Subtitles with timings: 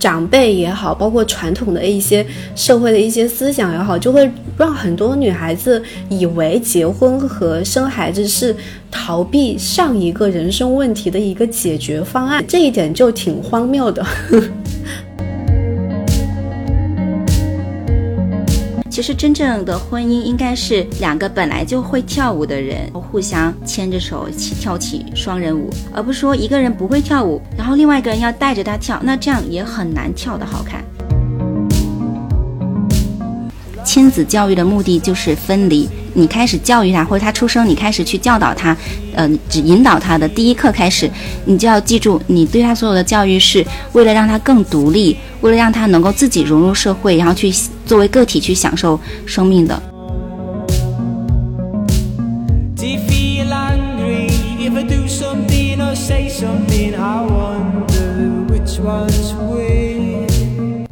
[0.00, 2.26] 长辈也好，包括传统的一些
[2.56, 8.56] 社会的一些思想也好，就会让很多女孩子以为结婚和生孩子是
[8.90, 14.04] 逃避上一个人生问题的一个解决方案，这一点就挺荒谬的。
[19.00, 30.84] 其实真正的婚姻应该是两个本来就会跳舞的人互相牵着手一起跳起双人舞，而不是说一个人不会跳舞，然后另外一个人要带着他跳，那这样也很难跳得好看。
[33.82, 35.88] 亲子教育的目的就是分离。
[36.12, 38.76] 你开始教育他，或者他出生，你开始去教导他，
[39.14, 41.10] 呃，只引导他的第一课开始，
[41.44, 47.52] 你就要记住，你对他所有的教育是为了让他更独立，为了让他能够自己融入社会，然后去
[47.86, 49.80] 作为个体去享受生命的。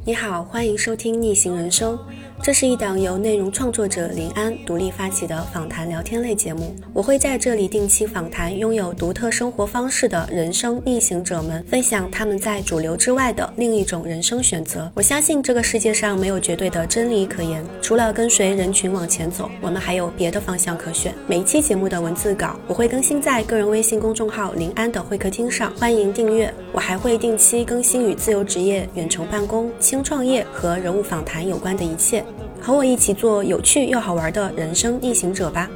[0.04, 1.98] 你好，欢迎收听逆行人生。
[2.40, 6.74] 这是一档由内容创作者林安独立发起的访谈聊天类节目。
[6.94, 14.90] 我会在这里定期访谈拥有独特生活方式的人生逆行者们，分享他们在主流之外的另一种人生选择。
[14.94, 21.12] 我相信这个世界上没有绝对的真理可言，除了跟随人群往前走，我们还有别的方向可选。
[21.26, 26.52] 每一期节目的文字稿我会更新在个人微信公众号林安的会客厅上，欢迎订阅。
[26.72, 32.24] 我还会定期更新与自由职业、远程办公、轻创业和人物访谈有关的一切。
[32.60, 35.70] 和我一起做有趣又好玩的人生逆行者吧！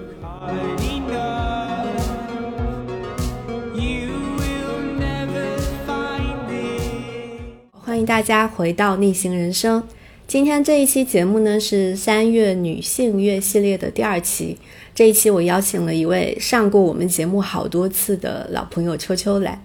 [7.84, 9.82] 欢迎大家回到逆行人生。
[10.26, 14.56] 今天这一期节目呢是三月女性月系列的第二期。
[14.94, 19.62] 这一期我邀请了一位上过我们节目好多次的老朋友秋秋来。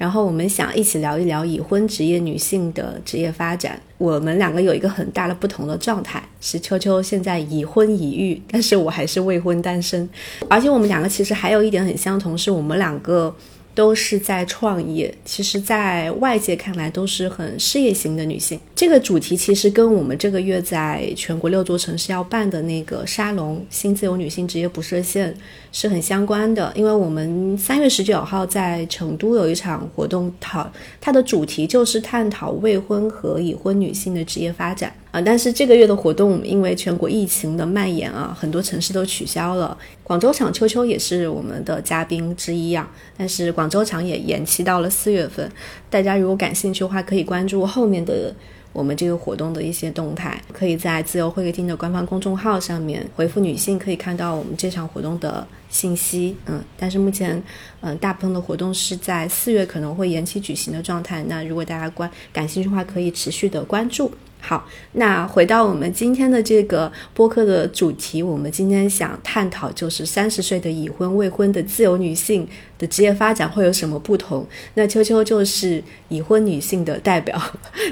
[0.00, 3.78] 然后我们想一起聊一聊已婚职业女性的职业发展。
[3.98, 10.08] 我们两个有一个很大的不同的状态，是秋秋现在已婚已育，但是我还是未婚单身。
[10.48, 13.36] 而且我们两个其实还有一点很相同，是我们两个。
[13.72, 18.58] 都是在创业，其实，在外界看来都是很事业型的女性。
[18.74, 25.34] 这个主题其实跟我们这个月在全国六座城市要办的那个沙龙“新自由女性职业不设限”
[25.72, 26.72] 是很相关的。
[26.74, 30.70] 因为我们三月十九号在成都有一场活动，讨
[31.00, 34.92] 它的主题就是探讨未婚和已婚女性的职业发展。
[35.10, 39.76] 啊，但是这个月的活动因为全国疫情的蔓延啊，很多城市都取消了。
[40.04, 45.50] 广州场秋秋也是我们的嘉宾之一啊，但是广州场也延期到了四月份。
[45.88, 48.32] 大家如果感兴趣的话，可以关注后面的
[48.72, 56.36] 我们这个活动的一些动态，可以在自由会客厅的官方公众号上面回复“女性”，可以看到我们这场活动的信息。
[56.46, 57.42] 嗯，但是目前
[57.80, 61.22] 嗯大部分的活动是在四月可能会延期举行的状态。
[61.24, 64.12] 那如果大家关感兴趣的话，可以持续的关注。
[64.40, 74.44] 好，那回到我们今天的这个播客的主题，我们今天想探讨就是三十岁的已婚未婚的自由女性的职业发展会有什么不同？
[74.74, 77.40] 那秋秋就是已婚女性的代表，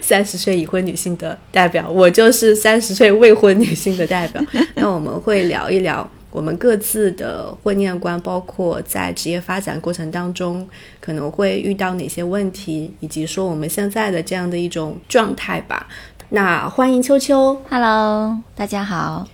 [0.03, 4.43] 三十岁已婚女性的代表，我就是三十岁未婚女性的代表。
[4.75, 10.67] 那我们会聊一聊我们各自的婚恋观，包括在职业发展过程当中
[11.01, 15.87] 可能会遇到哪些问题，以及说我们现在的这样的一种状态吧。
[16.31, 19.27] 那欢迎秋秋，Hello，大家好。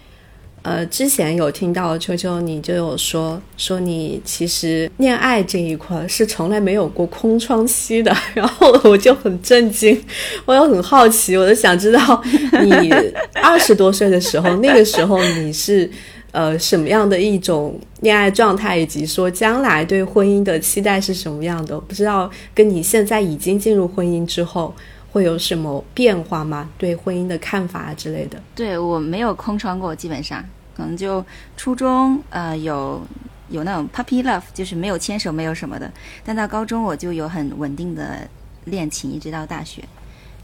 [0.62, 10.00] 呃，之前有听到秋秋，你就有说说你其实恋爱这一块是从来没有过空窗期的， 然后我就很震惊，
[10.44, 12.22] 我又很好奇，我就想知道
[12.62, 12.72] 你
[13.42, 15.90] 二十多岁的时候，那个时候你是
[16.30, 21.76] 呃什么样的一种恋爱状态，以及说将来对婚姻的期待是什么样的？
[21.80, 24.72] 不知道跟你现在已经进入婚姻之后。
[25.14, 26.68] 会有什么变化吗？
[26.76, 28.42] 对婚姻的看法之类的？
[28.52, 30.44] 对我没有空窗过，基本上
[30.76, 31.24] 可能就
[31.56, 33.00] 初中呃有
[33.48, 35.88] 有那种 puppy love，就是没有牵手没有什么的。
[36.24, 38.28] 但到高中我就有很稳定的
[38.64, 39.84] 恋情，一直到大学，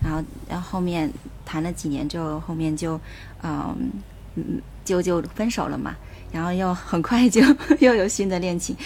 [0.01, 1.13] 然后然后后面
[1.45, 2.95] 谈了几年之后，后面就
[3.43, 3.91] 嗯
[4.37, 5.97] 嗯就就分手了嘛。
[6.33, 7.41] 然后又很快就
[7.81, 8.77] 又有新的恋情，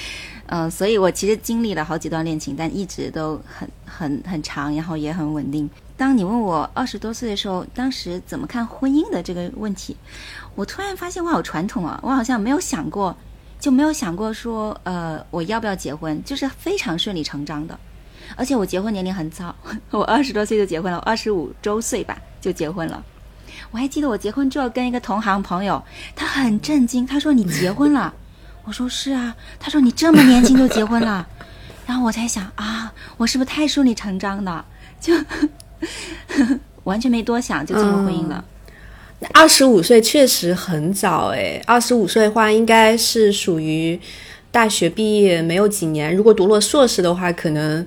[0.46, 5.68] 嗯，所以我其实经历了好几段恋情，但一直都很很很长，然后也很稳定。
[5.96, 9.96] 当你问我二十多岁的时候，当时怎么看婚姻的这个问题，
[10.54, 13.16] 我突然发现我好传统啊，我好像没有想过，
[13.60, 17.78] 就没有想过说，呃，我要不要结婚，就是非常顺理成章的。
[18.36, 19.54] 而且我结婚年龄很早，
[19.90, 23.04] 我二十多岁就结婚了，二十五周岁吧就结婚了。
[23.70, 25.82] 我还记得我结婚之后跟一个同行朋友，
[26.16, 28.12] 他很震惊，他说你结婚了，
[28.64, 31.26] 我说是啊，他说你这么年轻就结婚了，
[31.86, 34.64] 然后我才想啊，我是不是太顺理成章的？
[35.00, 35.12] 就
[36.84, 38.44] 完全没多想就进入婚姻了。
[39.32, 43.98] 二十五岁确实很早诶，二十五岁的话应该是属于
[44.50, 47.86] 大学毕业没有几年，如果读了硕士的话，可能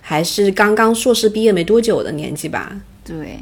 [0.00, 2.74] 还是刚刚硕士毕业没多久的年纪吧。
[3.04, 3.38] 对，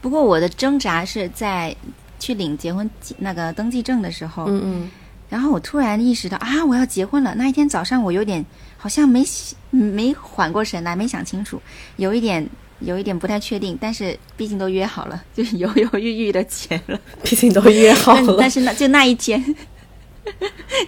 [0.00, 1.74] 不过我的挣扎是在
[2.18, 2.88] 去领结婚
[3.18, 4.90] 那个登记证的时候，嗯嗯，
[5.30, 7.34] 然后我突然意识到啊，我要结婚了。
[7.36, 8.44] 那一天早上我有点
[8.76, 9.24] 好像没
[9.70, 11.58] 没缓过神来，没想清楚，
[11.96, 12.46] 有一点。
[12.82, 16.98] 有一点不太确定，但是毕竟都约好了，就犹犹豫豫的结了。
[17.22, 19.54] 毕竟都约好了，但是那就那一天，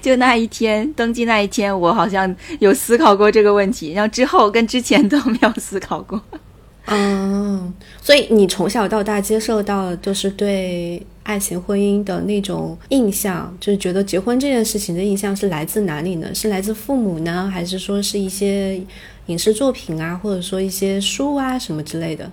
[0.00, 6.18] 就那一天登记那一天，我好像有思考过这个问题，然后之后跟之前都没有思考过。
[6.88, 16.34] 嗯，所以你从小到大接受到就是对爱情婚姻的那种印象，就是觉得结婚这件事情的印象是来自哪里呢？
[16.34, 18.82] 是来自父母呢，还是说是一些？
[19.26, 22.28] 影视作品啊，或者说一些书啊什么之类的，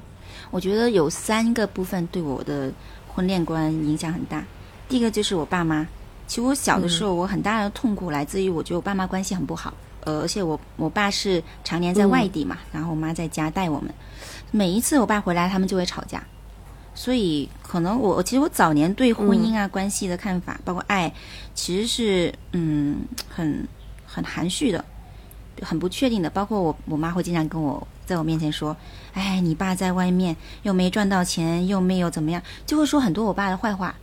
[0.49, 2.71] 我觉得有三个部分对我的
[3.07, 4.43] 婚恋观影响很大。
[4.89, 5.87] 第一个就是我爸妈，
[6.27, 9.71] 其实我小的时候，我很大的痛苦来自于我觉得我爸妈关系很不好，
[10.03, 13.93] 呃，而且我我爸是常年在外地嘛，然后我妈在家带我们，
[14.49, 16.25] 每一次我爸回来，他们就会吵架，
[16.99, 21.09] 所以可能我其实我早年对婚姻啊关系的看法，包括爱，
[21.55, 22.97] 其实是嗯
[23.29, 23.65] 很
[24.05, 24.83] 很含蓄的。
[25.61, 28.75] 很不确定的，包括我，我妈会经常跟我在我面前说
[29.15, 33.95] ：“哎，你爸在外面又没赚到钱，又没有怎么样，就会说很多我爸的坏话。”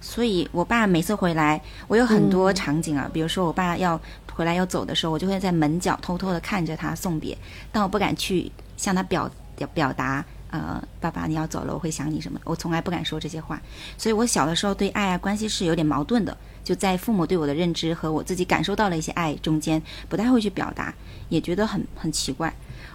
[0.00, 4.00] 所以，我爸每次回来，我有很多场景啊，比如说我爸要
[4.32, 7.36] 回来要走的时候，我就会在门角偷偷的看着他送别，
[7.72, 10.24] 但我不敢去向他表表表达。
[10.56, 12.40] 呃，爸爸，你要走了，我会想你什么？
[12.44, 13.60] 我从来不敢说这些话，
[13.98, 20.94] 所以我小的时候对爱啊关系是有点矛盾的，就在父母对我的认知和我自己感受到了一些爱中间，不太会去表达，
[21.28, 22.50] 也觉得很很奇怪。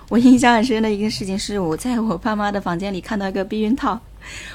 [0.09, 3.99] 我印象很深的一个事情是，我在我爸妈的房间里看到一个避孕套，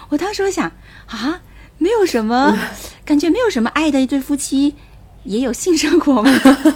[0.09, 0.71] 我当时我想
[1.07, 1.41] 啊，
[1.79, 2.59] 没有什么
[3.05, 4.75] 感觉，没有什么爱的一对夫妻
[5.23, 6.31] 也有性生活吗？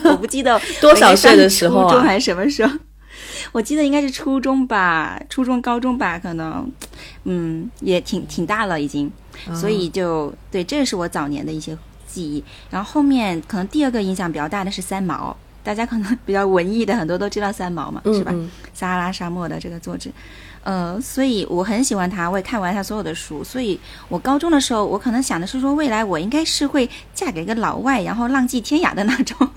[0.05, 2.79] 我不记得 多少岁的时候啊，还是什么时候？
[3.53, 6.71] 我记得应该是初中吧，初中、高中吧，可能，
[7.25, 9.11] 嗯，也挺挺大了已经，
[9.55, 11.77] 所以就对，这是我早年的一些
[12.07, 12.43] 记忆。
[12.71, 18.35] 然后后面可能第二个影响比较大的是三毛，大家可能 比较文艺的很多都知道三毛嘛，是吧？
[18.73, 20.11] 撒哈拉沙漠的这个作者，
[20.63, 23.45] 呃，所以我很喜欢他，我也看完他所有的书。
[23.45, 23.79] 所以
[24.09, 29.49] 我高中的时候，我可能想的是说，未来我应该是会嫁给一个老外，然后浪迹天涯的那种。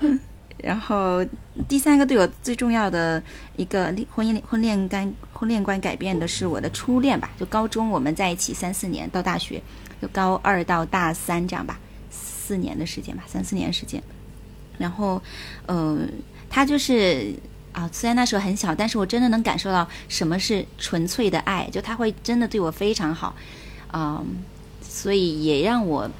[0.64, 1.24] 然后
[1.68, 3.22] 第三个对我最重要的
[3.56, 9.62] 一个婚姻婚恋观婚恋观改变的是我的初恋吧，就高中我们在一起三四年，到大学
[10.00, 11.78] 就高二到大三这样吧，
[12.10, 14.02] 四年的时间吧，三四年时间。
[14.78, 15.22] 然后，
[15.66, 16.08] 嗯，
[16.48, 17.34] 他就是
[17.72, 23.36] 啊，虽然那时候很小，但是我真的能感受到什么是纯粹的爱，就他会真的对我非常好，
[23.92, 24.24] 嗯，
[24.80, 26.10] 所以也让我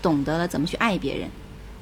[0.00, 1.28] 懂得了怎么去爱别人。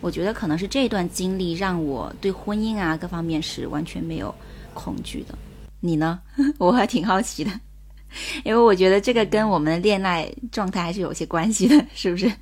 [0.00, 4.34] 我觉得可能是这段经历让我对婚姻啊各方面是完全没有
[4.74, 5.34] 恐惧的。
[5.80, 6.20] 你呢？
[6.58, 7.50] 我还挺好奇的，
[8.44, 12.32] 因为我觉得这个跟我们的恋爱状态还是有些关系的，是不是？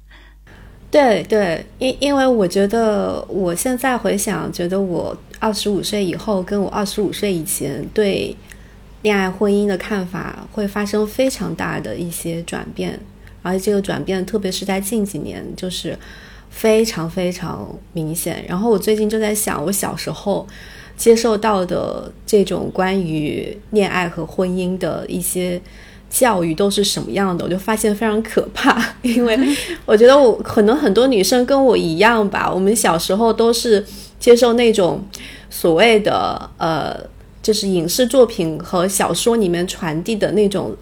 [0.90, 8.34] 对对，因因为我觉得我现在回想，觉得我二十五岁以后跟我二十五岁以前对
[9.02, 12.98] 恋爱婚姻的看法会发生非常大的一些转变，
[13.42, 15.98] 而且这个转变特别是在近几年，就是。
[16.56, 18.42] 非常非常明显。
[18.48, 20.46] 然后我最近就在想，我小时候
[20.96, 25.60] 接受到的这种关于恋爱和婚姻的一些
[26.08, 27.44] 教育都是什么样的？
[27.44, 28.82] 我就发现非常可怕。
[29.02, 29.38] 因为
[29.84, 33.84] 我觉得我可能很多女生跟我一样吧，我们小时候都是
[34.18, 35.04] 接受那种
[35.50, 36.98] 所谓的呃，
[37.42, 40.74] 就是影视作品和小说里面传递的那种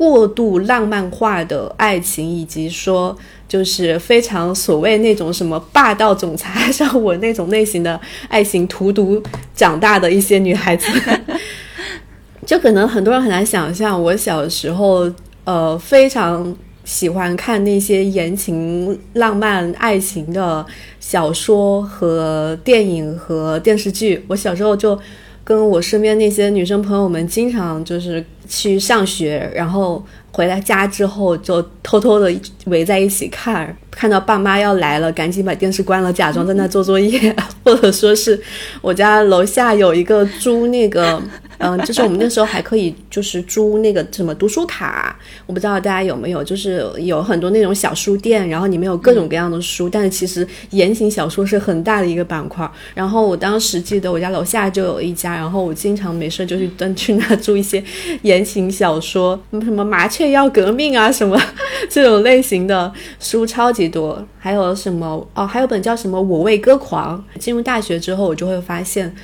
[0.00, 3.14] 过度浪漫化的爱情，以及说。
[3.50, 9.20] 就是非常所谓那种什么霸道总裁，像我那种类型的爱情荼毒
[9.56, 10.86] 长大的一些女孩子，
[12.46, 15.10] 就可能很多人很难想象，我小时候
[15.42, 20.64] 呃非常喜欢看那些言情、浪漫、爱情的
[21.00, 24.24] 小说和电影和电视剧。
[24.28, 24.96] 我小时候就
[25.50, 30.00] 跟我身边那些女生朋友们经常就是去上学，然后。
[30.32, 32.32] 回来家之后就偷偷的
[32.66, 38.40] 围在一起看，看到爸妈要来了，赶紧把电视关了，假装在那做作业， 或者说是
[38.80, 41.20] 我家楼下有一个租那个
[41.60, 45.14] 嗯，就是我们那时候还可以就是租那个什么读书卡，
[45.44, 52.68] 我不知道大家有没有，就是有很多那种小书店，然后里面有各种各样的书，但是其实言情小说是很大的一个板块。
[52.94, 57.84] 然后我当时记得我家楼下就有一家，然后我经常没事就去登 去那租一些
[58.22, 61.38] 言情小说，什么麻雀要革命啊什么
[61.90, 67.22] 这种类型的书超级多，还有什么哦，还有本叫什么我为歌狂。
[67.38, 69.14] 进入大学之后，我就会发现。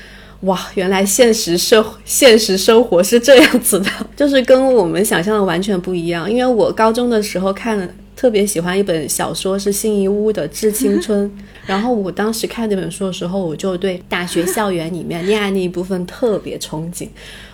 [0.40, 6.30] 哇，原来现实社现实生活是这样子的， 就是跟我们想象的完全不一样。
[6.30, 11.26] 因为我高中的时候看特别喜欢一本小说，是辛夷坞的《致青春》，
[11.66, 17.08] 然后我当时看这本书的时候，我就对大学校园里面恋爱那一部分特别憧憬。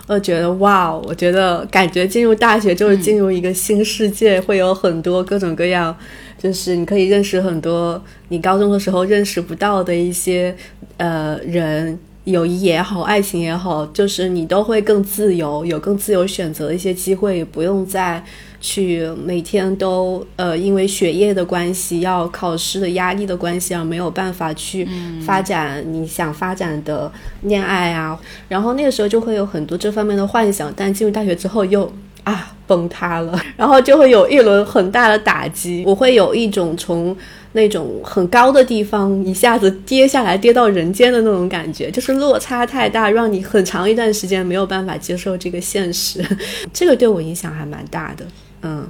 [0.08, 5.96] 我觉得哇，我觉得感觉进入大学就是进入一个新世界，会有很多各种各样，
[6.36, 10.54] 就是你可以认识很多你高中的时候认识不到的一些
[10.96, 11.96] 呃人。
[12.24, 18.22] 友谊也好，爱情也好，就是你都会更自由，有更自由选择的一些机会，不用再
[18.60, 24.86] 去每天都呃因为学业的关系，要考试的压力的关系而没有办法去
[25.26, 27.10] 发展你想发展的
[27.42, 28.16] 恋爱啊。
[28.48, 37.16] 然后那个时候就会有很多这方面的幻想，但进入大学之后又啊崩塌了，然后就会有一轮很大的打击，我会有一种从。
[37.54, 46.24] 那种很高的地方一下子跌下来，跌到人间的那种感觉，就是落差太大，让你很长一段时间没有办法接受这个现实。
[46.72, 48.26] 这个对我影响还蛮大的，
[48.62, 48.86] 嗯。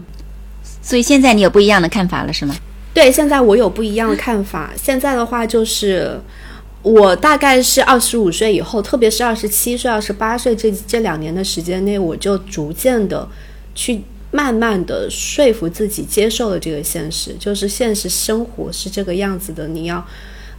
[0.81, 2.55] 所以现在你有不一样的看法了，是吗？
[2.95, 4.71] 对，现在我有不一样的看法。
[4.77, 6.21] 现在的话，就是
[6.83, 13.29] 我大概是二十五岁以后，特别是二十七岁、二十八岁这这两年的时间内，我就逐渐的
[13.75, 14.03] 去。
[14.33, 19.69] 慢慢的说服自己接受了这个现实，就是现实生活是这个样子的。
[19.69, 20.05] 你要，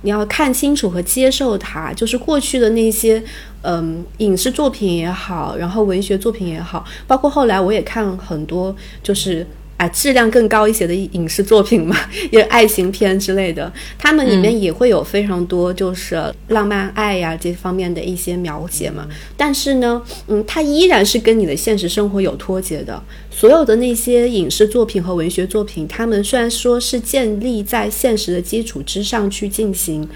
[0.04, 1.92] 你要看清楚和接受它。
[1.92, 3.22] 就是过去的那些，
[3.64, 9.46] 嗯，影视作品也好，然后文学作品也好，包括后来我也看很多，就是。
[9.84, 11.94] 啊，质量更高一些的影视作品嘛，
[12.32, 19.06] 也爱情片之类的，他们里面也会有非常多就是浪漫爱呀这方面的一些描写嘛。
[19.36, 23.04] 但是呢，嗯，它依然是跟你的现实生活有脱节的。
[23.30, 30.08] 所有的那些影视作品和文学作品，他们虽然说是建立在现实的基础之上去进行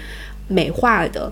[0.46, 1.30] 美化的，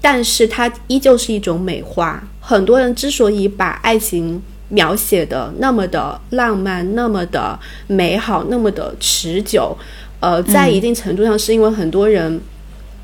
[0.00, 2.26] 但是它依旧是一种美化。
[2.40, 9.76] 很多人之所以把爱情，描写的那么的浪漫，那么的美好，那么的持久，
[10.20, 12.40] 呃，在一定程度上是因为很多人，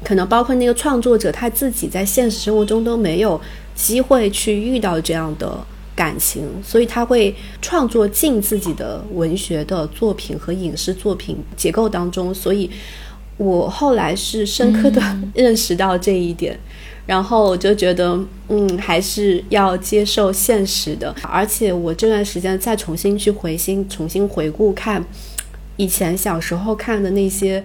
[0.04, 3.40] 可能包括那个创作者他自己在现实生活中都没有
[3.75, 5.58] 机会去遇到这样的
[5.94, 12.70] 感情，所以他会创作进自己的文学的作品和影视作品结构当中，所以
[13.38, 15.02] 我后来是深刻的
[15.35, 16.58] 认识到这一点。
[17.06, 21.14] 然后我就觉得，嗯，还是要接受现实的。
[21.22, 25.04] 而且我这段时间再重新去回心、重新回顾看
[25.76, 27.62] 以前小时候看的那些，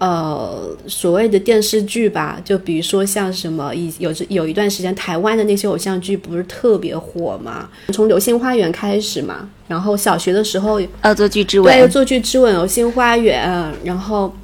[0.00, 7.68] 呃，所谓的电视剧吧，就比如说像什么，以有有一段时间台湾的那些偶像剧不是特别火嘛？
[7.92, 13.48] 从《流星花园》开始嘛，然后小学的时候，《恶作剧之吻》对，《恶作剧之吻》《流星花园》，
[13.84, 14.34] 然后。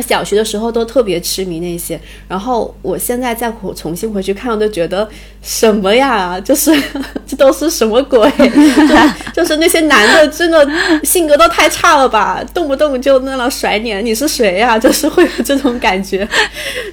[0.00, 5.08] 小学的时候都特别痴迷那些，然后我现在再重新回去看，我都觉得
[5.42, 6.40] 什么呀？
[6.40, 6.70] 就是
[7.26, 8.30] 这都是什么鬼？
[8.38, 10.68] 就 就是那些男的真的
[11.04, 14.78] 性格都太差了吧，动不动就那样甩脸，你是谁呀？
[14.80, 16.26] 就是会有这种感觉，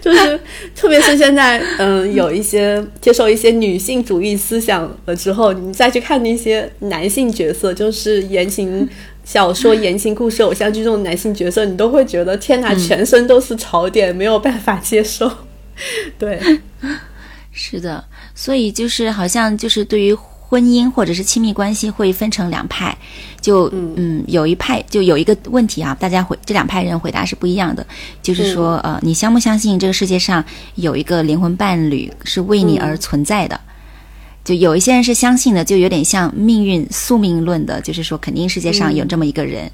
[0.01, 0.39] 就是
[0.75, 8.87] 特别是现在，嗯，有一些接受一些女性主义思想了之后，你再去看那些男性角色，就是言情。
[9.27, 15.29] 小说、言情故事、偶像剧这种男性角色，你都会觉得天哪，全身都是槽点，没有办法接受。
[16.17, 16.39] 对，
[17.51, 18.01] 是的，
[18.33, 22.97] 所以就是好像就是对于婚姻或者是亲密关系会分成两派，
[23.41, 27.85] 就嗯，有一派就有一个问题啊，大家回这两派人回答是不一样的，
[28.23, 30.41] 就是说呃，你相不相信这个世界上
[30.75, 33.59] 有一个灵魂伴侣是为你而存在的？
[34.47, 39.69] 就有一些人是相信的，就有点像命运宿命论的，就是说肯定世界上有这么一个人，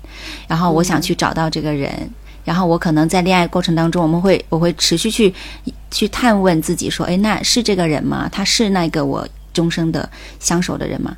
[0.47, 2.09] 然后我想去找到这个人，
[2.43, 5.31] 然后我可能在恋爱过程当中，我们会我会持续去
[5.91, 8.27] 去探问自己，说，哎，那是这个人吗？
[8.31, 11.15] 他是那个我终生的相守的人吗？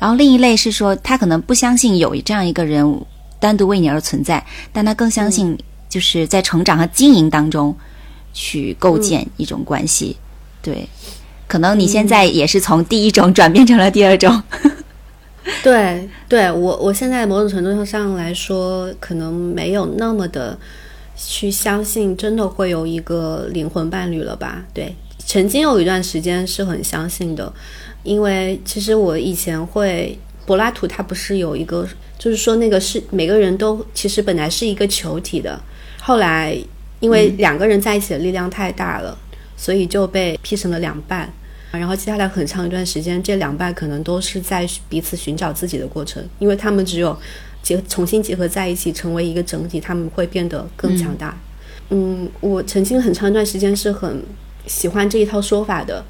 [0.00, 3.00] 然后另一类是说，他可能不相信有这样一个人
[3.38, 5.56] 单独为你而存在，但他更相信
[5.88, 7.72] 就是在成长和经营当中
[8.32, 10.16] 去构建一种关系，
[10.60, 10.88] 对。
[11.50, 14.40] 可能你现在也是从第一种转变成了第二种，
[15.64, 20.56] 对，对我我现在某种程度上来说，可能没有那么的
[21.16, 24.62] 去相信真的会有一个灵魂伴侣了吧？
[24.72, 24.94] 对，
[25.26, 27.52] 曾经有一段时间是很相信的，
[28.04, 30.16] 因为其实我以前会
[30.46, 31.84] 柏拉图他不是有一个，
[32.16, 35.60] 就是说那个是每个人都其实本来是一个球体的，
[36.00, 36.56] 后来
[37.00, 39.18] 因为两个人在一起的力量太大了，
[39.56, 41.28] 所以就被劈成了两半。
[41.72, 47.16] 然后接下来很长一段时间，这两半可能都是在彼此寻找自己的过程，因为他们只有
[47.62, 51.38] 结重新结合在一起，成为一个整体，他们会变得更强大。
[51.90, 54.20] 嗯，我曾经很长一段时间是很
[54.66, 56.04] 喜欢这一套说法的。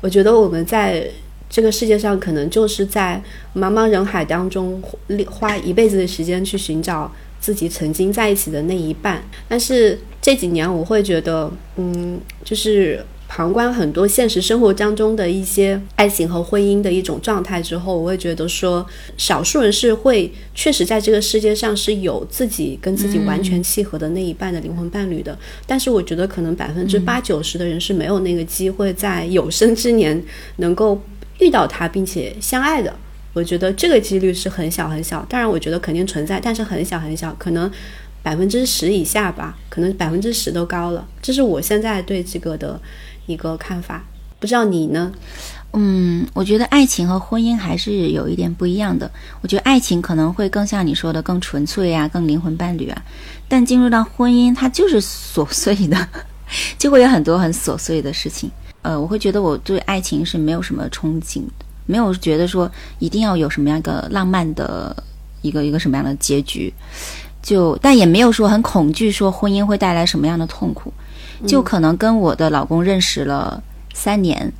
[0.00, 1.08] 我觉得我们在
[1.48, 3.22] 这个世界上，可能就是在
[3.54, 4.82] 茫茫人海当中
[5.30, 9.22] 花一辈子的时间去寻找自己曾经在一起的那一半。
[9.48, 13.04] 但是这几年，我会觉得，嗯，就是。
[13.36, 18.86] 旁观很多现实生活当中的一些爱情和婚姻的一种状态之后，我会觉得说，
[19.16, 25.36] 少数人是会确实在这个世界上是有自己跟自己完全契合的那一半的灵魂伴侣的。
[25.66, 30.22] 但是我觉得可能百分之八九十的人是没有那个机会在有生之年
[30.58, 31.02] 能够
[31.40, 32.94] 遇到他并且相爱的。
[33.32, 35.26] 我觉得这个几率是很小很小。
[35.28, 37.68] 当然，我觉得肯定存在，但是很小很小，可能
[38.22, 41.04] 百分之十以下吧，可能百分之十都高了。
[41.20, 42.80] 这是我现在对这个的。
[43.26, 44.04] 一个看法，
[44.38, 45.12] 不知道你呢？
[45.76, 49.10] 嗯，我觉得爱情和婚姻还是有一点不一样的。
[49.40, 53.02] 我觉得爱情可能会更像你说的更纯粹啊，更灵魂伴侣啊。
[53.48, 56.08] 但进入到婚姻，它就是琐碎的，
[56.78, 58.48] 就会有很多很琐碎的事情。
[58.82, 61.42] 呃，我会觉得我对爱情是没有什么憧憬，
[61.86, 64.96] 没有觉得说一定要有什么样一个浪漫的
[65.42, 66.72] 一个一个什么样的结局。
[67.42, 70.92] 就但也没有说很恐惧说婚姻会带来什么样的痛苦。
[71.46, 73.62] 就可能跟我的老公认识了
[73.92, 74.52] 三年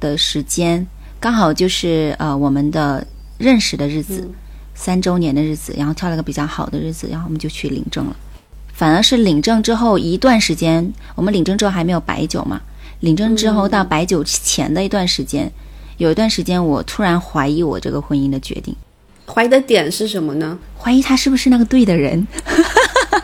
[0.00, 0.86] 的时间，
[1.18, 3.06] 刚好就是呃我们的
[3.38, 4.28] 认识的日子，
[4.74, 8.16] 三周年的日子，然后挑了个比较好的日子，然后我们就去领证了。
[8.72, 12.60] 反而是领证之后一段时间，我们领证之后还没有白酒嘛，
[13.00, 15.50] 领证之后到白酒前的一段时间，
[15.96, 18.76] 有一段时间我突然怀疑我这个婚姻的决定，
[19.26, 20.56] 怀疑的点是什么呢？
[20.78, 22.24] 怀疑他是不是那个对的人。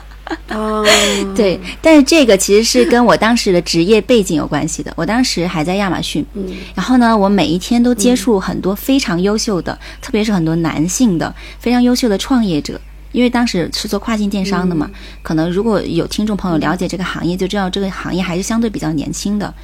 [0.51, 0.87] 哦，
[1.37, 4.93] 对，但是这个其实是跟我当时的职业背景有关系的。
[4.97, 12.81] 我当时还在亚马逊，嗯，然后呢，我每一天都接触很多非常优秀的，特别是很多男性的非常优秀的创业者。
[13.13, 14.91] 因为当时是做跨境电商的嘛，
[15.23, 19.55] 可能如果有听众朋友了解这个行业，就知道这个行业还是相对比较年轻的，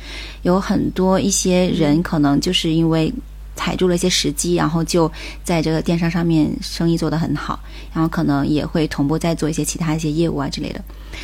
[0.43, 3.13] 有很多一些人可能就是因为。
[3.55, 5.11] 踩住了一些时机，然后就
[5.45, 7.61] 在这个电商上面生意做得很好，
[7.93, 10.83] 然后可能也会同步在做一些其他一些业务啊之类的。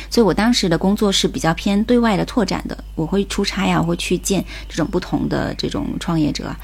[0.09, 6.55] 所以我当时的工作是比较偏对外的拓展的，我会出差呀，我会去见这种不同的这种创业者，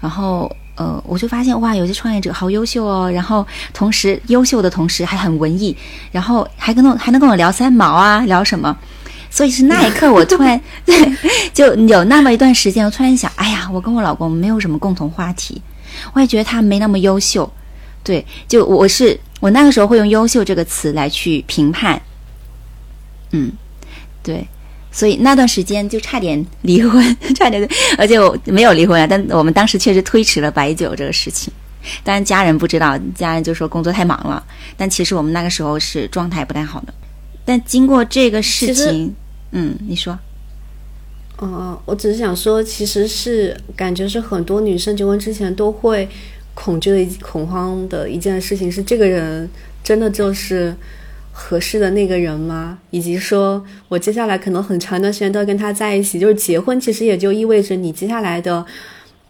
[0.00, 3.44] 然后呃，我就发现哇，有些创业者好优秀哦，然后
[3.74, 5.76] 同时优秀的同时还很文艺，
[6.12, 8.76] 然后还跟我还能跟我聊三毛啊，聊什么。
[9.30, 10.96] 所以是那一刻， 我突然对，
[11.52, 15.60] 就有那么一段时间，我突然想，哎呀，我跟我老公没有什么共同话题，
[16.14, 17.50] 我也觉得他没那么优秀，
[18.02, 22.00] 对，就我是我那个时候会用“优秀”这个词来去评判，
[23.32, 23.52] 嗯，
[24.22, 24.46] 对，
[24.90, 31.52] 所以那段时间就差点离婚， 差点，而且我没有离婚啊，但我们当时确实推迟了白酒这个事情，
[32.02, 34.42] 当然家人不知道，家人就说工作太忙了，
[34.76, 36.94] 但其实我们那个时候是状态不太好的。
[37.48, 39.14] 但经过这个事情，
[39.52, 40.18] 嗯，你说，
[41.40, 46.06] 嗯，我只是想说，其实是感觉是很多女生结婚之前都会
[46.52, 49.48] 恐惧的、恐慌的一件事情，是这个人
[49.82, 50.76] 真的就是
[51.32, 52.78] 合适的那个人吗？
[52.90, 58.66] 以及说我接下来可能很长一段时间都要跟他在一起，就是结婚，其实也就意味着你接下来的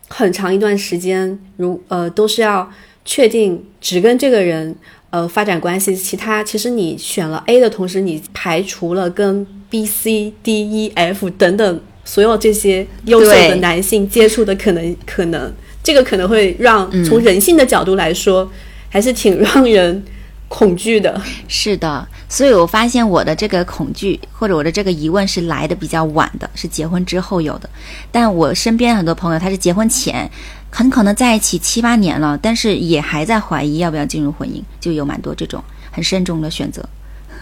[0.09, 2.69] 很长一段时间，如呃，都是要
[3.05, 4.75] 确定只跟这个人。
[5.11, 15.51] 呃，发展关系，其他其实你选了 A 的同时，你排除了跟 B、C、D、E、F 等等所有这些优秀的男性接触的可能，可能
[15.83, 18.51] 这个可能会让从人性的角度来说，
[18.91, 20.05] 还是挺让人
[20.47, 21.19] 恐惧的。
[21.49, 27.71] 是的，所以我发现我的这个恐惧或者我的这个疑问是来的比较晚的，是结婚之后有的。
[28.13, 30.31] 但我身边很多朋友，他是结婚前。
[30.71, 36.87] 很可能在一起七八年了，但是也还在怀疑要不要进入婚姻，就有蛮多这种很慎重的选择。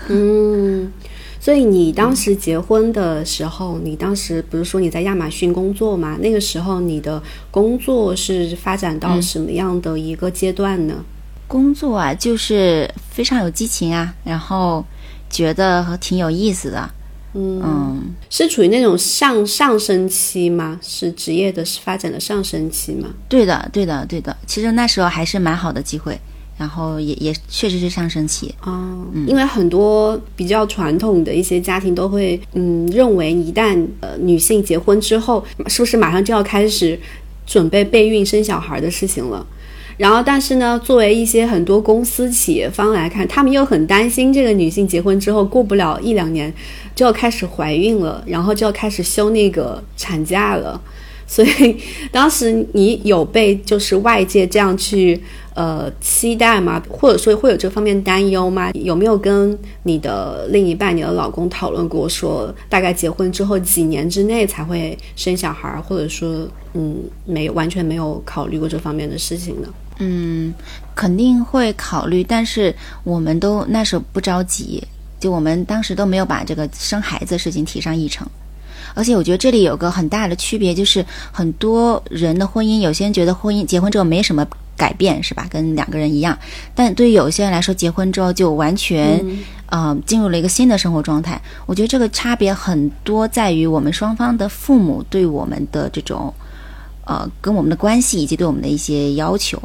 [0.09, 0.93] 嗯，
[1.41, 6.17] 所以你当时结婚的时候，你当时不是说你在亚马逊工作吗？
[6.21, 11.05] 那个时候你的工作是发展到什么样的一个阶段呢？
[11.49, 14.85] 工作啊，就是非常有激情啊，然后
[15.29, 16.89] 觉得挺有意思的。
[17.37, 20.81] 嗯，是处于那种上上升期吗？
[20.83, 23.11] 是职业的发展的上升期吗？
[23.29, 24.35] 对的，对的，对的。
[24.47, 26.19] 其实那时候还是蛮好的机会，
[26.57, 36.99] 然后也也确实是上升期哦，因为很多比较传统的一些家庭都会嗯认为，一旦呃女性结婚之后，是不是马上就要开始
[37.45, 39.47] 准备备孕生小孩的事情了？
[39.97, 46.53] 然后，但是呢，作为一些很多公司企业方来看，他们又很担心这个女性结婚之后过不了一两年
[46.95, 50.81] 就要开始怀孕了，然后就要开始休那个产假了。
[51.29, 51.77] 所以
[52.13, 55.21] 当时你有被就是外界这样去
[55.55, 56.81] 呃期待吗？
[56.89, 58.71] 或者说会有这方面担忧吗？
[58.75, 69.69] 有没有跟你的另一半、你的老公讨论过，说大概结婚之后几年之内才会生小孩，或者说嗯没完全没有考虑过这方面的事情呢？
[69.99, 70.53] 嗯，
[70.95, 74.83] 肯定会考虑，但是我们都那时候不着急，
[75.19, 78.27] 就我们当时都没有把这个生孩子的事情提上议程。
[78.95, 85.47] 而且我觉得这里有个很大的区别，就是很多人的婚姻，有些人觉得婚姻结婚之后没什么改变，是吧？
[85.51, 86.39] 跟两个人一样。
[86.75, 89.23] 但对于有些人来说，结婚之后就完全，
[89.67, 91.41] 呃，进入了一个新的生活状态。
[91.67, 96.33] 我觉得这个差别很多在于我们双方的父母对我们的这种，
[97.05, 99.61] 呃，跟我们的关系以及对我们的一些要求。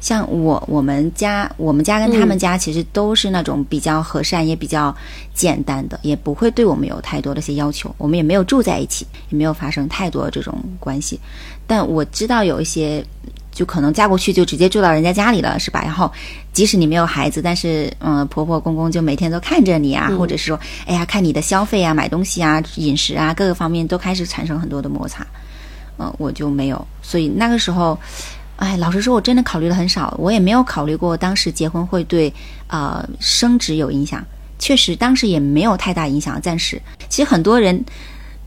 [0.00, 4.94] 像我我们家，我们家跟他们家其实都是那种比较和善，也比较
[5.34, 7.92] 简单的，也不会对我们有太多的一些要求。
[7.98, 11.18] 我们也没有住在一起，也没有发生太多这种关系。
[11.66, 13.04] 但我知道有一些，
[13.50, 15.80] 就可能嫁过去就直接住到人家家里了，是吧？
[15.82, 16.12] 然后
[16.52, 25.26] 即使你没有孩子，但是嗯，婆婆公公就每天都看着你啊，或者是说，哎呀，看你的消费啊、买东西啊、饮食啊各个方面都开始产生很多的摩擦。
[25.98, 27.98] 嗯，我就没有，所以那个时候。
[28.56, 32.32] 哎，老实说，我真的考虑的很少，我也没有考虑过当时结婚会对
[32.68, 34.24] 呃升职有影响。
[34.58, 36.40] 确实，当时也没有太大影响。
[36.40, 37.84] 暂时，其实很多人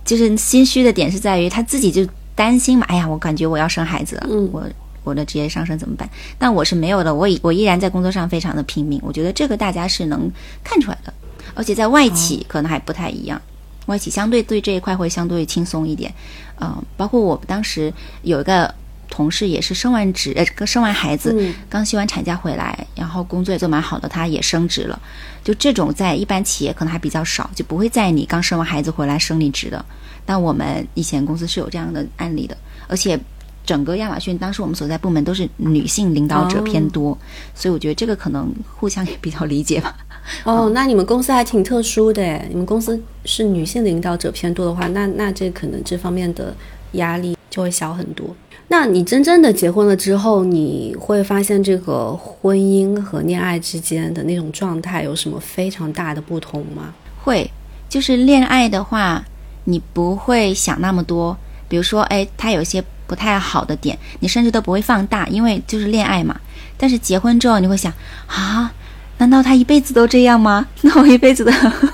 [0.04, 2.86] 就是心虚的点是在于他自己就担心嘛。
[2.90, 4.64] 哎呀，我感觉我要生孩子了，我
[5.04, 6.10] 我的职业上升怎么办？
[6.40, 9.00] 但我是没有的，我我依然在工作上非常的拼命。
[9.04, 10.28] 我觉得这个大家是能
[10.64, 11.14] 看出来的，
[11.54, 13.40] 而且在外企可能还不太一样，
[13.86, 16.12] 外企相对对这一块会相对轻松一点。
[16.60, 17.94] 嗯，包括我当时
[18.24, 18.74] 有一个。
[19.10, 25.02] 同事也是生完职，呃，刚生完孩子，刚休完产假回来，然后工作也做蛮好的，他也升职了。
[25.44, 29.84] 就这种在一般企业可能还比较少，就不会在你刚生完孩子回来升你职的。
[30.26, 32.56] 但我们以前公司是有这样的案例的，
[32.88, 33.20] 而且
[33.66, 37.18] 整个亚马逊当时我们所在部门都是女性领导者偏多，
[37.56, 39.98] 所以我觉得这个可能互相也比较理解吧。
[40.44, 46.56] 哦，那你们公司还挺特殊的，你们公司是女性领导者偏多的话，那那这可能这方面的
[46.94, 48.36] 压力就会小很多。
[48.72, 56.94] 那你真正的结婚了之后，你会发现这个婚姻和恋爱之间的那种状态有什么非常大的不同吗？
[57.24, 57.50] 会，
[57.90, 59.26] 就是恋爱的话，
[59.64, 61.36] 你不会想那么多。
[61.68, 66.40] 比如说，哎，他有些不太好的点，你甚至都不会放大，因为就是恋爱嘛。
[66.78, 67.92] 但是结婚之后，你会想
[68.28, 68.72] 啊，
[69.18, 70.68] 难道他一辈子都这样吗？
[70.82, 71.52] 那我一辈子的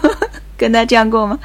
[0.57, 1.39] 跟他这样过吗？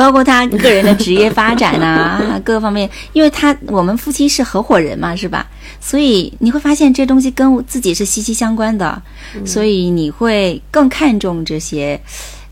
[0.00, 5.46] 包括他个人的职业发展呐， 各个方面，因为他我们夫妻是合伙人嘛，是吧？
[5.78, 9.02] 所以你会发现这东西跟自己是息息相关的，
[9.44, 12.00] 所以你会更看重这些，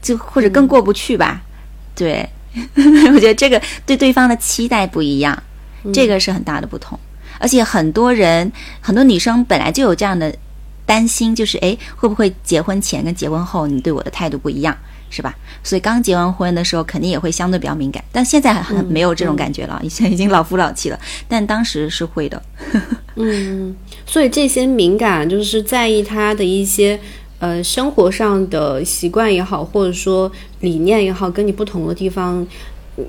[0.02, 1.40] 就或者更过不去吧？
[1.94, 2.28] 对，
[3.14, 5.42] 我觉得这个对对方的期待不一样，
[5.90, 7.00] 这个是很大的不同。
[7.38, 10.34] 而且很多人，很多女生本来就有这样的
[10.84, 14.76] 担心，就是哎，会不会结婚前跟结婚后你对我的态度不一样？
[15.10, 15.34] 是吧？
[15.64, 18.02] 所以刚结完婚的时候，肯定也会相对比较敏感。
[18.12, 20.98] 但现在很没有这种感觉了，现在已经老夫老妻了。
[21.26, 22.42] 但当时是会的。
[23.16, 23.74] 嗯，
[24.06, 26.98] 所以这些敏感，就是在意他的一些
[27.40, 32.46] 呃生活上的习惯也好，或者说理念也好，跟你不同的地方，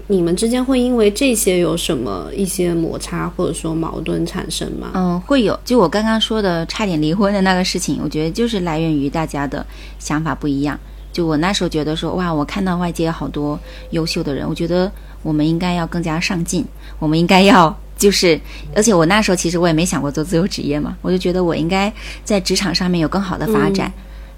[0.07, 4.91] 你们之间会因为这些有什么一些摩擦或者说矛盾产生吗？
[4.95, 5.59] 嗯，会有。
[5.63, 9.65] 就我刚刚说的差点离婚的那个事情，我觉得就是来源于大家的
[9.99, 10.79] 想法不一样。
[11.11, 13.59] 就我那时候觉得说，哇，我看到外界好多
[13.91, 14.91] 优秀的人，我觉得
[15.23, 16.65] 我们应该要更加上进，
[16.99, 18.39] 我们应该要就是，
[18.75, 21.91] 而且我那时候其实我也没想过做自由职业嘛，我就觉得我应该
[22.23, 23.91] 在职场上面有更好的发展，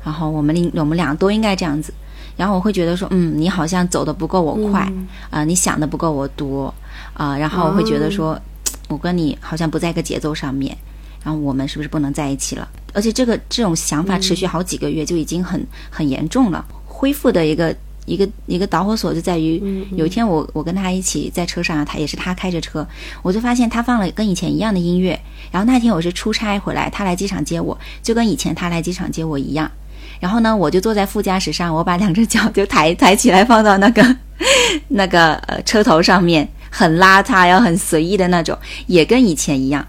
[0.03, 1.93] 然后我们另我们俩都应该这样子，
[2.37, 4.91] 然后我会觉得说，嗯，你好像走的不够我快
[5.29, 6.73] 啊，你想的不够我多
[7.13, 8.39] 啊，然后我会觉得说，
[8.87, 10.75] 我跟你好像不在一个节奏上面，
[11.23, 12.67] 然后我们是不是不能在一起了？
[12.93, 16.65] 而且这个这种想法持续好几个月，就已经很很严重了。
[16.85, 17.73] 恢复的一个
[18.05, 19.61] 一个一个导火索就在于，
[19.95, 22.85] 有一天我我跟他一起在车上，他也是他开着车，
[23.21, 25.19] 我就发现他放了跟以前一样的音乐。
[25.51, 29.71] 然后那天我是出差回来，他来机场接我，就跟以前他来机场接我一样。
[30.19, 34.17] 然后呢，我就坐在副驾驶上，我把两只脚就抬 抬起来放到那个
[34.89, 38.57] 那个呃车头上面，很邋遢，然后很随意的那种，
[38.87, 39.85] 也跟以前一样。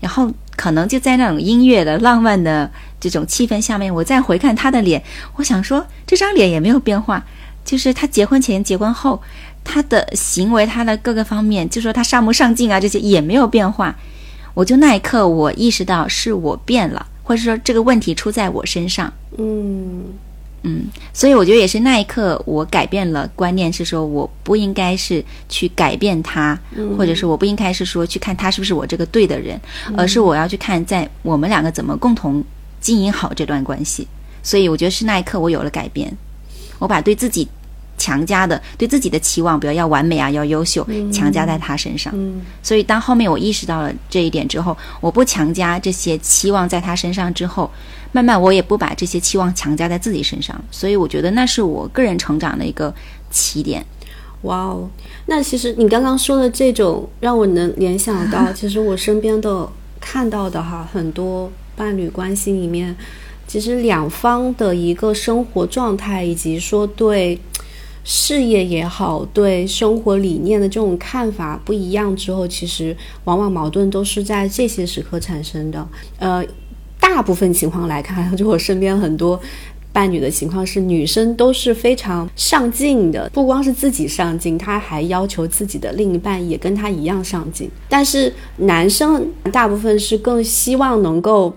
[0.00, 0.30] 然后。
[0.60, 2.70] 可能就在那种音乐的浪漫的
[3.00, 5.02] 这种气氛下面，我再回看他的脸，
[5.36, 7.24] 我想说这张脸也没有变化，
[7.64, 9.22] 就是他结婚前、结婚后，
[9.64, 13.96] 他的行为、他的各个方面，就说他上不上进啊，这些也没有变化。
[14.52, 19.10] 我就那一刻，我意识到是我变了，或者说这个问题出在我身上。
[19.38, 20.04] 嗯
[20.62, 26.58] 嗯，所以我觉得也是那一刻，我改变了观念，是说我不应该是去改变他，
[26.98, 29.58] 或者是我不应该是说去看他是不是我这个对的人，
[29.96, 32.44] 而是我要去看在我们两个怎么共同
[32.80, 34.06] 经营好这段关系。
[34.42, 36.14] 所以我觉得是那一刻我有了改变，
[36.78, 37.48] 我把对自己
[38.00, 42.10] 强加的对自己的期望，比如要完美啊，要优秀，强加在他身上。
[42.16, 47.70] 嗯所以当后面我意识到了这一点之后，我不强加这些期望在他身上之后，
[48.12, 50.58] 慢慢我也不把这些期望强加在自己身上。
[50.70, 52.92] 所以我觉得那是我个人成长的一个
[53.30, 53.84] 起点。
[54.42, 54.88] 哇哦，
[55.26, 59.68] 那其实你刚刚说的这种，让我能联想到， 其实我身边的
[60.00, 62.96] 看到的哈，很多伴侣关系里面，
[63.46, 67.38] 其实两方的一个生活状态，以及说对
[68.04, 75.86] 事业也好，对生活理念的这种看法不一样之后，其实往往矛盾都是在这些时刻产生的。
[76.18, 76.44] 呃，
[76.98, 79.40] 大部分情况来看，就我身边很多。
[79.92, 87.68] 伴侣的情况是，女生都是非常上进的，不光是自己上进，她还要求自己的另一半也跟她一样上进。
[87.88, 91.52] 但是男生大部分是更希望能够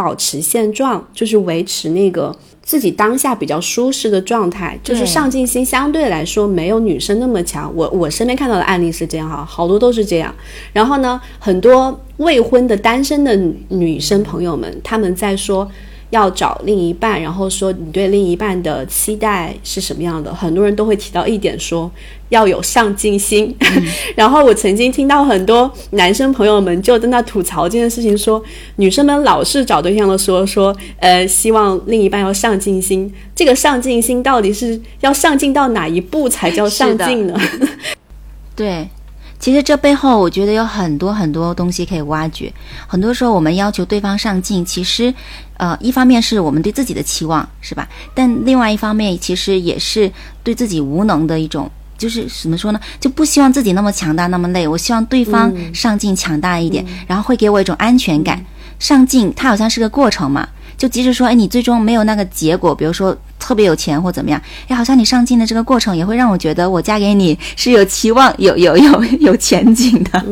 [0.00, 7.70] 保持现状，就是维持那个自己当下比较舒适的状态，就是上进心相对来说没有女生那么强。
[7.76, 10.34] 我我身边看到的案例是这样哈，好多都是这样。
[10.72, 15.70] 然后呢，很多未婚的单身的女女生朋友们，她们在说。
[16.10, 20.34] 要找另一半，然后说你对另一半的期待是什么样的？
[20.34, 21.90] 很多人都会提到一点说，
[22.28, 23.56] 要有上进心。
[24.14, 28.42] 然后我曾经听到很多男生朋友们就在那吐槽这件事情说，
[28.76, 33.12] 女生们老是找对象的时候说，呃，希望另一半要上进心。
[33.34, 37.40] 这个上进心到底是要上进到哪一步才叫上进呢？
[38.56, 38.88] 对，
[39.40, 42.52] 其实这背后我觉得有很多很多东西可以挖掘。
[42.86, 45.12] 很多时候我们要求对方上进，其实，
[45.56, 47.88] 呃，一方面是我们对自己的期望，是吧？
[48.14, 50.12] 但另外一方面，其实也是
[50.44, 51.68] 对自己无能的一种。
[51.96, 52.80] 就是怎么说呢？
[52.98, 54.66] 就不希望自己那么强大，那么累。
[54.66, 58.42] 我希望对方上进、强大一点，然后会给我一种安全感。
[58.78, 60.48] 上进，它好像是个过程嘛。
[60.80, 70.24] 就即使说，哎，你最终没有那个结果，比如说特别有钱或怎么样，哎，好像你上进的这个过程也会让我觉得我嫁给你是有期望、有 有有有前景的，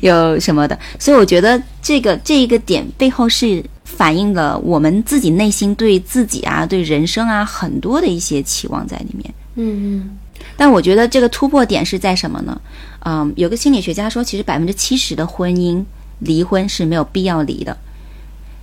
[0.00, 0.76] 有什么的。
[0.98, 9.32] 所以我觉得这个这一个点背后是反映了我们自己内心对自己啊、对人生啊很多的一些期望在里面。
[9.54, 10.18] 嗯嗯
[10.56, 12.60] 但我觉得这个突破点是在什么呢？
[13.04, 15.84] 嗯，有个心理学家说，其实百分之七十的婚姻
[16.18, 17.76] 离婚是没有必要离的，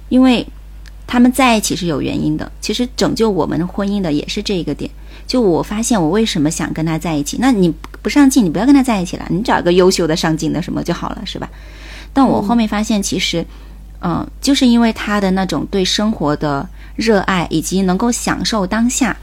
[0.09, 0.45] 因为
[1.11, 2.49] 他们在一起是有原因的。
[2.61, 4.89] 其实拯救我们婚姻的也是这一个点。
[5.27, 7.69] 就我发现我为什么想跟他在一起，那你
[8.01, 11.49] 不上进，你不要跟他在一起了，你找一个优秀的、上进的什么就好了，是吧？
[12.13, 13.45] 但我后面发现，其实，
[13.99, 19.13] 嗯、就是因为他的那种对生活的热爱，以及能够享受当下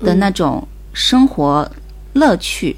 [0.00, 1.70] 的那种生活
[2.14, 2.76] 乐趣，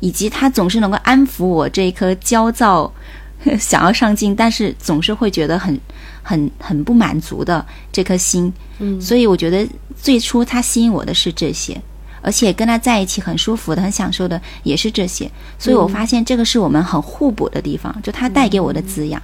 [0.00, 2.92] 以及他总是能够安抚我这一颗焦躁、
[3.58, 5.80] 想要上进，但是总是会觉得很、
[6.28, 8.52] 很、很不满足的这颗心。
[8.80, 11.80] 嗯所以我觉得最初他吸引我的是这些，
[12.20, 15.30] 而且跟他在一起很舒服的、很享受的也是这些。
[15.58, 19.22] 所以我发现这个是我们很互补的地方，就他带给我的滋养。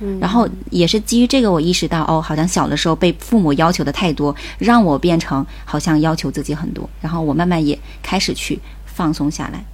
[0.00, 9.64] 嗯然后也是基于这个，我意识到哦，好像小的时候被父母要求的太多，让我变成好像要求自己很多，然后我慢慢也开始去放松下来。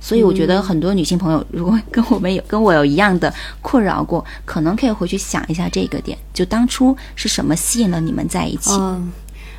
[0.00, 8.70] 所以我觉得很多女性朋友，如果跟我们有 跟我有一样的困扰过，可能可以回去想一下这个点，就当初是什么吸引了你们在一起？
[8.72, 9.10] 嗯，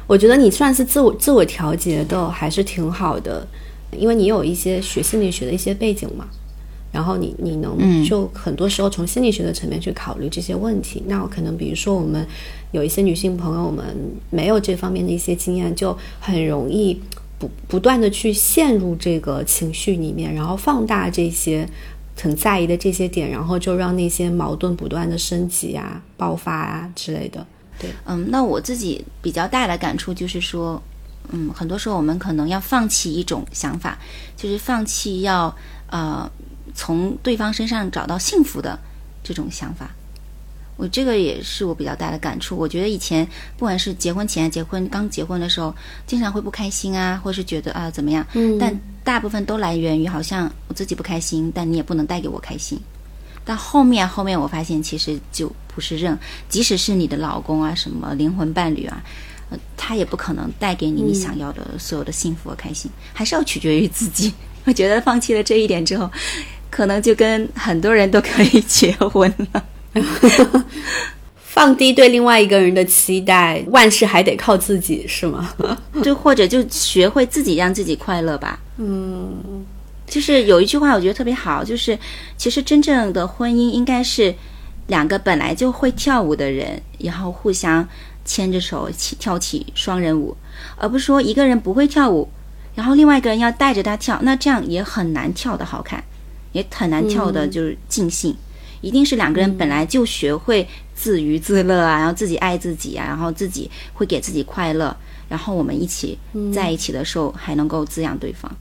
[0.07, 3.45] 我觉得你算是自我自我调节的还是挺好的，
[3.91, 6.25] 因为你有一些学心理学的一些背景嘛，
[6.91, 11.03] 然后你你能嗯就很多时候从心理学的层面去考虑这些问题。
[11.07, 12.25] 那我可能比如说我们
[12.71, 13.83] 有一些女性朋友们
[14.29, 16.99] 没有这方面的一些经验，就很容易
[17.39, 21.67] 不不断的去陷入这个情绪里面，然后放大这些。
[22.21, 27.47] 很在意的这些点，然后就让那些矛盾不断的升级啊、爆发啊之类的。
[27.79, 30.83] 对嗯，那我自己比较大的感触就是说，
[31.29, 33.97] 嗯，很多时候我们可能要放弃一种想法，
[34.35, 35.55] 就是放弃要
[35.89, 36.29] 呃
[36.75, 38.77] 从对方身上找到幸福的
[39.23, 39.89] 这种想法。
[40.79, 42.55] 我这个也是我比较大的感触。
[42.55, 45.75] 我觉得以前不管是结婚前、结婚刚结婚的时候，
[46.07, 52.79] 经常会不开心啊，或是觉得啊怎么样，嗯但大部分都来源于好像我自己不开心，但你也不能带给我开心。
[53.43, 59.03] 但后面后面我发现其实就不是任，即使是你的老公啊，什么灵魂伴侣啊，
[59.49, 64.33] 呃，他也不可能带给你你想要的所有的幸福和开心，还是要取决于自己。
[64.65, 66.09] 我觉得放弃了这一点之后，
[66.69, 69.65] 可能就跟很多人都可以结婚了。
[71.41, 75.53] 放低对另外一个人的期待，万事还得靠自己，是吗？
[76.03, 78.59] 就或者就学会自己让自己快乐吧。
[78.77, 79.65] 嗯，
[80.07, 81.97] 就是有一句话我觉得特别好，就是
[82.37, 84.33] 其实真正的婚姻应该是
[84.87, 87.85] 两个本来就会跳舞的人，然后互相
[88.23, 90.37] 牵着手起跳起双人舞，
[90.77, 92.29] 而不是说一个人不会跳舞，
[92.75, 96.01] 然后另外一个人要带着他跳，那这样也很难跳的好看，
[96.53, 98.37] 也很难跳的就是尽兴。
[98.81, 104.95] 一定是两个人本来就学会自娱自乐啊，然后自己爱自己啊，然后自己会给自己快乐，
[105.27, 106.17] 然后我们一起
[106.53, 108.51] 在一起的时候还能够滋养对方。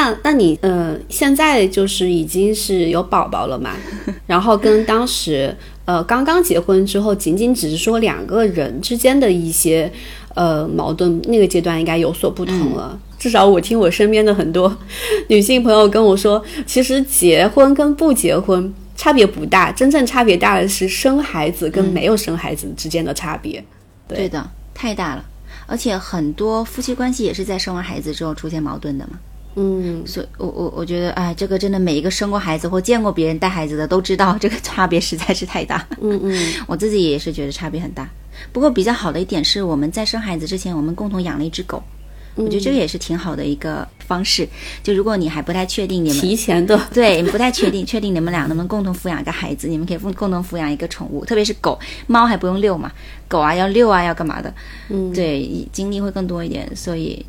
[0.00, 3.76] 那那你呃，现在就是已经是有宝宝了嘛？
[4.26, 9.92] 然后跟当时呃刚刚结婚之后，仅仅只是说两个人之间的一些。
[10.36, 12.96] 呃，矛盾那个阶段应该有所不同了。
[13.18, 14.74] 至少我听我身边的很多
[15.26, 23.62] 女性朋友跟我说，其实结婚跟不结婚差别不大，真正差别大的是生孩子跟没有生孩子之间的差别。
[24.06, 25.24] 对的，太大了。
[25.66, 29.18] 而且很多夫妻关系也是在生完孩子之后出现矛盾的嘛。
[29.62, 35.86] 嗯，所以我我我觉得，哎，这个真的每一个生过孩子或见过别人带孩子的都知道，这个差别实在是太大。
[36.00, 38.08] 嗯嗯， 我自己也是觉得差别很大。
[38.52, 41.82] 不过比较好的一点是，我们在生孩子之前，我们共同养了一只狗，
[42.36, 44.48] 我觉得这个也是挺好的一个方式。
[44.82, 52.90] 就如果你还不太确定你们提前的对，不太确定确定你们俩能不能共同抚养一个孩子，你们可以共共同抚养一个宠物，特别是狗，猫还不用遛嘛，
[53.28, 54.54] 狗啊要遛啊要干嘛的，
[54.88, 56.74] 嗯，对，精力会更多一点。
[56.74, 57.24] 所以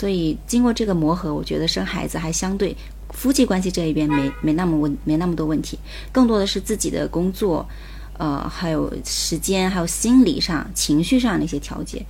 [0.00, 2.74] 所以经过这个磨合，我觉得生孩子还相对
[3.10, 5.78] 夫妻关系这一边没没那么问没那么多问题，
[6.10, 7.68] 更多的是自己的工作。
[8.16, 12.02] 呃，还有时间，还有心理上、情绪上的一些调节。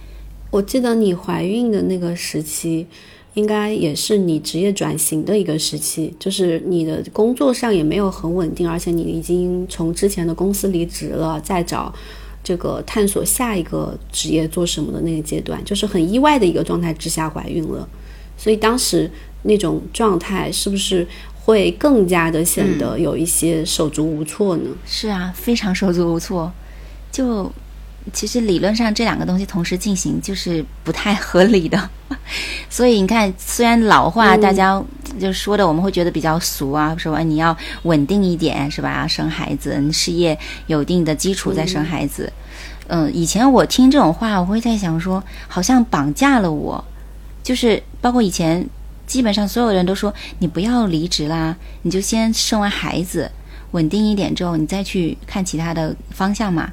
[0.52, 2.86] 我记得你怀孕的那个时期，
[3.34, 11.92] 应该也是你职业转型的一个时期，就是你的工作上也没有很稳定，而且你已经从之前的公司离职了，再找
[12.50, 17.88] 这个探索下一个职业做什么的那个阶段，就是很意外的一个状态之下怀孕了。
[18.36, 19.08] 所以当时
[19.42, 21.06] 那种状态是不是？
[21.42, 24.64] 会更加的显得有一些手足无措呢。
[24.84, 26.52] 是啊，非常手足无措。
[27.10, 27.50] 就
[28.12, 31.90] 其实理论上这两个东西同时进行就是不太合理的。
[32.68, 34.80] 所以你看，虽然老话大家
[35.18, 39.06] 就说的我们会觉得比较俗啊，说你要稳定一点是吧？
[39.08, 42.32] 生孩子，你事业有一定的基础再生孩子。
[42.88, 46.84] 嗯，以前我听这种话，我会在想说，好像绑架了我。
[47.42, 48.68] 就是包括以前。
[49.06, 53.28] 基本上所有人都说你不要离职啦，你就先生完孩子，
[53.72, 56.70] 稳定一点之后，你再去看其他的方向嘛，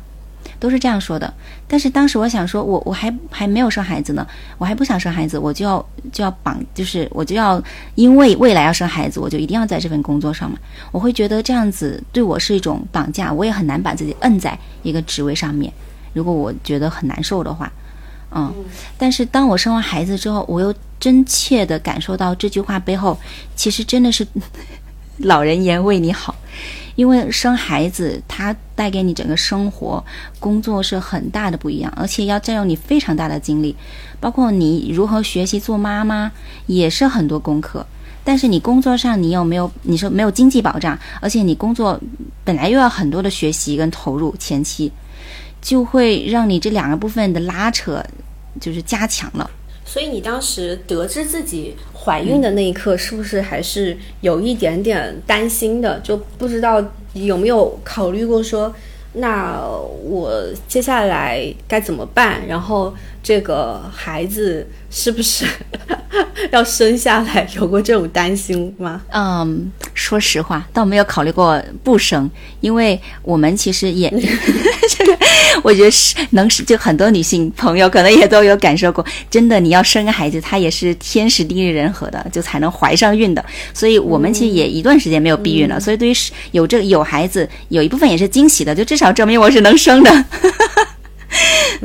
[0.59, 1.31] 都是这样说的。
[1.67, 4.25] 但是当时我想说，我我还还没有生孩子呢，
[4.57, 7.61] 我还不想生孩子，我就要就要绑，就是我就要
[7.95, 10.57] 因为未来要生孩子，我就一定要在这份工作上嘛。
[10.91, 15.71] 我会觉得这样子对我是一种绑架，我也很难把自己摁在一个职位上面。
[16.13, 17.71] 如果我觉得很难受的话。
[18.29, 18.53] 嗯，
[18.97, 23.17] 但是当我生完孩子之后，我又真切的感受到这句话背后，
[23.55, 24.27] 其实真的是
[25.19, 26.35] 老人言为你好，
[26.97, 30.03] 因为生孩子它带给你整个生活、
[30.37, 33.73] 工作是很大的不一样，而且要占用你非常大的精力，
[34.19, 36.29] 包括你如何学习做妈妈
[36.65, 37.85] 也是很多功课。
[38.25, 39.71] 但是你工作上你有没有？
[39.83, 41.97] 你说没有经济保障，而且你工作
[42.43, 44.91] 本来又要很多的学习跟投入，前期。
[45.59, 48.01] 就会让你这两个部分的拉扯，
[48.61, 49.49] 就是加强了。
[49.97, 55.99] 所以你当时得知自己怀孕的那一刻，是不是还是有一点点担心的？
[56.01, 56.79] 就不知道
[57.13, 58.71] 有没有考虑过说，
[59.13, 59.59] 那
[60.03, 60.31] 我
[60.67, 62.45] 接下来该怎么办？
[62.45, 62.93] 然后
[63.27, 65.45] 这个孩子是不是
[66.49, 67.45] 要生下来？
[67.57, 69.01] 有过这种担心吗？
[69.09, 74.09] 嗯，说实话，倒没有考虑过不生，因为我们其实也。
[74.09, 75.17] 这个
[75.61, 79.05] 我觉得是能是，就很多女性朋友可能也都有感受过。
[79.29, 83.43] 真的，你要生个孩子，他也是天时地利人和的，就才能怀上孕的。
[83.73, 85.77] 所以我们其实也一段时间没有避孕了。
[85.77, 86.13] 所以对于
[86.51, 90.25] 有这个有孩子，有一部分也是惊喜的，就至少证明我是能生的。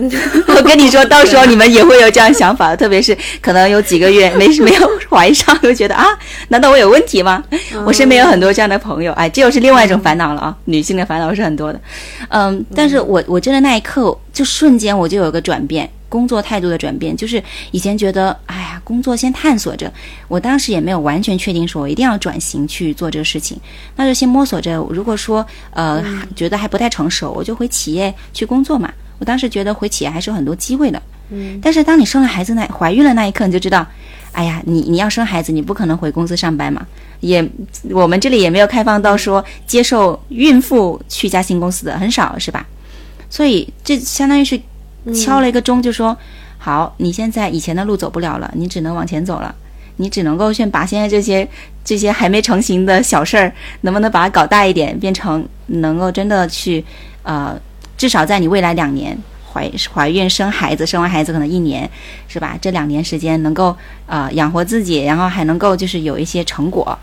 [0.57, 6.07] 我跟你说，到时候你们也会有这样想法，特别是可能有几个月没 没有怀上，就觉得啊，
[6.49, 7.43] 难道我有问题吗？
[7.85, 10.57] 我身边有很多这样的朋友，哎，这又是另外一种烦恼了啊。
[10.67, 11.81] 女性的烦恼是很多的，
[12.29, 19.93] 嗯，但是我我真的那一刻就瞬间我就有个转变，工作态度的转变，就是以前觉得，哎呀，工作先探索着，
[20.29, 23.59] 我当时也没有完全确定说我一定要转型去做这个事情，
[23.97, 24.77] 那就先摸索着。
[24.91, 26.03] 如果说呃
[26.37, 28.91] 觉得还不太成熟，我就回企业去工作嘛。
[29.23, 31.01] 我当时觉得回企业还是有很多机会的。
[31.31, 33.87] 嗯，但是当你生了孩子那怀孕了那一刻，你就知道，
[34.33, 36.85] 哎呀，你你要生孩子，你不可能回公司上班嘛。
[37.21, 37.49] 也
[37.91, 42.67] 我们这里也没有开放到说接受孕妇去加薪公司的很少，是吧？
[43.31, 44.61] 所以这相当于是。
[45.13, 46.17] 敲了一个钟，就说
[46.59, 49.53] ：“好，你现在以前的路走不了了，你只能往前走了。
[49.97, 51.49] 你只能够先把现在这些
[51.85, 56.85] 这些还没成型的小事儿，能不能把它搞大一点，变成能够真的去，
[57.25, 57.61] 呃，
[58.03, 59.17] 至少在你未来两年
[59.53, 61.89] 怀怀孕生孩子，生完孩子可能一年，
[62.27, 62.59] 是吧？
[62.61, 63.77] 这两年时间能够
[64.07, 66.99] 呃养活自己，然后还能够就是有一些成果。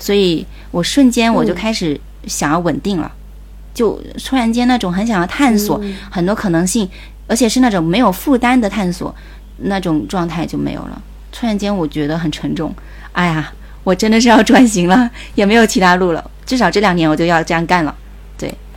[0.00, 3.12] 所以我瞬间我就开始想要稳定了，
[3.72, 6.90] 就突然间那种很想要探索很多可能性。”
[7.28, 9.14] 而且是那种没有负担的探索，
[9.58, 11.02] 那种状态就没有了。
[11.30, 12.74] 突然间，我觉得很沉重。
[13.12, 13.52] 哎呀，
[13.84, 16.30] 我真的是要转型了，也没有其他路了。
[16.44, 17.94] 至少这两年我就要这样干了。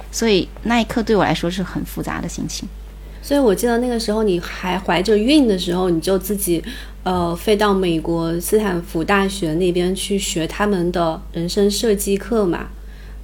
[0.10, 2.68] 对，所以那一刻对我来说是很复杂的心情。
[3.22, 6.64] 所以我记得那个时候你还怀着孕的时候，你就自己
[7.04, 12.68] 呃飞到美国斯坦福大学那边去学他们的人生设计课嘛。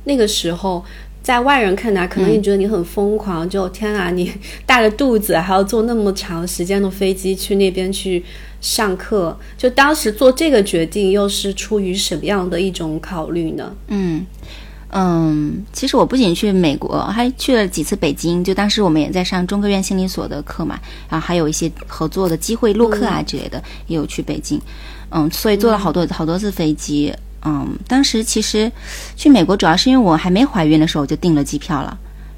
[0.05, 0.83] 那个时候。
[1.25, 4.31] 在外人看来，可能你觉得你很疯狂，就天啊，你
[4.63, 8.23] 大着肚子还要坐那么长时间的飞机去那边去
[8.61, 13.75] 上课，就当时做这个决定又是出于什么样的一种考虑呢？
[13.87, 14.23] 嗯
[14.97, 20.79] 嗯，其实我不仅去美国，还去了几次北京，就当时我们也在上中科院心理所的课嘛，
[21.09, 24.57] 然后还有一些合作的机会录课啊之类的，也有去北京，
[25.09, 27.13] 嗯，所以坐了好多好多次飞机。
[27.43, 28.71] 嗯，当时其实
[29.17, 31.97] 去美国主要是因为我还没怀孕的时候我就订了机票了，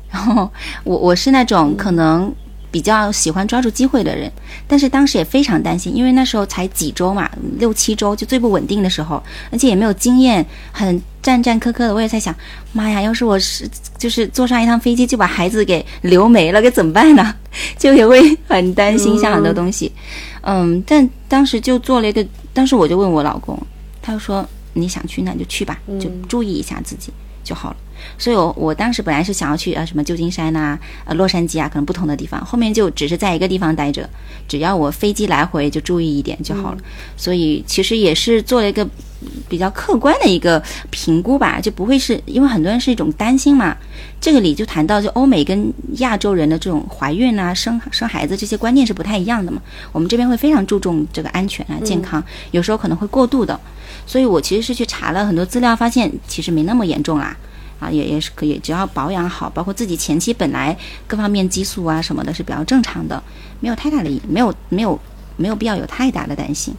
[0.09, 0.51] 然后
[0.83, 2.33] 我我是那种可能
[2.77, 4.31] 比较喜欢抓住机会的人，
[4.67, 9.19] 但是当时也非常担心，因为那时候才几周嘛，六七周就最不稳定的时候，
[9.51, 11.95] 而且也没有经验，很战战兢兢的。
[11.95, 12.35] 我也在想，
[12.73, 13.67] 妈呀，要是我是
[13.97, 17.33] 就是坐上一趟飞机就把孩子给留没了，该怎么办呢？
[17.79, 19.91] 就也会很担心，想很多东西。
[20.41, 22.23] 嗯，但当时就做了一个，
[22.53, 23.59] 当时我就问我老公，
[24.03, 24.47] 他就说。
[24.73, 27.11] 你想去那就去吧，就注意一下自己
[27.43, 27.77] 就好了。
[28.17, 32.43] 所以，我我当时本来是想要去啊什么旧金山呐，呃洛杉矶啊，可能不同的地方。
[32.45, 34.09] 后面就只是在一个地方待着，
[34.47, 36.77] 只要我飞机来回就注意一点就好了。
[37.15, 38.87] 所以，其实也是做了一个
[39.49, 43.75] 比较客观的一个评估吧，就不会是因为很多人是一种担心嘛。
[44.19, 49.61] 这个里就谈到，就欧美跟亚洲人的这种怀孕啊、生生孩子这些观念是不太一样的嘛。
[49.91, 53.59] 我们这边会非常注重这个安全啊、健康，有时候可能会过度的。
[54.05, 57.37] 所以我其实是去查了很多资料，发现其实没那么严重啦，啊，
[57.91, 60.75] 也也是可以，只要保养好，包括自己前期本来
[61.05, 63.21] 各方面激素啊什么的是比较正常的，
[63.59, 64.99] 没有太大的，没有没有
[65.35, 66.73] 没有必要有太大的担心。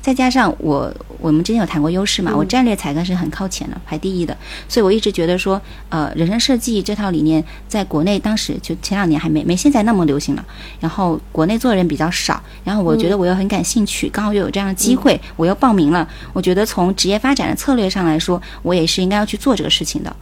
[0.00, 0.90] 再加上我，
[1.20, 4.34] 我们之前有谈过优势嘛，我战略才干是很靠前的，排第一的，
[4.66, 10.44] 所以我一直觉得说，呃，人生设计这套理念在国内当时就前两年还没没现在那么流行了，
[10.80, 20.16] 然后国内做的人比较少，然后我觉得我又很感兴趣，刚好又有这样的机会，我又报名了，我觉得从职业发展的策略上来说，我也是应该要去做这个事情的，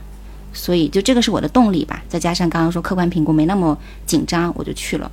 [0.53, 3.77] 所以就这个是我的动力吧，再加上刚刚说客观评估没那么
[4.07, 5.11] 紧张，我就去了。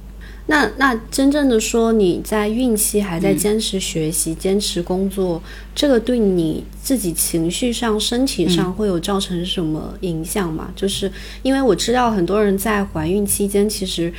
[0.47, 5.39] 那那真正的说，你在孕期还在坚持学习、坚持工作，
[5.75, 10.71] 这个对你自己情绪上、身体上会有造成什么影响吗？
[10.75, 11.11] 就是
[11.43, 14.11] 因为我知道很多人在怀孕期间，其实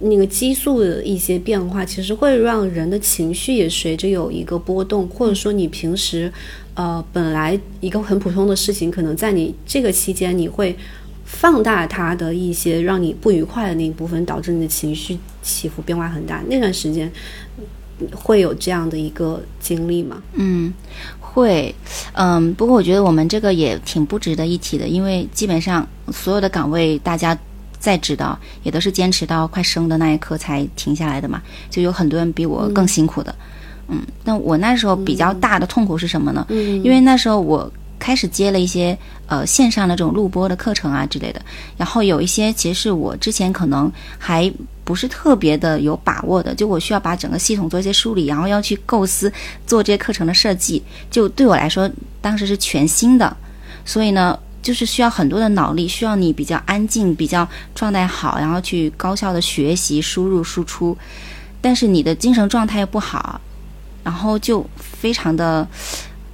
[0.00, 6.32] 那个激素的一些变化，其实会让人的情绪也随着有一个波动，或者说你平时
[6.74, 10.76] 呃本来一个很普通的事情，可能在你这个期间你会。
[11.30, 16.42] 放大它的一些让你不愉快的那一部分，导致你的情绪起伏变化很大。
[16.48, 17.12] 那段时间
[18.14, 20.22] 会有这样的一个经历吗？
[20.32, 20.72] 嗯，
[21.20, 21.74] 会。
[22.14, 27.38] 嗯，不过我觉得我们这个也挺不值得一提的，因为基本上所有的岗位，大家
[27.78, 31.42] 在知道，也都是坚持到快生的那一刻才停下来的嘛。
[31.70, 33.34] 就有很多人比我更辛苦的。
[33.88, 36.46] 嗯，那我那时候比较大的痛苦是什么呢？
[36.48, 37.70] 嗯，因为那时候我。
[38.00, 41.42] 开始接了一些呃线上的这种录播的课程啊之类的，
[41.76, 44.50] 然后有一些其实是我之前可能还
[44.84, 49.30] 不是特别的有把握的，就我需要把整个系统做一些梳理，然后要去构思
[49.66, 53.36] 做这些课程的设计，就对我来说当时是全新的，
[53.84, 60.96] 所以呢就是需要很多的脑力，需要你比较安静、比较状态好，然后去高效的学习、输入、输出，
[61.60, 63.40] 但是你的精神状态又不好，
[64.04, 65.66] 然后就非常的。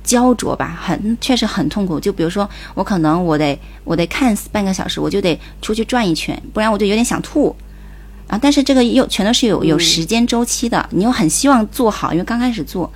[0.04, 1.98] 焦灼吧，很确实很痛苦。
[1.98, 7.56] 就比如说，我可能我得我得看半个小时，我就得出去转一圈，不然我就有点想吐。
[8.28, 12.92] 啊，但是这个又全都是有有时间周期的，你又很希望做好，因为刚开始做，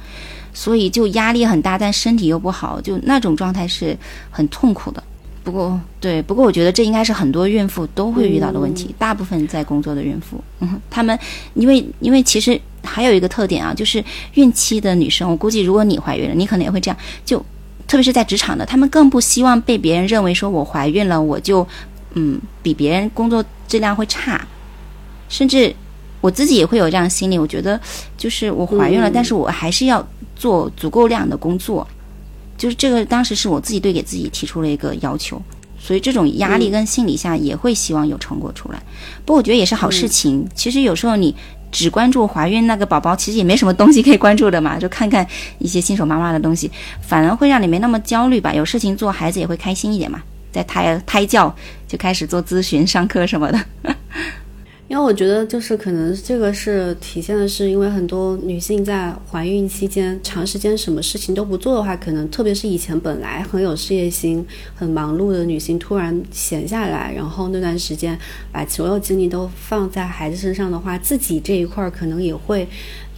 [0.53, 3.97] 所以就压力很大，但身体又不好，就那种状态是
[4.31, 5.03] 很痛苦的。
[5.51, 11.19] 不过，对，不过我觉得这应该是很多孕妇都会遇到的问题，大部分在工作的孕妇，嗯，他们
[11.55, 17.39] 因为因为其实还有一个特点啊，就是孕期的女生，我估计如果你怀孕了，你可能也会这样，就
[17.87, 21.67] 特别是在职场的，他们更不希望被别人认为说我怀孕了，我就
[22.13, 24.47] 嗯比别人工作质量会差。
[25.31, 25.75] 甚至
[26.21, 27.81] 我自己也会有这样心理，我觉得
[28.19, 31.87] 就是我怀孕了，但是我还是要做足够量的工作，
[32.59, 35.41] 就是这个当时是我自己对给自己提出了一个要求，
[35.79, 38.83] 所以这种压力跟心理下也会希望有成果出来。
[39.25, 40.47] 不过我觉得也是好事情。
[40.55, 41.35] 其实有时候你
[41.71, 45.27] 只关注怀孕那个宝宝，其实也没什么东西可以关注的嘛，就看看
[45.59, 48.53] 一些新手妈妈的东西，反而会让你没那么焦虑吧。
[48.53, 50.21] 有事情做，孩子也会开心一点嘛。
[50.51, 51.55] 在胎胎教
[51.87, 53.65] 就开始做咨询、上课什么的。
[54.89, 64.43] 因为我觉得，就是可能这个是体现的是，因为很多女性在怀孕期间长时间什么事情都不做的话，可能特别是以前本来很有事业心、
[64.75, 68.19] 很忙碌的女性，突然闲下来，然后那段时间
[68.51, 72.67] 把所有精力都放在孩子身上的话，自己这一块儿可能也会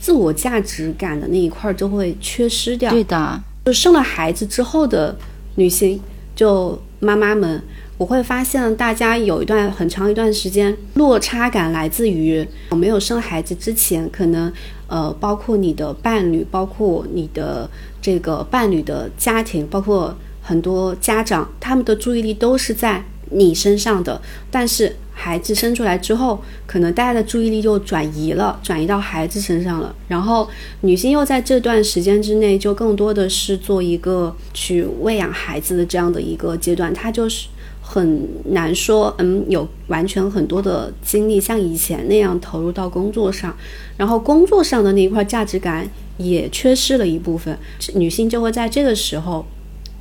[0.00, 2.90] 自我价值感的那一块儿就会缺失掉。
[2.90, 5.16] 对的，就生了孩子之后的
[5.54, 6.00] 女性，
[6.34, 7.62] 就妈妈们。
[8.00, 14.50] 我会发现，大家有一段很长一段时间落差感来自于我没有生孩子之前，可能
[14.86, 17.68] 呃，包括你的伴侣，包括你的
[18.00, 24.18] 这个伴侣的家庭，包括很多家长，他们的注意力都是在你身上的。
[24.50, 29.94] 但是孩子生出来之后，可能大家的注意力就转移了，转移到孩子身上了。
[30.08, 30.48] 然后
[30.80, 37.48] 女性又在这段时间之内，就更多的是做一个去喂养孩子的这样的一个阶段，她就是。
[37.92, 43.52] 很难说，嗯，有完全很多的精力像以前那样投入到工作上，
[43.96, 45.84] 然后工作上的那一块价值感
[46.16, 47.58] 也缺失了一部分，
[47.96, 49.44] 女性就会在这个时候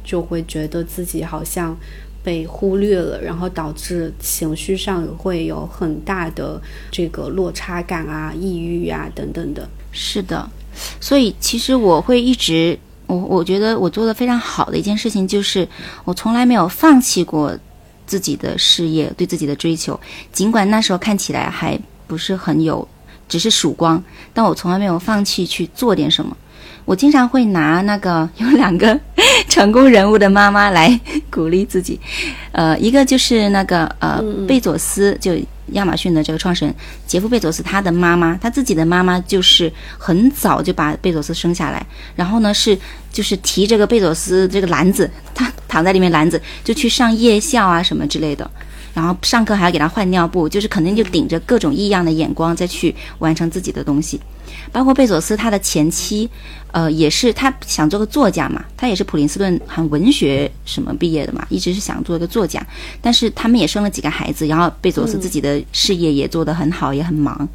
[0.03, 1.75] 就会觉得自己好像
[2.23, 6.61] 被忽略了，然后导致情绪上会有很大的
[6.91, 9.67] 这个落差感啊、抑郁啊等等的。
[9.91, 10.47] 是的，
[11.01, 12.77] 所以其实我会一直，
[13.07, 15.67] 我我觉得我做的非常好的一件事情就是
[16.05, 17.57] 我从来没有放弃过。
[18.09, 19.97] 自己的事业，对自己的追求，
[20.33, 22.85] 尽管那时候看起来还不是很有，
[23.29, 24.03] 只是曙光，
[24.33, 26.35] 但我从来没有放弃去做点什么。
[26.89, 28.99] 我经常会拿那个 有两个
[29.47, 31.99] 成功人物的妈妈来鼓励自己，
[32.51, 35.33] 呃，一个就是那个呃贝佐斯，就
[35.73, 36.73] 亚马逊的这个创始人
[37.05, 41.85] 杰夫贝佐斯，他的妈妈，他自己的妈妈就是很早就把贝佐斯生下来，
[42.15, 42.75] 然后呢是
[43.11, 48.49] 就是提这个贝佐斯这个篮子，他躺在里面篮子就去上夜校啊什么之类的。
[48.93, 54.19] 然后上课还要给他换尿布，就是肯定就顶着各种异样的眼光再去完成自己的东西。
[54.71, 56.27] 包括贝佐斯他的前妻，
[56.71, 62.63] 呃，也是他想做个作家嘛，他也是普林斯顿很文学什么毕业的嘛，一直是想做一个作家。
[62.99, 67.47] 但是他们也生了几个孩子，然后贝佐斯自己的事业也做得很好，也很忙。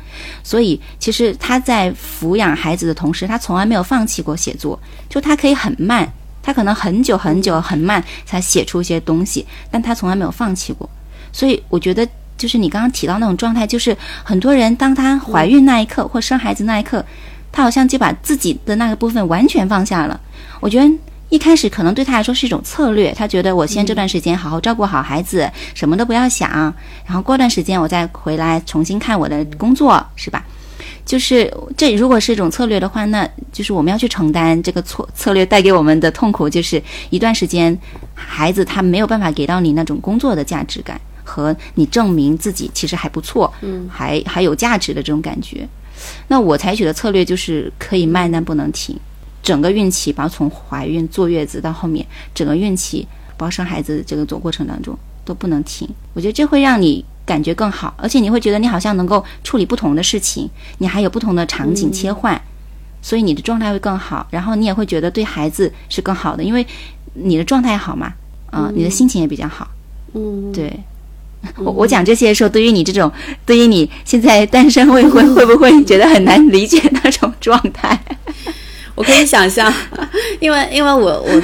[0.42, 4.78] 所以其实他在抚养孩子的同时，他从来没有放弃过写作。
[5.08, 6.10] 就他可以很慢，
[6.42, 10.88] 他可能很久很久很慢才写出一些东西，但他从来没有放弃过。
[11.34, 12.08] 所以我觉得，
[12.38, 17.04] 就是你刚刚提到那种状态，就是很多人当她怀孕那一刻或生孩子那一刻，
[17.50, 20.18] 她好像就把自己的那个部分完全放下了。
[20.60, 20.88] 我觉得
[21.30, 26.72] 一开始可能对她来说是一种策略，她觉得我先这段时间好好照顾好孩子，什么都不要想，
[27.04, 30.44] 然后过段时间我再回来重新看我的工作，是吧？
[31.04, 37.76] 就是这如果是一种策略的话，那就是我们要去承担这个错策略带给我们的痛苦，就是一段时间
[38.14, 40.98] 孩子他没有办法给到你那种工作的价值感。
[41.24, 45.66] 和你证明自己其实还不错，嗯，还还有价值的这种感觉。
[46.28, 48.96] 那我采取的策略就是可以慢，但不能停。
[49.42, 52.04] 整个孕期，包括从怀孕、坐月子到后面，
[52.34, 53.06] 整个孕期，
[53.36, 55.88] 包括生孩子这个走过程当中都不能停。
[56.14, 60.48] 我觉得这会让你感觉更好，而且你会觉得你好像能够处理不同的事情，
[60.78, 62.40] 你还有不同的场景切换，
[63.02, 64.26] 所以你的状态会更好。
[64.30, 66.66] 然后你也会觉得对孩子是更好的，因为
[67.12, 68.14] 你的状态好嘛，
[68.50, 69.68] 嗯，你的心情也比较好。
[70.14, 70.80] 嗯，对。
[71.58, 73.10] 我我讲这些的时候，对于你这种，
[73.44, 77.98] 对于你现在单身未婚，会不会觉得很难理解那种状态？
[78.94, 79.72] 我可以想象，
[80.38, 81.42] 因为因为我我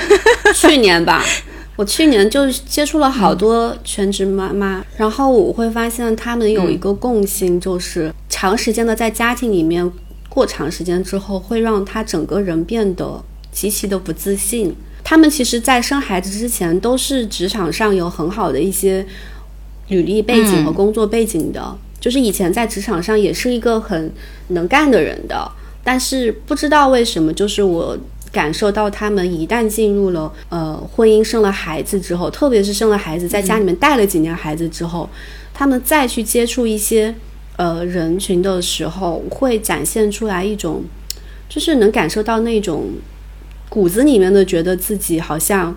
[0.54, 1.24] 去年吧，
[1.74, 9.90] 我去年就接触了好多全职妈妈，然后我会发现他们有一个共性，就是长时间的在家庭里面
[10.28, 13.20] 过长时间之后，会让他整个人变得
[13.50, 14.72] 极其的不自信。
[15.02, 19.04] 他们其实，在生孩子之前，都是职场上有很好的一些。
[19.90, 24.10] 履历背景和工作背景的，就是以前在职场上也是一个很
[24.48, 25.50] 能干的人的，
[25.84, 27.98] 但是不知道为什么，就是我
[28.32, 35.08] 感受到他们一旦进入了呃婚姻、生了孩子之后，特别是生了孩子，在家里面带了几年孩子之后，
[35.52, 37.14] 他们再去接触一些
[37.56, 40.84] 呃人群的时候，会展现出来一种，
[41.48, 42.90] 就是能感受到那种
[43.68, 45.76] 骨子里面的，觉得自己好像。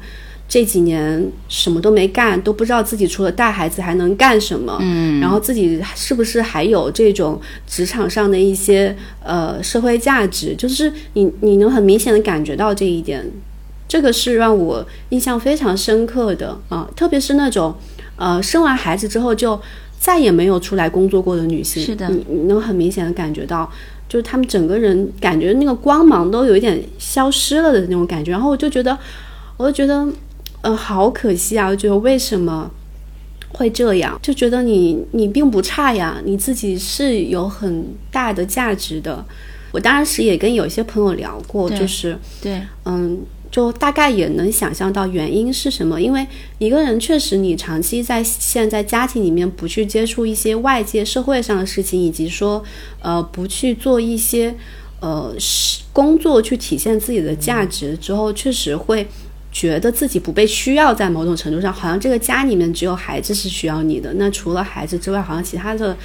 [0.54, 4.78] 这几年什么都没干，都不知道自己除了带孩子还能干什么。
[4.82, 10.54] 嗯，然后自己是不是还有这种职场上的一些呃社会价值？
[10.56, 13.28] 就是你你能很明显的感觉到这一点，
[13.88, 16.88] 这个是让我印象非常深刻的啊。
[16.95, 17.74] 特别是那种
[18.16, 19.60] 呃生完孩子之后就
[19.97, 23.68] 再也没有出来工作过的女性，是的，你你能很明显的感觉到，
[24.08, 28.30] 就是他们整个人感觉那个光芒都有一点消失了的那种感觉。
[28.30, 28.95] 然后我就觉得，
[29.58, 30.08] 我就觉得。
[30.64, 31.68] 呃，好可惜啊！
[31.68, 32.72] 我觉得为什么
[33.49, 34.18] 会这样？
[34.24, 39.24] 就觉得你你并不差呀，你自己是有很大的价值的。
[39.74, 43.20] 我当时也跟有些朋友聊过，就是对，嗯，
[43.51, 46.01] 就大概也能想象到原因是什么。
[46.01, 46.26] 因为
[46.59, 52.64] 一个人确实，你长期在现在家庭里面不去接触一些外界社会上的事情，以及说
[53.01, 54.55] 呃不去做一些
[55.01, 55.36] 呃
[55.91, 59.05] 工作去体现自己的价值之后，确实会。
[59.54, 64.12] 觉得自己不被需要，在某种程度上，好像这个家里面只有孩子是需要你的。
[64.16, 65.95] 那除了孩子之外，好像其他的，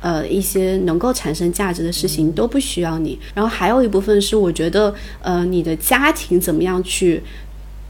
[0.00, 3.18] 呃，一些能够产生价值的事情都不需要你。
[3.34, 7.22] 然后还有一部分是，我觉得，呃，你的家庭怎么样去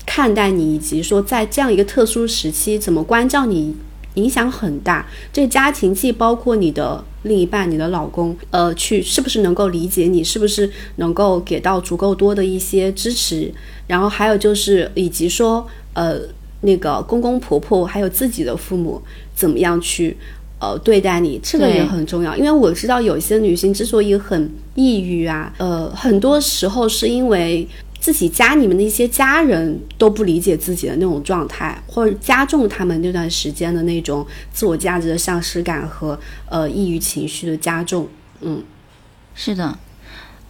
[0.07, 3.75] 看待你，以及说在这样一个特殊时期怎么关照你。
[4.15, 13.53] 影响很大，这家庭既包括你的另一半、你的老公，呃，去是不是能够理解你，是不是能够给到足够多的一些支持，
[13.87, 16.21] 然后还有就是以及说，呃，
[16.61, 19.01] 那个公公婆婆还有自己的父母
[19.35, 20.17] 怎么样去，
[20.59, 22.37] 呃，对待你，这个也很重要。
[22.37, 27.67] 因为我知道有一些女性之所以很抑郁啊，呃，很多时候是因为。
[28.03, 36.19] 自己家里面的一些家人都不理解自己的那种状态，或者加重他们那段时间的那种自我价值的丧失感和
[36.51, 38.09] 呃抑郁情绪的加重。
[38.41, 38.61] 嗯，
[39.37, 39.79] 是的。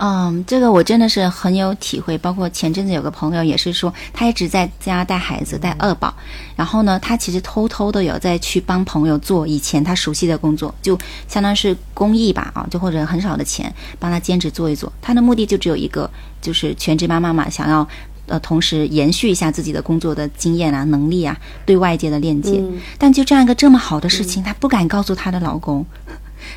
[0.05, 2.19] 嗯，这个我真的是很有体会。
[2.19, 6.13] 包括前阵子有个朋友也是说，他一直在家带孩子带二宝，
[6.57, 10.99] 然后呢，他其实偷偷的有在去帮朋友做以前他熟悉的工作，就
[11.29, 14.93] 相当于是公益吧，啊，就或者很少的钱帮他兼职做一做。
[15.01, 17.87] 他的目的就只有一个，就是全职妈妈嘛，想要
[18.27, 22.61] 呃同时延续一下自己的工作的经验啊、能力啊、对外界的链接。
[22.99, 25.87] 但就这样一个这么好的事情，她不敢告诉她的老公。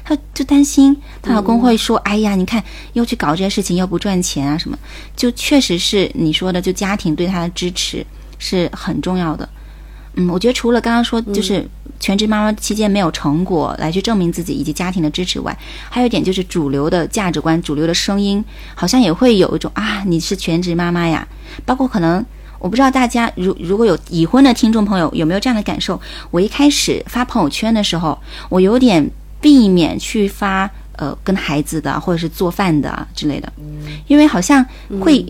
[0.04, 2.64] 她就担心她老公会说：“哎呀，你看
[2.94, 4.78] 又去搞这些事情，又不赚钱啊什么。”
[5.16, 8.06] 就确实是你说的，就家庭对她的支持
[8.38, 9.48] 是很重要的。
[10.16, 11.68] 嗯，我觉得除了刚刚说就是
[12.00, 15.58] 全职妈妈期间没有成果来去证明自己以及家庭的支持外，
[15.90, 18.42] 还有一点就是主流的价值观、主流的声音
[18.76, 21.28] 好像也会有一种啊，你是全职妈妈呀。
[21.66, 22.26] 包括可能
[22.60, 26.00] 我不知道大家如如果有已婚的听众朋友有没有这样的感受？
[26.32, 28.18] 我一开始发朋友圈的时候，
[28.48, 29.12] 我有点。
[29.46, 33.54] 避免去发呃跟孩子的或者是做饭的之类的，
[34.08, 34.66] 因为好像
[35.00, 35.24] 会，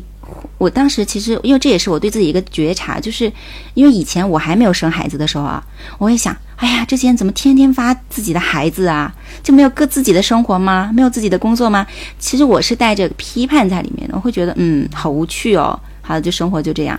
[0.58, 3.30] 我当时其实因为这也是我对自己一个觉察，就是
[3.74, 5.62] 因为以前我还没有生孩子的时候啊，
[5.98, 9.14] 我会想，哎呀，这些人怎么天天发自己的孩子啊，
[9.44, 10.90] 就没有个自己的生活吗？
[10.96, 11.86] 没有自己的工作吗？
[12.18, 16.98] 其实我是带着批判在里面的，我会觉得嗯，好无趣哦，好，就生活就这样。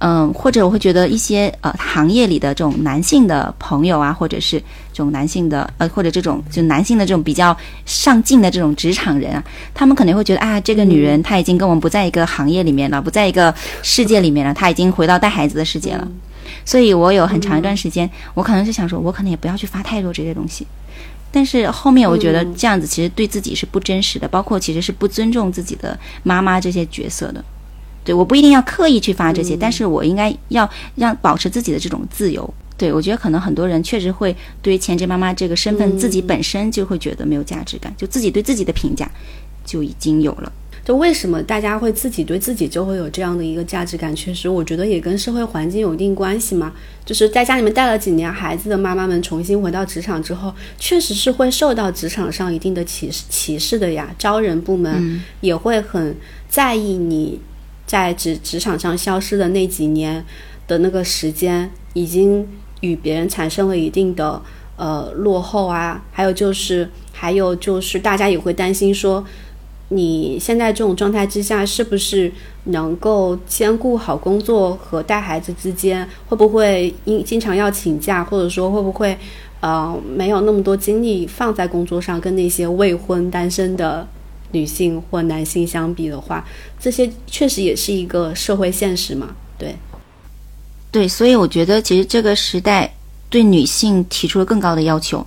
[0.00, 4.58] 嗯，或者我会觉得一些呃行业里的这种男性的朋友啊，或者是
[4.92, 9.44] 这种男性的呃，或者这种就男性的这种比较上进的这种职场人啊，
[9.74, 16.08] 他们可能会觉得啊，这个女人她已经跟我们不在一个行业里面了，不在一个世界里面了，她已经回到带孩子的世界了。
[16.64, 20.66] 所以我有很长一段时间，我可能是想说，我可能也不要去发太多这些东西。
[21.30, 27.44] 但是后面我觉得这样子其实对自己是不真实的，包括其实是不尊重自己的妈妈这些角色的。
[28.04, 32.54] 对，我不一定要刻意去发这些，但是我应该要让保持自己的这种自由。
[32.76, 39.06] 对我觉得可能很多人确实会对全职妈妈这个身份，自己本身就会觉得没有价值感，就自己对自己的评价
[39.66, 40.50] 就已经有了。
[40.82, 44.16] 就为什么大家会自己对自己就会有这样的一个价值感？
[44.16, 46.72] 确实，我觉得也跟社会环境有一定关系嘛。
[47.04, 54.08] 就是在家里面带了几年孩子的妈妈们，重新回到职场之后，确实是会受到职场上一定的歧视歧视的呀。
[54.18, 56.16] 招人部门也会很
[56.48, 57.38] 在意你。
[57.90, 60.24] 在职职场上消失的那几年
[60.68, 62.46] 的那个时间，已经
[62.82, 64.40] 与别人产生了一定的
[64.76, 66.00] 呃落后啊。
[66.12, 69.24] 还有就是，还有就是，大家也会担心说，
[69.88, 72.32] 你现在这种状态之下，是不是
[72.66, 76.08] 能够兼顾好工作和带孩子之间？
[76.28, 79.18] 会不会因经常要请假，或者说会不会
[79.58, 84.06] 呃没有那么多精力放在工作上，跟那些未婚单身的
[84.52, 86.44] 女性或男性相比的话，
[86.78, 89.28] 这些确实也是一个社会现实嘛。
[89.58, 89.76] 对，
[90.90, 92.92] 对，所以我觉得其实这个时代
[93.28, 95.26] 对女性提出了更高的要求。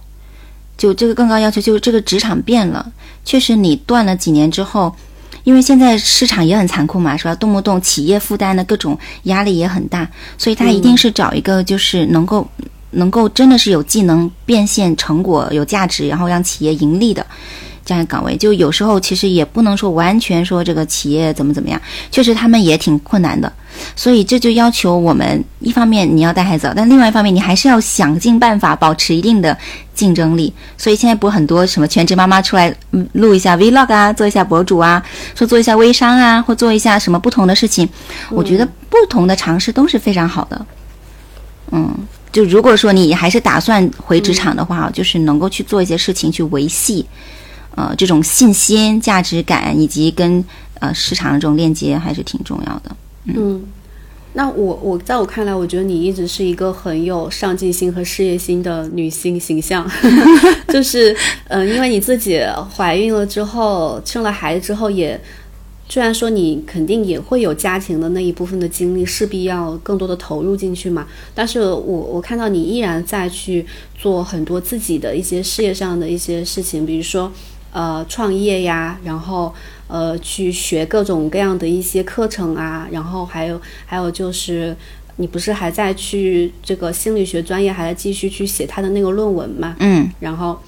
[0.75, 2.91] 就这个更高要求，就是这个职场变了。
[3.23, 4.93] 确实，你断了几年之后，
[5.43, 7.35] 因为现在市场也很残酷嘛，是吧？
[7.35, 12.45] 动不动企业负担的各种压力也很大，所以他一定是找一个就是能够
[12.89, 17.25] 能够真的是有技能变现成果有价值，然后让企业盈利的。
[17.85, 23.51] 这样的岗位，就有时候其实也不能说完全说这个企业怎么怎么样，确实他们也挺困难的，
[23.95, 29.57] 所以这就要求我们一方面你要带孩子，但另外一方面你还是要想尽办法保持一定的
[29.93, 30.53] 竞争力。
[30.77, 32.73] 所以现在不是很多什么全职妈妈出来
[33.13, 35.03] 录一下 vlog 啊，做一下博主啊，
[35.35, 37.87] 说做一下微商啊，或做一下什么不同的事情，
[38.29, 40.65] 我觉得不同的尝试都是非常好的。
[41.71, 41.93] 嗯，
[42.31, 47.05] 就如果说你还是打算回职场的话，就是能够去做一些事情去维系。
[47.75, 50.43] 呃，这种信心、价值感以及跟
[50.79, 52.95] 呃市场的这种链接还是挺重要的。
[53.25, 53.63] 嗯，
[54.33, 59.89] 那我我在我看来，我觉得你一直是一个很有上进心和事业心的女性形象。
[60.69, 61.15] 就是
[61.47, 62.41] 嗯，因为你自己
[62.75, 65.19] 怀孕了之后，生了孩子之后，也
[65.87, 71.07] 虽然说你肯定也会有家庭的那一部分的精力，势必要更多的投入进去嘛。
[71.33, 73.65] 但是我我看到你依然在去
[73.97, 77.31] 做很多自己的一些事业上的一些事情，比如说。
[77.73, 79.51] 呃，创业呀，然后
[79.87, 84.77] 呃，去学各种各样的一些课程啊，然后还有还有就是，
[85.15, 89.75] 你不是还在去这个心理学专业，还在继续去写他的那个论文嘛？
[89.79, 90.59] 嗯，然后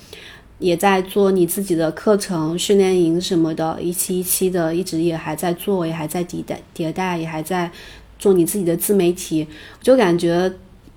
[0.57, 7.69] 也在做你自己的课程训练营什么的，一期一期的，一直也还在做，也还在迭代迭代，也还在
[8.17, 9.47] 做你自己的自媒体，
[9.79, 10.51] 就感觉，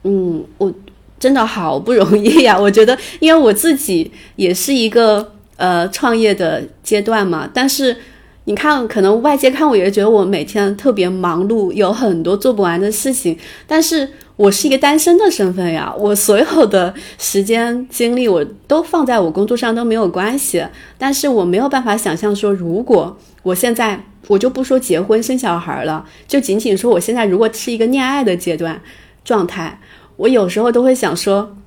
[0.05, 0.73] 嗯，我
[1.21, 2.59] 真的好不容易呀！
[2.59, 5.35] 我觉得，因为我自己也是一个。
[5.59, 7.97] 呃，创业的阶段嘛，但是
[8.45, 13.37] 你看，可能外界看我也觉得我每天特别忙碌，有很多做不完的事情。
[13.67, 20.65] 但是我是一个单身的身份呀，我所有的时间精力我都放在我工作上都没有关系。
[20.97, 28.81] 但是我没有办法想象说，如果我现在我就不说结婚生小孩了，就仅仅说我现在如果是一个恋爱的阶段
[29.25, 29.81] 状态，
[30.17, 31.58] 我有时候都会想说。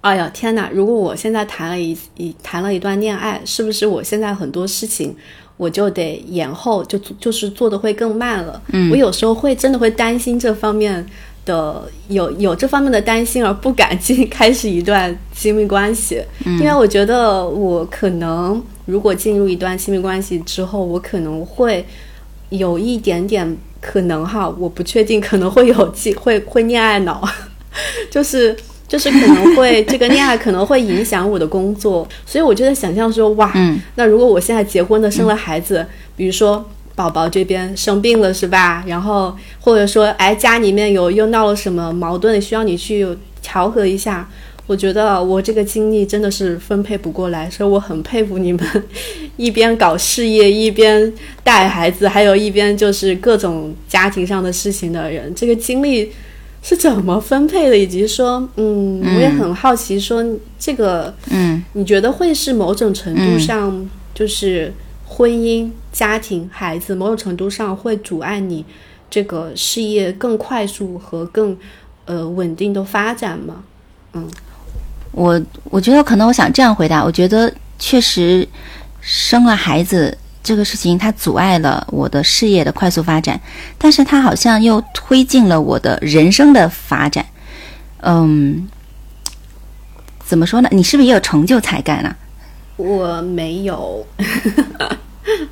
[0.00, 0.70] 哎呀天哪！
[0.72, 5.14] 如果我现在谈了一一谈了一段恋爱，是不是我现在很多事情
[5.58, 8.62] 我就得延后，就就是做的会更慢了？
[8.72, 11.04] 嗯，我有时候会真的会担心这方面
[11.44, 21.84] 的，有有这方面的担心而不敢进开始一段亲密关系，因为我觉得我可能如果进入一段亲密关系之后，我可能会
[22.48, 27.22] 有一点点可能哈，我不确定可能会有机会会恋爱脑，
[28.10, 28.56] 就是。
[28.90, 33.52] 就是可能会这个恋爱可能会影响我的工作，所以我就在想象说，哇，
[33.94, 35.86] 那如果我现在结婚了，生了孩子，
[36.16, 38.82] 比如说宝宝这边生病了，是吧？
[38.88, 43.06] 然后或者说，哎，家里面有又闹了什么矛盾，需要你去
[43.40, 44.28] 调和一下，
[44.66, 48.66] 我觉得我这个精力真的是分配不过来，所以我很佩服你们，
[49.38, 51.12] 一边搞事业，一边
[51.44, 56.10] 带孩子，还有一边就是各种家庭上的事情的人，这个精力。
[56.62, 60.24] 是怎么分配的，以及说，嗯，我也很好奇，说
[60.58, 64.72] 这个，嗯，你觉得会是某种程度上，就是
[65.06, 68.64] 婚姻、家庭、孩子，某种程度上会阻碍你
[69.08, 71.56] 这个事业更快速和更
[72.04, 73.62] 呃稳定的发展吗？
[74.12, 74.28] 嗯，
[75.12, 78.46] 我我觉得可能我想这样回答，我觉得确实
[79.00, 80.16] 生了孩子。
[80.42, 83.38] 这个事情它阻碍了我的事业的快速发展，
[83.76, 87.24] 但是它好像又推进了我的人生的发展。
[88.02, 88.66] 嗯，
[90.24, 90.68] 怎么说呢？
[90.72, 92.16] 你是不是也有成就才干啊？
[92.76, 94.06] 我没有。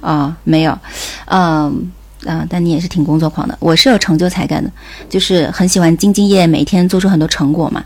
[0.01, 0.79] 啊， 没有。
[1.27, 1.93] 嗯
[2.25, 3.55] 嗯，但你也是挺工作狂的。
[3.61, 4.71] 我是有成就才干的，
[5.11, 7.85] 就是很喜欢兢兢业业，每天做出很多成果嘛。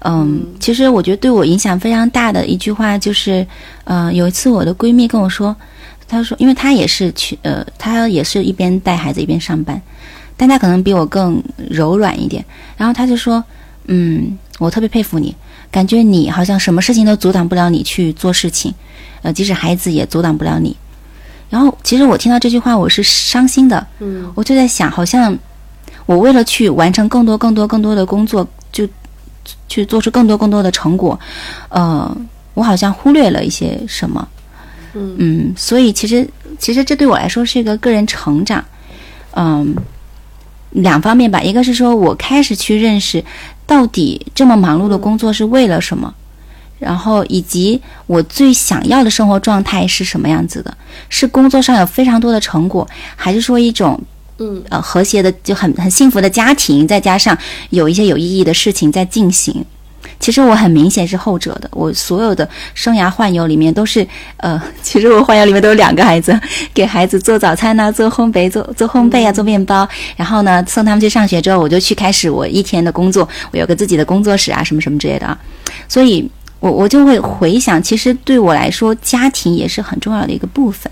[0.00, 3.46] 嗯，其实我觉得对我影响非常大的一句话就是，
[3.84, 5.56] 呃，有一次我的闺蜜跟我说。
[6.06, 9.80] 他说：“因为他也是去，呃，他也是一边带孩子一边上班，
[10.36, 12.44] 但他可能比我更柔软一点。
[12.76, 13.42] 然后他就说
[13.86, 15.34] ：‘嗯，我特别佩服你，
[15.70, 18.72] 感觉你好像什么事情都阻挡不了你去做事情，
[19.22, 20.76] 呃，即使孩子也阻挡不了你。’
[21.50, 23.86] 然后其实我听到这句话，我是伤心的。
[24.00, 25.36] 嗯，我就在想，好像
[26.06, 28.88] 我为了去完成更多、更多、更多的工作，就
[29.68, 31.18] 去做出更多、更多的成果，
[31.68, 32.16] 呃，
[32.54, 34.26] 我好像忽略了一些什么。”
[34.94, 36.28] 嗯所以其实
[36.58, 38.64] 其实这对我来说是一个个人成长，
[39.32, 39.74] 嗯，
[40.70, 41.40] 两方面吧。
[41.42, 43.24] 一个是说我开始去认识，
[43.66, 46.14] 到底这么忙碌的工作是为了什么？
[46.78, 50.76] 然后以及我最想要的生活状态是什么样子的？
[51.08, 52.86] 是工作上有非常多的成果，
[53.16, 54.00] 还是说一种
[54.38, 57.36] 嗯呃和谐的就很很幸福的家庭，再加上
[57.70, 59.64] 有一些有意义的事情在进行？
[60.20, 64.06] 其实我很明显是后者的，我所有的生涯幻游里面都是，
[64.38, 66.38] 呃， 其实我幻游里面都有两个孩子，
[66.72, 69.86] 给孩子做早餐呐、做烘焙、做做烘焙啊、做面包，
[70.16, 75.38] 然后呢送他们去上学之后，我就去开始我一天的工作，我有个自己的工作室啊，什么什么之类的啊，
[75.88, 76.26] 所以
[76.60, 80.90] 我我就会回想，其实对我来说，家庭也是很重要的一个部分，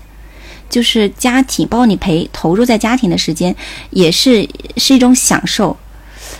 [0.69, 3.55] 就是家庭，包括你陪投入在家庭的时间，
[3.89, 4.47] 也是
[4.77, 5.75] 是一种享受，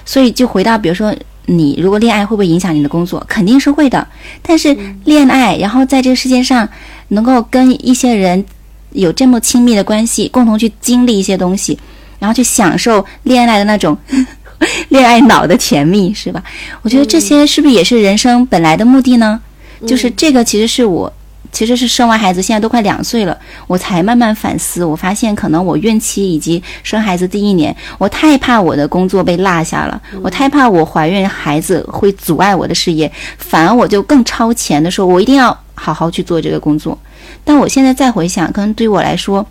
[0.06, 1.16] 所以就回到比如说。
[1.46, 3.24] 你如果恋爱会不会影响你的工作？
[3.28, 4.08] 肯定是会的。
[4.42, 6.68] 但是恋爱，然后在这个世界上
[7.10, 8.44] 能够跟一些人
[8.92, 11.78] 有这么亲密的关系，共同去经历一些东西，
[12.20, 13.98] 然后去享受恋爱的那种
[14.90, 16.44] 恋爱脑的甜蜜，是吧？
[16.82, 19.40] 我觉得这些是不是也是人生本来的目的呢？
[19.86, 21.12] 就是这个，其实是我。
[21.54, 23.38] 其实是生完孩子，现在都快两岁了，
[23.68, 24.84] 我才慢慢反思。
[24.84, 36.98] 我发现，可能我孕期以及生孩子第一年，我太怕我的工作被落下了，我太怕我怀孕孩子会阻碍我的事业，反而我就更超前的说，我一定要好好去做这个工作。
[37.46, 39.46] 但我现在再回想，可能对于我来说，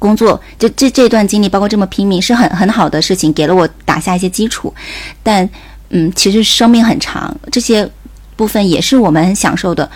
[0.00, 4.74] 工作就这这段经历，包括这么拼命，是很很好的事情，给了我打下一些基础。
[5.22, 5.48] 但，
[5.90, 7.88] 嗯，其实生命很长，这些
[8.34, 9.88] 部分也是我们很享受的。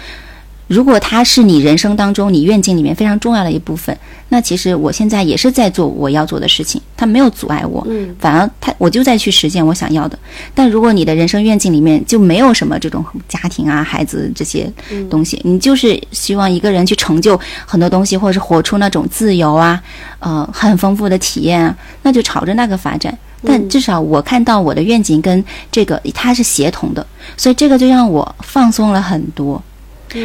[0.66, 3.96] 如果它是你人生当中你愿景里面非常重要的一部分，
[4.30, 10.18] 那其实我现在也是在做我要做的事情，它没有阻碍我，嗯，反而它我就在去实现我想要的。
[10.54, 14.72] 但如果你的人生愿景里面就没有什么这种家庭啊、孩子这些
[15.10, 19.82] 东西，你就是希望一个人去成就很多东西，或者是活出那种自由啊，
[20.20, 23.16] 呃，很丰富的体验啊，那就朝着那个发展。
[23.46, 27.06] 但至少我看到我的愿景跟这个它是协同的，
[27.36, 29.62] 所以这个就让我放松了很多。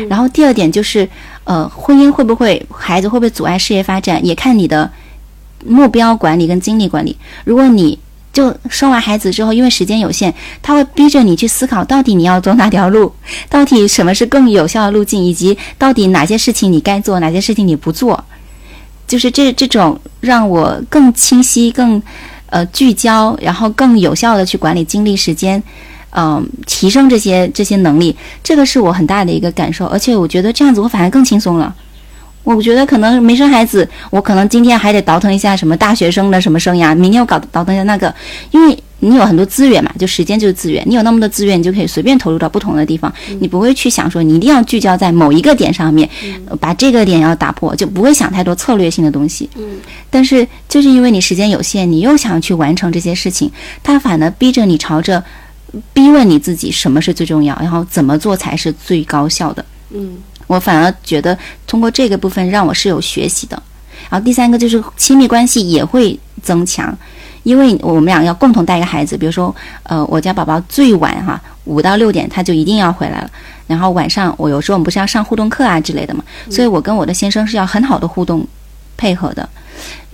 [0.09, 1.07] 然后第二点就是，
[1.43, 4.89] 呃，婚姻会不会孩子会不会阻碍事业发展，也看你的
[5.65, 7.17] 目标管理跟精力管理。
[7.43, 7.97] 如果你
[8.31, 13.11] 就生完孩子之后，因为时间有限，他会逼着你去思考，到底你要走哪条路，
[13.49, 18.23] 到底什么是更有效的路径，以及到底哪些事情你该做，哪些事情你不做，
[19.07, 22.01] 就是这这种让我更清晰、更
[22.51, 25.61] 呃聚焦，然后更有效的去管理精力时间。
[26.11, 31.73] 嗯，提升这些这些能力，这个是我很大的一个感受，而且我觉得这样子我反而更轻松了。
[32.43, 38.11] 我觉得可能没生孩子，我可能今天还得倒腾一下什么大学生的什么生涯，明天我搞倒腾一下那个，
[38.51, 46.09] 因为你有很多资源嘛，就时间就是资源，你有那么多资源，你就可以随便投入到不同的地方，你不会去想说你一定要聚焦在某一个点上面，
[46.59, 49.47] 把这个点要打破，就不会想太多策略性的东西。
[49.55, 49.77] 嗯，
[50.09, 53.51] 但是就是因为你时间有限，你又想去完成这些事情，
[53.83, 55.23] 它反而逼着你朝着。
[55.93, 59.63] 逼问你自己什么是最重要，然后怎么做才是最高效的？
[59.91, 60.17] 嗯，
[60.47, 63.61] 我反而觉得通过这个部分让我是有学习的。
[64.09, 66.97] 然后第三个就是亲密关系也会增强，
[67.43, 69.53] 因为我们俩要共同带一个孩子，比如说
[69.83, 73.29] 呃，我家宝宝最晚哈五到六点他就一定要回来了，
[73.67, 78.47] 然后晚上我有时候我们不是要上互动课啊之类的嘛，所以我跟我的先生是要很好的互动
[78.97, 79.47] 配合的。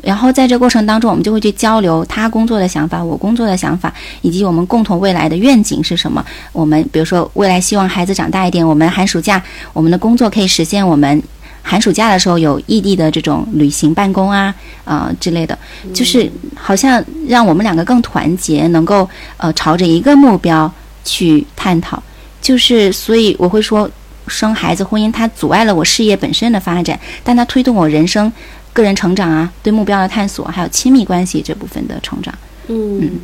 [0.05, 3.91] 然后在这过程当中，我们就会去交流他工作的想法，我工作的想法，
[4.21, 6.23] 以及我们共同未来的愿景是什么。
[6.51, 9.41] 我们比如说未来希望孩子长大一点，我们寒暑假
[9.73, 11.21] 我们的工作可以实现我们
[11.63, 14.53] 寒暑假的时候有异地的这种旅行办公啊
[14.83, 15.57] 啊之类的，
[15.91, 20.71] 就是好像让我们两个更团结，能够呃朝着一个目标
[21.03, 22.01] 去探讨。
[22.39, 23.89] 就是所以我会说，
[24.27, 28.31] 生孩子婚姻它阻碍了我事业本身的发展，但它推动我人生。
[28.75, 32.37] 个人成长啊，对目标的探索，还有亲密关系这部分的成长。
[32.67, 33.21] 嗯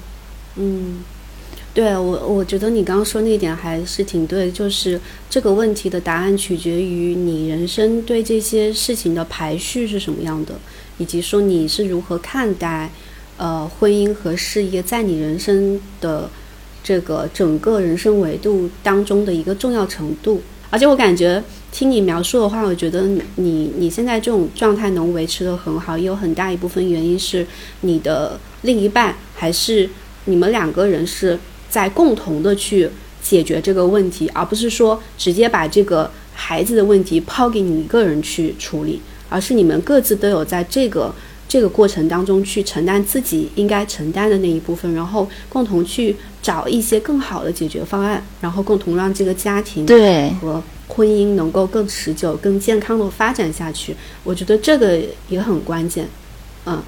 [0.56, 1.04] 嗯，
[1.74, 4.98] 对我我觉得你刚刚说那一点还是挺对，就是
[5.30, 10.56] 这个问题的答案取决于你人生对这些事情的排序是什么样的，
[10.98, 12.90] 以及说你是如何看待
[13.36, 16.30] 呃婚姻和事业在你人生的
[16.82, 20.42] 这个整个人生维度当中的一个重要程度。
[20.72, 21.44] 而且我感觉。
[21.74, 27.48] 听你描述的话，我觉得你你现在这种状态能维持的很好，也有很大一部分原因是
[27.80, 29.90] 你的另一半还是
[30.26, 32.90] 你们两个人是在共同的去
[33.24, 41.16] 解决这个问题，而不是说直接把这个孩子的问题抛给你一个人去处理，而是你们各自都有在这个
[41.52, 50.64] 这个过程当中去承担自己应该承担的那一部分，然后共同去找一些更好的解决方案，然后共同让这个家庭对和。
[50.88, 53.96] 婚姻能够更持久、更健康的发展下去，
[54.26, 55.00] 我觉得这个
[55.30, 56.06] 也很关键。
[56.66, 56.84] 嗯，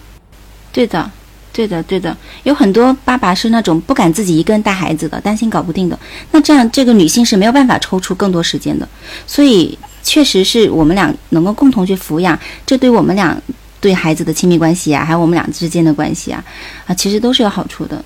[0.74, 1.10] 对的，
[1.54, 5.98] 对的，对的，有很多爸爸是那种不敢自己一个人带孩子的，担心搞不定的。
[6.32, 8.86] 那这样，这个女性是没有办法抽出更多时间的。
[9.26, 13.42] 所以，确实是我们俩能够共同去抚养，这对我们俩
[13.84, 16.42] 对孩子的亲密关系啊，还有我们俩之间的关系啊，
[16.88, 18.02] 啊，其实都是有好处的。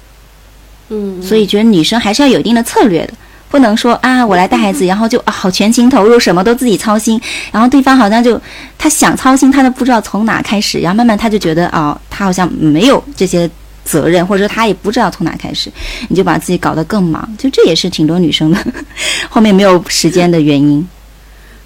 [0.90, 3.14] 嗯，所以觉得女生还是要有一定的策略的。
[3.50, 7.22] 不能说啊，我来带孩子， 然后就啊好全情投入，什么都自己操心，
[7.52, 8.42] 然后对方好像就
[8.78, 13.50] 他想操心，他都不知道从哪开始，然后慢慢他就觉得啊，他好像没有这些
[13.86, 15.72] 责任，或者说他也不知道从哪开始，
[16.10, 18.58] 你就把自己搞得更忙，就这也是挺多女生的
[19.30, 20.86] 后面没有时间的原因。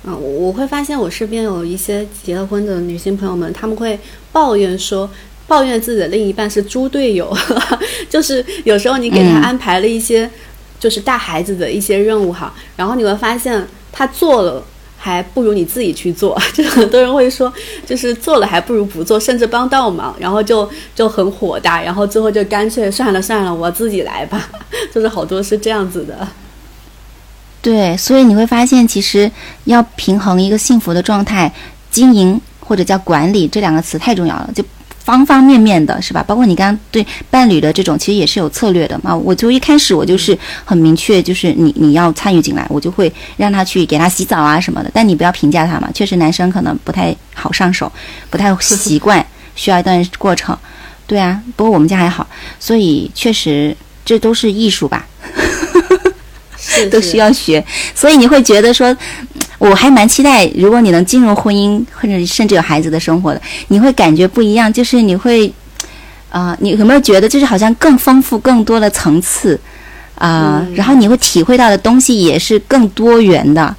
[0.04, 4.00] 嗯，我会发现我身边有一些结了婚的女性朋友们，他们会
[4.32, 5.10] 抱怨说，
[5.48, 7.32] 抱怨自己的另一半是猪队友，
[8.10, 10.30] 就是有时候你给他安排了一些。
[10.82, 14.66] 就是带孩子的一些任务哈，然后你会发现他做了
[14.98, 17.54] 还不如你自己去做， 就很多人会说，
[17.86, 24.50] 就是做了还不如不做，甚至帮倒忙，然后就就很火大，然后最后就干脆算了算了，我自己来吧，
[24.92, 26.28] 就是好多是这样子的。
[27.62, 29.32] 对，所以你会发现，其实
[29.66, 31.52] 要平衡一个幸福的状态，
[31.90, 34.64] 经营或者叫管理这两个词太重要了，就。
[35.04, 36.24] 方方面面的是吧？
[36.28, 39.14] 包括你刚刚对伴侣的这种，其实也是有策略的嘛。
[39.14, 44.92] 我就一开始我就是很明确，就是你你要参与进来，我就会让他去给他洗澡啊什么的。
[44.94, 47.92] 但你不要评价他嘛，确实男生可能不太好上手，
[48.30, 50.56] 不太习惯，需要一段过程。
[51.08, 52.26] 对啊，不过我们家还好，
[52.60, 55.08] 所以确实这都是艺术吧。
[56.90, 57.64] 都需要学，
[57.94, 58.96] 所以你会觉得说，
[59.58, 65.52] 我还蛮期待，如果你能进入婚姻或者甚至有孩子的生活的，你会感觉不一样，就是你会，
[66.30, 69.60] 啊，你有没有觉得就是好像更丰富、更多的层次，
[70.16, 73.76] 啊，然后你会体会到的东西也是更多元的，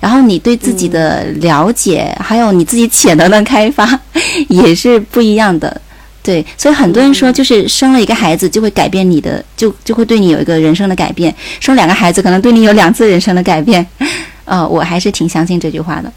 [0.00, 3.98] 然后你对自己的了解，还有你自己潜能的开发
[4.48, 5.80] 也是不一样的。
[6.26, 13.86] 对，所以很多人说，就是生了一个孩子就会改变你的，就就会对你有一个人生的改变；生两个孩子可能对你有两次人生的改变。
[14.44, 16.12] 呃，我还是挺相信这句话的。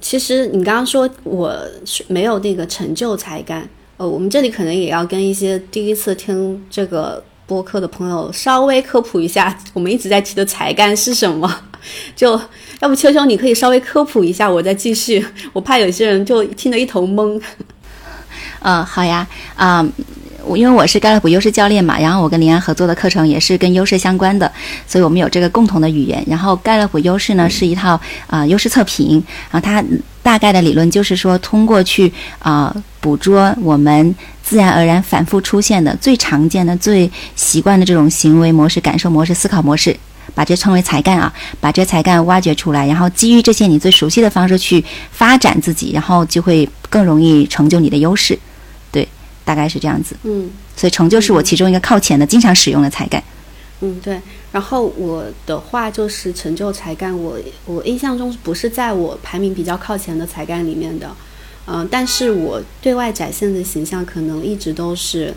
[0.00, 1.54] 其实你刚刚说我
[1.84, 3.68] 是没有那个成就才干，
[3.98, 11.54] 呃，我们这里可能也要跟一些第一次听这个播客的朋友稍微科普一下，我们一直在提的才干是什么。
[12.16, 12.40] 就
[12.80, 15.24] 要不秋秋，你可以稍微科普一下，我再继续。
[15.52, 17.40] 我怕有些人就听得一头懵。
[18.60, 19.86] 嗯，好呀，啊，
[20.44, 24.50] 我因为我是盖勒普优势教练嘛，然后我跟林安合作的课程也是跟优势相关的，
[24.86, 26.24] 所以我们有这个共同的语言。
[26.26, 29.84] 然后盖勒普优势呢是一套啊优势测评，然后它
[30.22, 39.94] 大概的理论就是说，通过去啊捕捉我们自然而然反复出现的最常见的、最习惯的这种行为模式、感受模式、思考模式。
[40.34, 48.38] 把这称为才干啊，把这才干挖掘出来，然后基于这些你最熟悉的方式去发展自己，然后就会更容易成就你的优势。
[48.90, 49.06] 对，
[49.44, 50.16] 大概是这样子。
[50.22, 53.22] 嗯，所以成就是我其中一个靠前的、经常使用的才干。
[53.80, 54.20] 嗯，对。
[54.52, 61.10] 然后我的话就是成就才干，我我印象中不是在我排名比较靠前的才干里面的。
[61.66, 65.34] 嗯，但是我对外展现的形象可能一直都是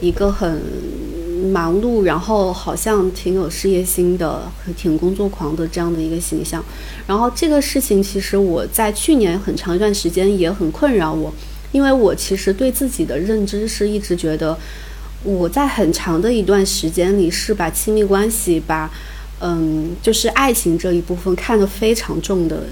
[0.00, 0.62] 一个很。
[1.52, 6.64] 忙碌，然后好像挺有事业心的，挺工作狂的这样的一个形象。
[7.06, 11.32] 然后这个事情其实我在去年很长一段时间也很困扰我，
[11.72, 14.58] 因为我其实对自己的认知是一直觉得
[15.22, 18.90] 我在很长的一段时间里是把亲密关系、把
[19.40, 22.64] 嗯就是爱情这一部分看得非常重的，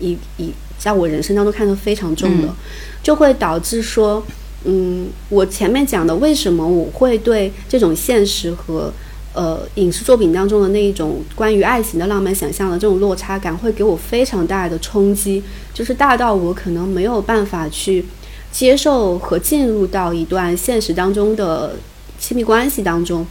[0.00, 2.52] 一一在我人生当中看得非常重的，
[3.00, 4.22] 就会导致说。
[4.64, 8.92] 嗯，我前面讲的为什么我会对这种现实和
[9.32, 15.42] 呃影视作品当中的那一种关于爱情的浪漫想象的这种落差感，会给我非常大的冲击，
[15.72, 18.04] 就是大到我可能没有办法去
[18.50, 21.76] 接受和进入到一段现实当中的
[22.18, 23.24] 亲密关系当中，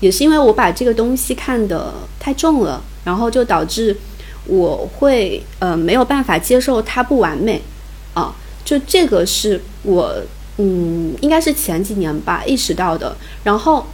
[0.00, 3.96] 也是因为我把这个东西看得太重了，然后就导致
[4.46, 7.62] 我会呃没有办法接受它不完美
[8.12, 10.14] 啊，就这个是我。
[10.58, 13.16] 嗯，应该是前几年吧意识到的。
[13.42, 13.84] 然后，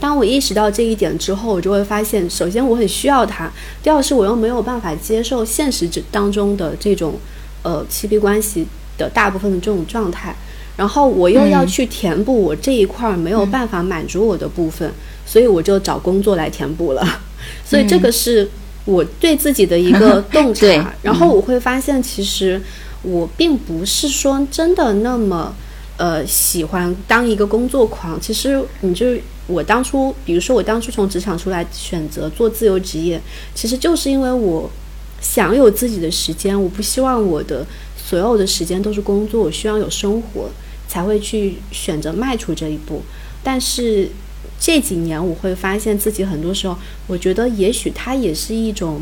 [0.00, 3.48] 当我意识到这一点之后，我就会发现，首先我很需要它；
[3.82, 7.14] 第二是我又没有办法接受现实之当中的这种
[7.62, 8.66] 呃亲密关系
[8.98, 10.34] 的大部分的这种状态。
[10.76, 14.90] 然后我又要去填补我这一块没有办法满足我的部分，
[15.24, 17.20] 所以我就找工作来填补了。
[17.64, 18.50] 所以这个是
[18.84, 20.92] 我对自己的一个洞察。
[21.02, 22.60] 然后我会发现，其实
[23.02, 25.54] 我并不是说真的那么。
[25.98, 33.18] 呃，喜欢当一个工作狂，其实你就是我当初，比如说我当初从职场出来选择做自由职业，
[33.54, 34.70] 其实就是因为我
[35.20, 37.66] 想有自己的时间，我不希望我的
[37.96, 40.50] 所有的时间都是工作，我需要有生活，
[40.86, 43.02] 才会去选择迈出这一步。
[43.42, 44.10] 但是
[44.60, 46.76] 这几年我会发现自己很多时候，
[47.06, 49.00] 我觉得也许它也是一种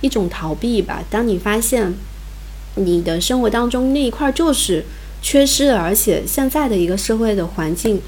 [0.00, 1.04] 一种逃避吧。
[1.10, 1.92] 当你发现
[2.76, 4.84] 你的生活当中那一块就是
[5.24, 7.98] 缺失的，而且现在的一个社会的环境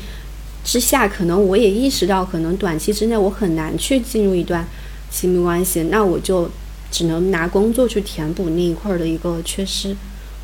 [0.62, 4.68] 之下，可能我也意识到，可能短期之内我很难去进入一段
[5.10, 6.50] 亲密关系，那我就。
[6.88, 9.94] 只能拿工作去填补那一块的一个缺失，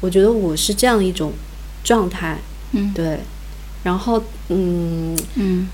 [0.00, 1.32] 我觉得我是这样一种
[1.84, 2.36] 状态，
[2.72, 3.20] 嗯，对。
[3.84, 5.68] 然后，嗯嗯，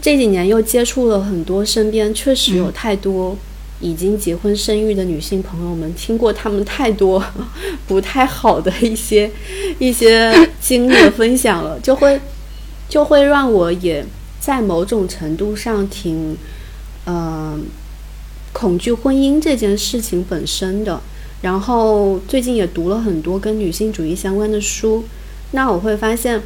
[0.00, 3.36] 这几年又接触了很多，身边确实有太多
[3.80, 7.22] 已经结婚生育的女性朋友们，听过他们太多
[7.88, 9.30] 不太好的一些
[9.78, 12.20] 一些经历的分享了，就会
[12.88, 14.04] 就会让我也
[14.38, 16.36] 在某种程度上挺，
[17.06, 17.64] 嗯。
[18.52, 21.00] 恐惧婚姻这件事情本身的，
[21.40, 25.04] 然后最近也读了很多跟女性主义相关的书，
[25.52, 26.42] 那我会发现，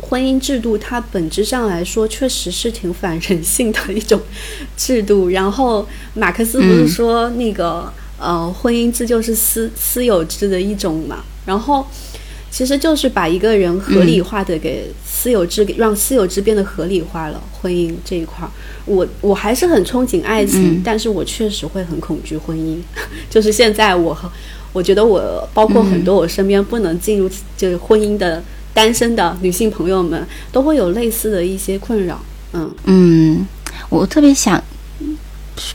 [0.00, 4.20] 婚姻制度它本质上来说确实是挺反人性的一种
[4.76, 5.28] 制度。
[5.28, 11.24] 然后马克思不是说那个呃，婚姻制就是私私有制的一种嘛？
[11.44, 11.86] 然后。
[12.48, 17.42] 其实就是把一个人合理化的给私有制，给让私有制变得合理化了。
[17.52, 18.50] 婚姻这一块儿，
[18.86, 22.78] 我我还是很憧憬爱情，但是我确实会很恐惧婚姻。
[23.28, 24.16] 就是现在，我
[24.72, 27.28] 我觉得我包括很多我身边不能进入
[27.58, 28.42] 就是婚姻的
[28.76, 30.22] 单身的女性朋友们，
[30.52, 32.20] 都会有类似的一些困扰。
[32.52, 33.46] 嗯嗯，
[33.88, 34.62] 我特别想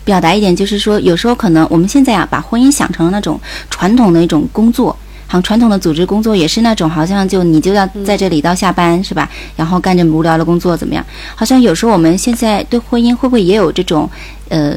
[0.05, 3.41] 表达一点，就是说，有时候可能我们现在啊，把婚姻想成了那种
[3.71, 4.95] 传统的一种工作。
[5.31, 9.27] 像传统的组织工作也是那种，好像就你就要在这里到下班是吧？
[9.55, 11.03] 然后干着无聊的工作怎么样？
[11.35, 14.07] 好像有时候我们现在对婚姻会不会也有这种，
[14.49, 14.75] 呃，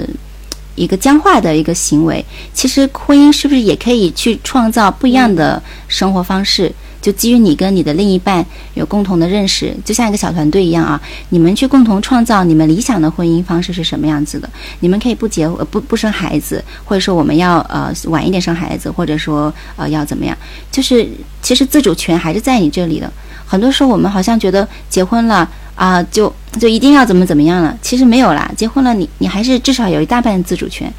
[0.77, 2.25] 一个僵化的一个行为？
[2.55, 6.73] 其实婚姻是不是也可以去创造不一样的生活方式？
[7.05, 8.43] 就基于你跟你的另一半
[8.73, 10.99] 有共同的认识，就像一个小团队一样啊，
[11.29, 14.49] 你们去共同创造你们理想的婚姻方式是什么样子的？
[14.81, 20.35] 你们可以不结呃不不生孩子，或者说我们要呃晚一点生孩子，或者说呃要怎么样？
[20.73, 21.07] 就是
[21.43, 23.13] 其实自主权还是在你这里的。
[23.45, 30.91] 很多时候我们好像觉得结婚了啊就就一定要怎么怎么样了，其实没有啦，结婚了你你还是至少有一大半自主权。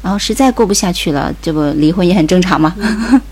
[0.00, 2.74] 然后实在过不下去了，这不离婚也很正常嘛。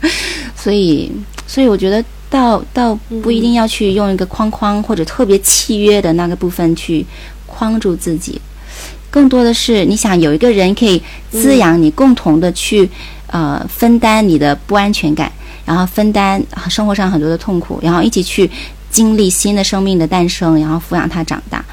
[0.54, 1.10] 所以。
[1.50, 7.04] 所以我觉得，倒倒不一定要去用一个框框或者特别契约的那个部分去
[7.44, 8.40] 框住自己，
[9.10, 12.88] 更多的是你想有一个人可以滋养你，共同的去
[13.26, 15.32] 呃分担你的不安全感，
[15.64, 18.48] 然后分担生活上很多的痛苦，然后一起去
[18.88, 21.64] 经历新的生命的诞生，然后抚养他长大。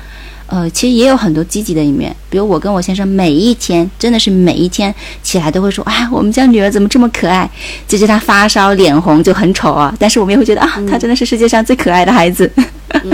[0.48, 7.50] 呃，其实也有很多积极的一面，比如我跟我先生每一天，真的是每一天起来都会说，哎，我们家女儿怎么这么可爱？
[7.86, 12.50] 即使她发烧、脸红就很丑啊，但是我们也会觉得啊，她真的是世界上最可爱的孩子。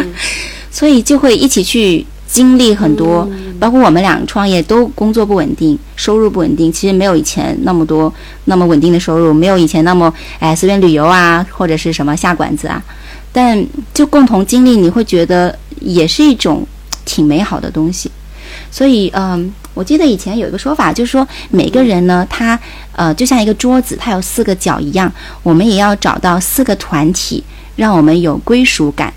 [0.69, 3.27] 所以就会一起去经历很多，
[3.59, 8.13] 包括我们俩创业都工作不稳定，收入不稳定，其实没有以前那么多
[8.45, 12.79] 那么稳定的收入，没有以前那么哎随便旅游啊，或者是什么下馆子啊，
[13.31, 16.63] 但就共同经历，你会觉得也是一种。
[17.05, 18.11] 挺美好的东西，
[18.71, 22.59] 所以嗯，我记得以前有一个说法，就是说每个人呢，他
[22.93, 27.43] 呃就像一个桌子，它有四个角一样，我们也要找到四个团体，
[27.75, 29.13] 让我们有归属感。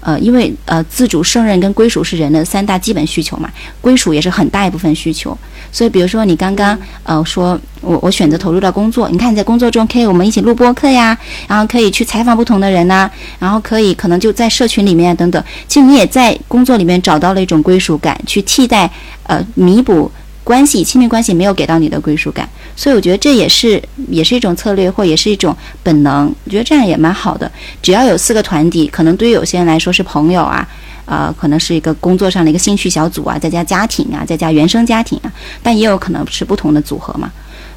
[0.00, 5.36] 呃，因为呃，自主、胜任跟归属是人的三大基本需求嘛，归属也是很大一部分需求。
[5.74, 11.18] 所以，比如说你刚刚呃说，我我选择投入到工作，你看你在工作中可以我们一起录播课呀，
[11.48, 13.10] 然后可以去采访不同的人呐，
[13.40, 18.88] 然后可以可能就在社群里面等等，其实你也在工作里面找到了一种归属感，去替代
[19.24, 20.08] 呃弥补。
[20.44, 22.46] 关系亲密关系没有给到你的归属感，
[22.76, 26.30] 所以我觉得这也是也是一种策略，或也是一种本能。
[26.44, 27.50] 我觉得这样也蛮好的。
[27.80, 30.68] 只要有四个团体，可能对于有些人来说是朋友啊，
[31.06, 35.32] 呃，可能是一个工作上的一个兴趣小组啊，再加家庭啊，再加原生家庭啊，
[35.62, 37.30] 但也有可能是不同的组合嘛。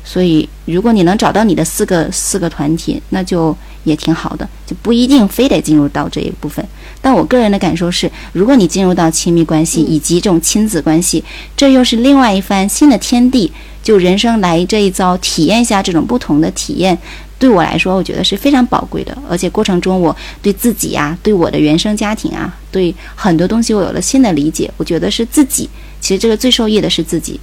[0.03, 6.65] 所以，如果你能找到你的四个四个团体，那就也挺好的，就不一定非得进入到这一部分。
[7.01, 11.21] 但我个人的感受是，如果你进入到亲密关系以及这种亲子关系，
[11.57, 13.51] 这又是另外一番新的天地。
[13.83, 16.97] 就人生来这一遭，体验一下这种不同的体验，
[17.39, 19.17] 对我来说，我觉得是非常宝贵的。
[19.29, 24.71] 而且过程中，我对自己呀，对我的原生家庭啊，对很多东西，我有了新的理解。
[24.77, 25.69] 我觉得是自己，
[26.01, 27.39] 其实这个最受益的是自己。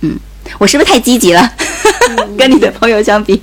[0.00, 0.18] 嗯。
[0.58, 1.52] 我是不是太积极了？
[2.36, 3.40] 跟你的朋友相比，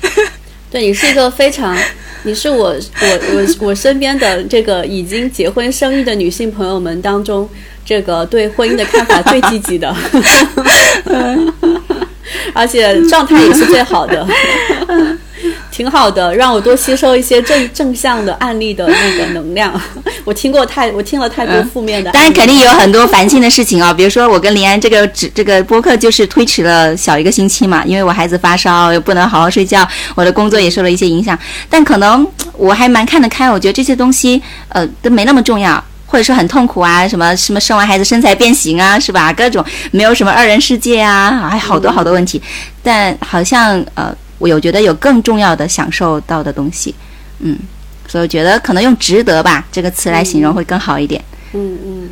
[0.70, 1.76] 对你是一个非常，
[2.24, 7.46] 你是我我我我身边的这个已经结婚生育的女性朋友们当中，
[7.84, 9.94] 这个对婚姻的看法最积极的。
[12.54, 14.26] 而 而且状态也是最好的。
[15.72, 19.72] 挺好的，让我多吸收一些正正向的案例的那个能量。
[20.24, 22.12] 我听过太，我听了太多负面的。
[22.12, 31.36] 当然，肯定有很多烦心的事情啊，比如说我跟林安这个只这个播客就是推迟了小一个星期嘛，因为我孩子发烧，又不能好好睡觉，我的工作也受了一些影响。
[31.68, 35.82] 但可能我还蛮看得开，我觉得这些东西呃都没那么重要，
[36.12, 39.32] 或者说很痛苦啊，什么什么生完孩子身材变形啊，是吧？
[39.32, 42.40] 各种没有什么二人世界啊，还好多好多问题。
[42.82, 44.14] 但好像呃。
[44.38, 46.92] 我有觉得有更重要的享受到的东西，
[47.38, 47.56] 嗯，
[48.08, 51.24] 所以我觉得可能用“值得”吧这个词来形容会更好一点。
[51.52, 52.10] 嗯嗯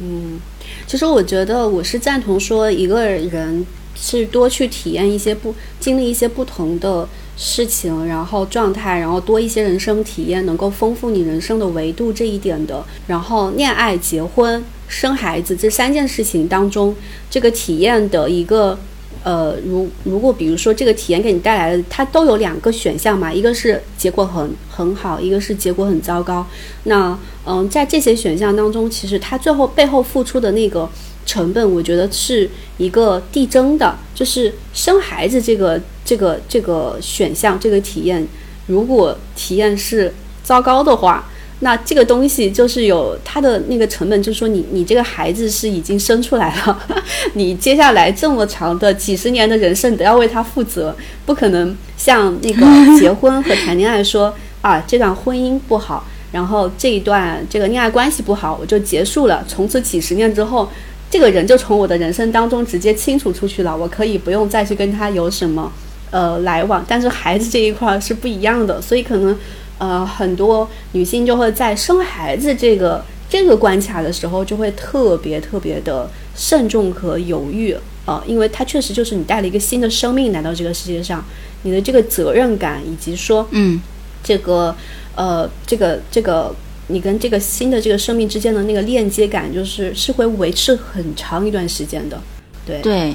[0.00, 0.40] 嗯，
[0.88, 3.64] 其实我觉得我是赞同说一个人
[3.94, 7.08] 是多去体验一些不经历一些不同的
[7.38, 12.84] 事情，然后状态，然后多一些人生体验，能够丰富你人生的维度这一点的。
[13.06, 16.94] 然后恋爱、结婚、生孩子这三件事情当中，
[17.30, 18.78] 这个体验的一个。
[19.24, 26.46] 呃，如如果比如说这个体验给你带来的，它都有两个选项嘛，一个是结果很很好，一个是结果很糟糕。
[26.84, 30.88] 那嗯，在这些选项当中，其实它最后背后付出的那个
[31.26, 32.48] 成本，我觉得是
[32.78, 35.78] 一个递增的，就是生孩子这个
[36.08, 38.26] 这个这个选项这个体验，
[38.66, 41.28] 如果体验是糟糕的话。
[41.60, 46.86] 那这个东西就是有它的那个成本，就是说你你这个孩子是已经生出来了，
[47.34, 50.94] 你接下来这么长的几十年的人生你都要为他负责，
[51.26, 52.64] 不可能像那个
[53.00, 60.68] 结婚和谈恋爱说啊这段婚姻不好，然后这一段这个恋爱关系不好我就结束了，从此几十年之后
[61.10, 65.72] 这个人就从我的人生当中直接清除出去了，我可以不用再去跟他有什么
[66.10, 69.36] 呃来往，但是孩子这一块是不一样的，所以可能。
[69.80, 77.72] 呃，很多女性就会在生孩子这个这个关卡的时候，就会特别特别的慎重和犹豫
[78.04, 81.24] 啊，因为它确实就是你带了一个新的生命来到这个世界上，
[81.62, 83.80] 你的这个责任感以及说，嗯，
[84.24, 84.74] 这个
[85.14, 86.52] 呃，这个这个
[86.88, 92.20] 你跟这个新的这个生命之间的那个链接感，就是是会维持很长一段时间的，
[92.66, 93.14] 对对。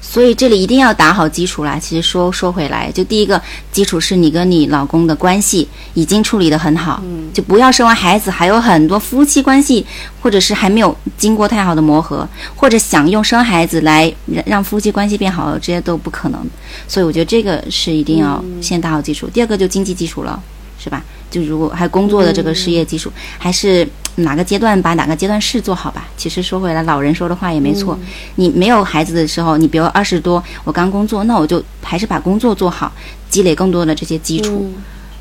[0.00, 1.78] 所以这里一定要打好基础啦。
[1.78, 3.40] 其实说说回来，就第一个
[3.72, 7.02] 基础是你跟你老公的关系已经处理得很好，
[7.32, 9.84] 就不要生完孩子还有很多夫妻关系，
[10.20, 14.12] 或者是还没有经过太好的磨合，或者想用生孩子来
[14.46, 16.46] 让夫妻关系变好，这些都不可能。
[16.88, 19.28] 所以我觉得这个是一定要先打好基础。
[19.32, 20.40] 第二个就经济基础了，
[20.78, 21.02] 是吧？
[21.34, 23.86] 就如果还工作的这个事业基础，还是。
[24.18, 26.06] 哪个阶段把哪个阶段事做好吧。
[26.16, 27.98] 其实说回来，老人说的话也没错。
[28.36, 32.92] 你没有孩子的时候，你比如二十多，我刚工作，那我就还是把工作做好，
[33.28, 34.72] 积累更多的这些基础，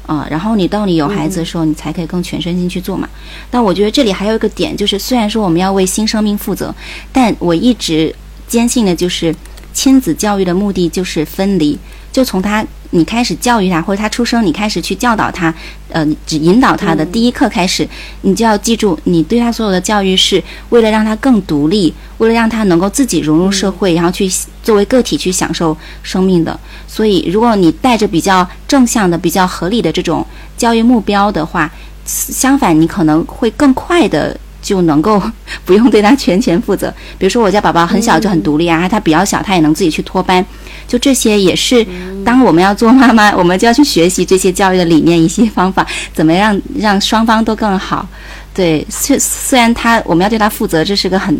[0.05, 3.09] 啊，然后你到你有孩子的时候，你才可以更全身心去做嘛。
[3.49, 6.71] 但我觉得这里还有一个点，就是虽然说我们要为新生命负责，
[7.11, 8.13] 但我一直
[8.47, 9.35] 坚信的就是，
[9.73, 11.75] 亲子教育的目的就是分离，
[12.13, 12.65] 就从他。
[12.95, 15.51] 你开始教育他，或者他出生，你开始去教导他，
[15.89, 17.89] 呃，只引导他的第一课开始，
[18.21, 24.31] 你就要记住，你对他所有的教育是为了让他更独立，为了让他能够自己融入社会，然后去
[24.61, 26.59] 作为个体去享受生命的。
[26.87, 30.23] 所以，如果你带着比较正向的、比较合理的这种
[30.55, 31.67] 教育目标的话，
[32.05, 34.39] 相反，你可能会更快的。
[34.63, 35.21] 就能够
[35.65, 36.91] 不用对他全权负责。
[37.19, 40.43] 比如说，我家宝宝很小就很独立啊，他比较小，他也能自己去托班。
[40.87, 41.85] 就这些也是，
[42.25, 48.07] 当我们要做妈妈， 我们就要去学习这些教育的理念、一些方法， 怎么样让双方都更好。
[48.53, 51.35] 对，虽虽然他我们要对他负责，这是个很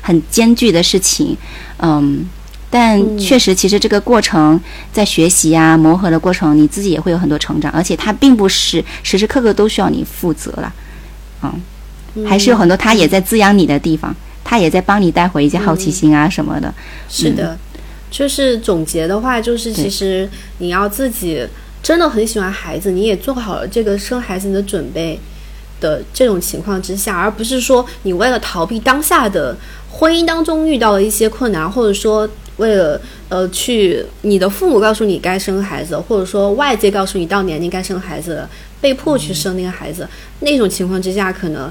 [0.00, 1.36] 很艰巨的事情，
[1.78, 2.26] 嗯，
[2.68, 4.60] 但确实，其实这个过程
[4.92, 10.72] 在学习啊、磨合的过程，你自己也会有很多成长，而且他并不是时时刻刻都需要你负责了，
[11.42, 11.52] 嗯。
[12.26, 14.14] 还是有很多他也在滋养你的地方，
[14.44, 16.72] 他也在帮你带回一些好奇心啊什么的。
[17.08, 17.58] 是的，
[18.10, 20.28] 就是总结的话，就是其实
[20.58, 21.46] 你要自己
[21.82, 25.20] 真的很喜欢孩子，你也做好了这个生孩子的准备
[25.80, 29.56] 的这种情况之下，而不是说你为了逃避当下的
[29.90, 38.50] 婚姻当中遇到了一些困难，或者说为了呃去你的父母告诉你该生孩子，或者说外界告诉你到年龄该生孩子了，
[38.80, 40.08] 被迫去生那个孩子，
[40.40, 41.70] 那种情况之下可能。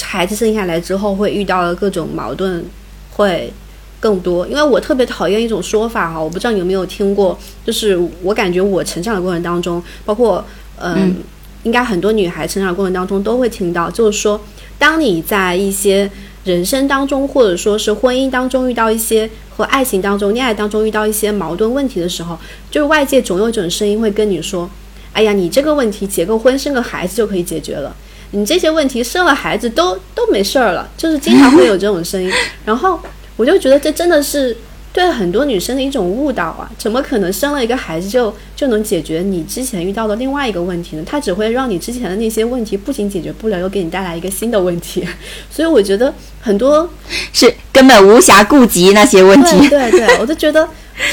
[0.00, 2.64] 孩子生下来之后会遇到的各种矛盾
[3.10, 3.52] 会
[4.00, 10.44] 更多，因为我特别讨厌一种说法哈，我不知道你有没有听过，就是我感觉我成长的过程当中，包括
[10.80, 11.16] 嗯，
[11.62, 14.40] 应该很多女孩成长过程当中都会听到，就是说，
[14.78, 16.10] 当你在一些
[16.44, 22.36] 人生当中，或者说是婚姻当中遇到一些和爱情当中、恋爱当中遇到一些矛盾问题的时候，
[22.70, 24.68] 就是外界总有一种声音会跟你说，
[25.12, 27.94] 哎呀，你这个问题结个婚生个孩子就可以解决了。
[28.32, 32.30] 你这些问题生了孩子都都没事儿了，就是经常会有这种声音，
[32.66, 32.98] 然后
[33.36, 34.56] 我就觉得这真的是
[34.92, 36.70] 对很多女生的一种误导啊！
[36.78, 41.02] 怎么可能生了一个孩子就就能解决你之前遇到的另外一个问题呢？
[41.06, 45.06] 它只会让你之前的那些问题不仅解决不了，又给你带来一个新的问题。
[45.50, 46.88] 所以我觉得很多
[47.32, 49.68] 是根本无暇顾及那些问题。
[49.68, 50.66] 对对对，我都觉得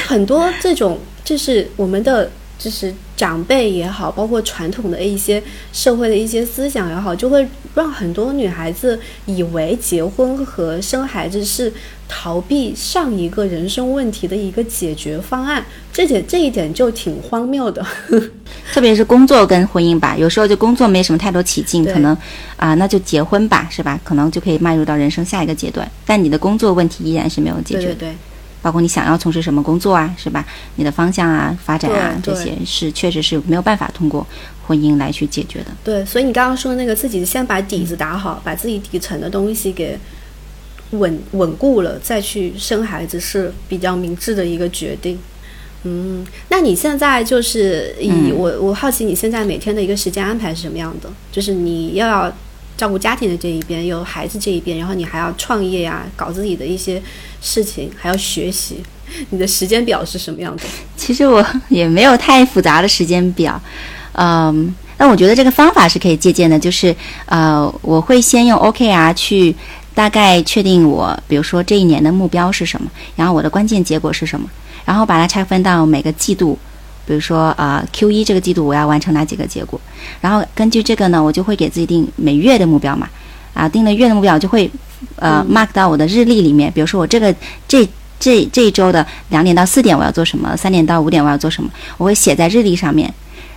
[0.08, 2.32] 很多这种就是我们的。
[2.60, 5.42] 就是长辈也好，包括传统的一些
[5.72, 11.72] 社会的一些思想也好，就会让很多女孩子以为结婚和生孩子是
[12.10, 15.66] 逃避上一个人生问题的一个解决方案。
[15.94, 17.86] 这点这一点就挺荒谬的。
[18.74, 22.16] 特别是工作跟婚姻吧，有时候就工作没什么太多起劲，可能
[22.58, 23.98] 啊那就结婚吧，是吧？
[24.04, 27.86] 可能就可以迈入到人生下一个阶段，但你的工作问题依然是没有解决。
[27.86, 28.10] 对对。
[28.62, 30.46] 包括你想要从事什么工作啊，是吧？
[30.76, 34.26] 你的方向啊、发展啊，这些是确实是没有办法通过
[34.68, 35.66] 婚姻来去解决的。
[35.84, 39.98] 对，所以你刚刚说那个自己先把底子打好，把自己底层的东西给
[40.92, 45.18] 稳稳固了，再去生孩子是比较明智的一个决定。
[45.84, 51.10] 嗯，那你现在就是以我我好奇你现在每天的一个时间安排是什么样的？
[51.32, 52.32] 就是你要。
[52.80, 57.02] 照顾家庭的这一边，有孩子这一边，然后你还要创业呀，搞自己的一些
[57.42, 58.82] 事情，还要学习，
[59.32, 60.64] 你的时间表是什么样的？
[60.96, 63.62] 其实我 也没有太复杂的时间表，
[64.14, 66.96] 嗯，但我觉得这个方法是可以借鉴的，就是
[67.26, 69.54] 呃，我会先用 OKR 去
[69.94, 74.50] 大概确定我，比如说这一年的目标是什么，然后我的关键结果是什么，
[74.86, 76.58] 然后把它拆分到每个季度。
[77.10, 79.82] 比如说，呃，Q 一这个季度我要完成哪几个结果？
[80.22, 83.10] 然后根据这个呢，我就会给自己定每月的目标嘛。
[83.56, 84.70] 啊，定了月的目标，就会
[85.16, 86.72] 呃 mark 到我的日历里面。
[86.72, 87.34] 比如说我这个
[87.68, 87.84] 这
[88.20, 93.12] 这这一周的两点到四点我要做什么，三点到五点我要做什么，我会写在日历上面。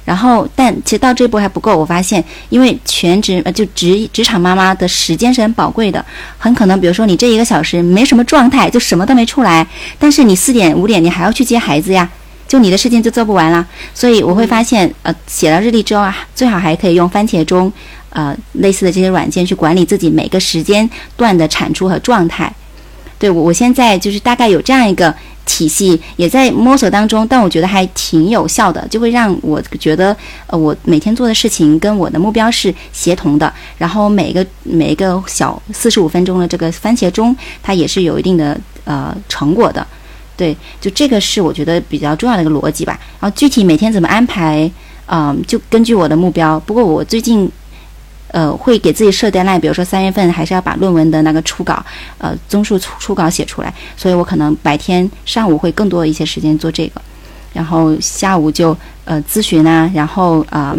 [0.06, 1.76] 然后，但其实到这步还不够。
[1.76, 6.02] 我发现，因为全职呃就职职场妈妈的时间是很宝贵的，
[6.38, 9.64] 很可能比如说你这一个小时没什么状态，就什么都没出来，
[9.98, 12.08] 但是你四点五点你还要去接孩子呀。
[12.52, 17.72] 就你的事情就做不完了，所以我会发现，呃，写了日历之后啊，最好还可以用番茄钟，
[18.10, 22.54] 呃，类似的这些软件去管理自己每个时间段的产出和状态。
[23.18, 25.14] 对我，我现在就是大概有这样一个
[25.46, 30.14] 体系，也在摸索当中，但我觉得还挺有效的，就会让我觉得，
[30.46, 39.86] 呃，我每天做的事情跟我的目标是协同的，然后每个每一个小四十五分钟的这个番茄钟，它也是有一定的呃成果的。
[40.43, 42.98] 对，就这个是我觉得比较重要的一个逻辑吧。
[43.20, 44.69] 然后具体每天怎么安排，
[45.06, 46.59] 嗯，就根据我的目标。
[46.59, 47.48] 不过我最近，
[48.32, 51.81] 呃，会给自己设 deadline，比如说三月份还是要把论文的那个初稿，
[52.19, 53.73] 呃，综述初初稿写出来。
[53.97, 57.01] 所以我可能白天上午会更多一些时间做这个，
[57.52, 60.77] 然后下午就呃咨询啊，然后啊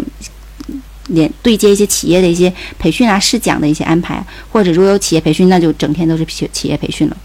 [1.06, 4.22] 连对接一些企业的一些培训啊、试讲的一些安排，
[4.52, 7.16] 或者如果有企业培训，那就整天都是企企业培训了。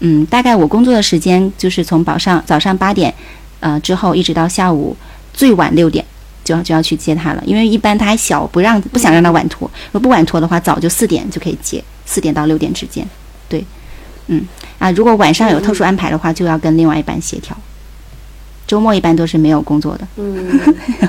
[0.00, 3.14] 嗯，大概我工作的时间就是从早上早上八点，
[3.60, 4.96] 呃之后一直到下午
[5.32, 6.04] 最晚六点，
[6.42, 7.42] 就要就要去接他了。
[7.46, 9.70] 因为一般他还小，不让不想让他晚托。
[9.92, 13.06] 如果不晚托的话，早就四点就可以接，四点到六点之间。
[13.48, 13.64] 对，
[14.28, 14.42] 嗯
[14.78, 17.56] 啊，如果晚上有特殊安排的话，就要跟另外一班协调。
[18.66, 20.08] 周末一般都是没有工作的。
[20.16, 20.60] 嗯，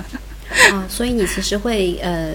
[0.74, 2.34] 啊，所以你其实会呃。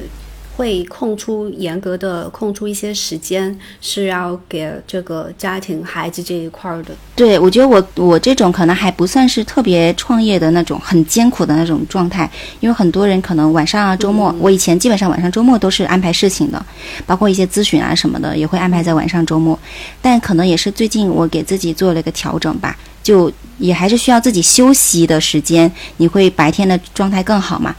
[0.57, 6.95] 会空出严格的空出一些时间，是要给这个家庭孩子这一块的。
[7.15, 12.31] 对，我觉得我我这种可能还不算是特别创业的那种很艰苦的那种状态，
[12.61, 16.65] 因为很多人可能晚上啊周末，我以前基本上晚上周末都是安排事情的，
[17.05, 19.59] 包括一些咨询啊什么的也会安排在晚上周末，
[20.01, 27.77] 但可能也是最近我给自己做了一个调整吧，就也还是需要自己休息的时间，你会白天的状态更好嘛。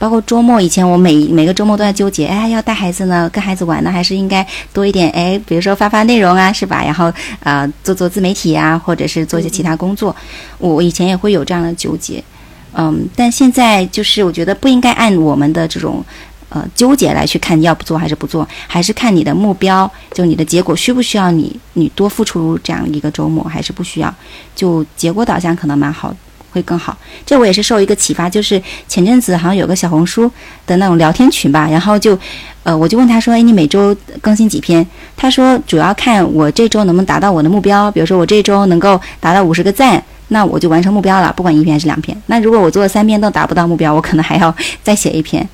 [0.00, 6.82] 包括周末，以前我每每个周末都在纠结，哎，要带孩子呢，跟孩子玩呢，还是应该多一点，哎，比如说发发内容啊，是吧？
[6.82, 10.16] 然后呃，做做自媒体啊，或者是做一些其他工作。
[10.56, 12.24] 我以前也会有这样的纠结，
[12.72, 16.02] 嗯，但现在就是我觉得不应该按我们的这种
[16.48, 24.14] 呃纠结来去看要不做还是不做，还是看你的目标，就你的结果需不需要你你多付出这样一个周末，还是不需要，
[24.56, 26.16] 就结果导向可能蛮好。
[26.50, 30.30] 会更好，这我也是受一个启发，就是前阵子好像有个小红书
[30.66, 32.18] 的那种聊天群吧，然后就，
[32.62, 34.86] 呃，我就问他说，哎，你每周更新几篇？
[35.16, 42.16] 他说主要看我这周能不能达到我的目标，比如说我这周能够达到五十个赞，那我就完成目标了，不管一篇还是两篇。
[42.26, 45.48] 那如果我做了三篇都达不到目标，我可能还要 再写一篇。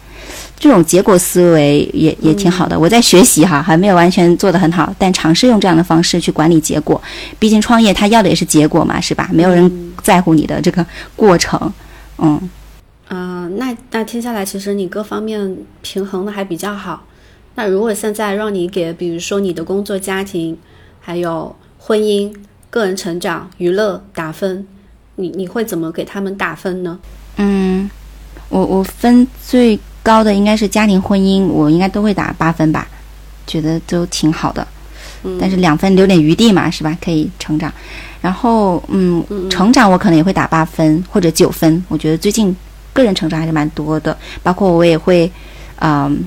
[0.59, 7.01] 这种结果思维也也挺好的，我在学习哈，还没有完全做得很好，但尝试用这样的方式去管理结果。
[7.39, 9.29] 毕竟创业他要的也是结果嘛，是吧？
[9.33, 10.85] 没有人在乎你的这个
[11.15, 11.73] 过程，
[12.19, 12.51] 嗯。
[13.09, 17.05] 嗯，那那听下来，其实你各方面平衡的还比较好。
[17.55, 20.57] 那如果现在让你给，比如说你的工作、家庭，
[21.01, 22.33] 还有婚姻。
[22.69, 24.67] 个人成长、娱乐打分，
[25.15, 26.99] 你你会怎么给他们打分呢？
[27.37, 27.89] 嗯，
[28.51, 32.87] 我我分最高的应该是家庭婚姻，我应该都会打八分吧，
[33.45, 34.65] 觉得都挺好的。
[35.25, 36.97] 嗯但是两分留点余地嘛，是吧？
[37.05, 37.73] 可以成长。
[38.21, 41.83] 然后，嗯，嗯成长我可能也会打八分或者九分。
[41.89, 42.55] 我觉得最近
[42.93, 45.29] 个人成长还是蛮多的，包括我也会，
[45.81, 46.23] 嗯、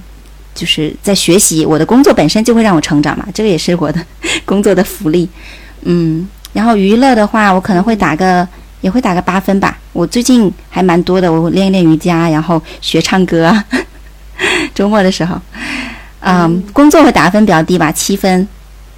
[0.53, 1.65] 就是在学习。
[1.65, 4.05] 我的工作本身就会让我成长嘛，这个也是我的
[4.43, 5.29] 工作的福利。
[5.83, 8.45] 嗯，然后娱乐的话，我可能会打个，
[8.81, 9.77] 也会打个八分吧。
[9.93, 13.65] 我最近还蛮多的，我练一练瑜伽，然后学唱歌啊。
[14.73, 15.39] 周末的时候，
[16.21, 18.47] 嗯，工作会打分比较低吧，七分。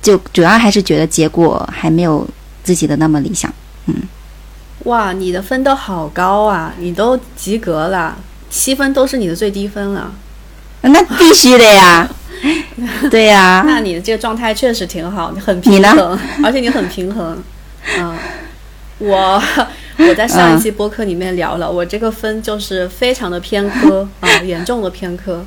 [0.02, 2.28] 就主要还是觉得结果还没有
[2.64, 3.54] 自己的那么理想。
[3.86, 3.96] 嗯
[4.86, 8.18] 哇，你的分都好高啊，你都及格了，
[8.50, 10.12] 七分都是你的最低分了。
[10.82, 12.10] 那必须的呀，
[13.12, 17.38] 对呀、那你的这个状态确实挺好，你很平衡，而且你很平衡。
[18.00, 18.18] 嗯，
[19.02, 19.42] 我
[19.98, 25.44] 我在上一期播客里面聊了，我这个分就是非常的偏科啊、 严重的偏科。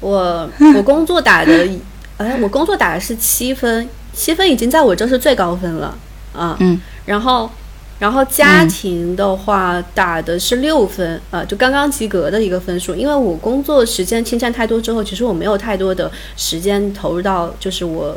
[0.00, 1.68] 我我工作打的，
[2.18, 5.96] 哎，我工作打的是七分，七分已经在我这是最高分了
[6.32, 6.56] 啊。
[6.60, 7.50] 嗯，然后。
[7.98, 12.96] 然后家庭的话打的是六分，啊，就刚刚及格的一个分数。
[12.96, 18.16] 因为我工作时间侵占太多之后，其实我没有太多的时间投入到就是我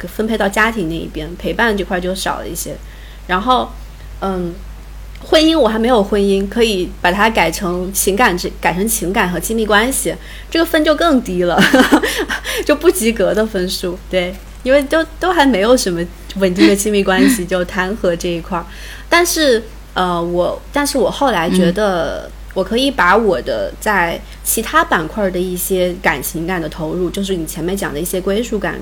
[0.00, 2.74] 分配到家庭那一边，陪伴这块就少了一些。
[3.28, 3.70] 然后，
[4.20, 4.54] 嗯，
[5.24, 10.14] 婚姻我还没有婚姻，可以把它改成情感这改成情感和亲密关系，
[10.50, 11.60] 这个分就更低了，
[12.64, 13.98] 就不及格的分数。
[14.10, 16.00] 对，因为都都还没有什么
[16.36, 18.64] 稳定的亲密关系，就谈和这一块儿。
[19.08, 19.62] 但是，
[19.94, 22.30] 呃，我但是我后来觉得。
[22.54, 28.78] 我可以把我的在其他板块的一些感情感的投入，就是你前面讲的一些归属感，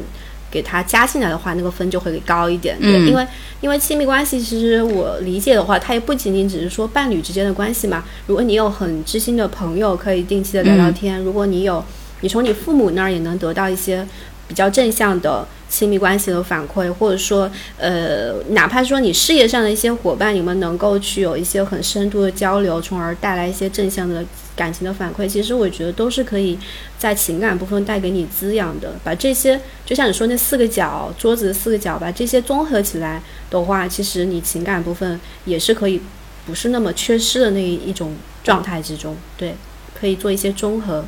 [0.52, 2.78] 给他加进来的话，那个分就会高一点。
[2.78, 3.26] 对，嗯因为
[3.62, 8.04] 因为亲密关系，其实我理解的话，它也不仅仅只是说伴侣之间的关系嘛。
[8.26, 11.82] 如果你有很知心的朋友，可以定期的聊聊天；如果你有，
[12.20, 14.06] 你从你父母那儿也能得到一些
[14.46, 24.22] 比较正向的亲密关系的反馈，或者说，呃，哪怕说你事业上的一些伙伴，你们能够去有一些很深度的交流，从而带来一些正向的
[24.54, 26.58] 感情的反馈，其实我觉得都是可以
[26.98, 28.92] 在情感部分带给你滋养的。
[29.02, 36.02] 把这些，就像你说那四个角，桌子的四个角，把这些综合起来的话，其实你情感部分也是可以
[36.46, 39.54] 不是那么缺失的那一种状态之中，对，
[39.98, 41.02] 可以做一些综合。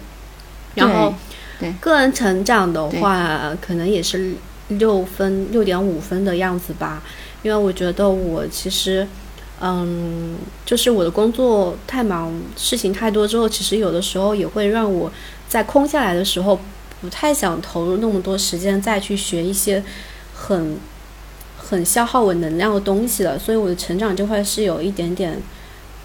[0.74, 1.14] 然后，
[1.60, 4.34] 对对个人成长的话，可能也是
[4.68, 7.02] 六分、六点五分的样子吧。
[7.42, 9.06] 因为我觉得我其实，
[9.60, 15.10] 嗯，就是我的工作太忙，事情太多之后，其实有的时候也会让我
[15.48, 16.58] 在空下来的时候，
[17.00, 19.82] 不太想投入那么多时间再去学一些
[20.34, 20.76] 很
[21.58, 23.38] 很消耗我能量的东西了。
[23.38, 25.40] 所以我的成长这块是有一点点。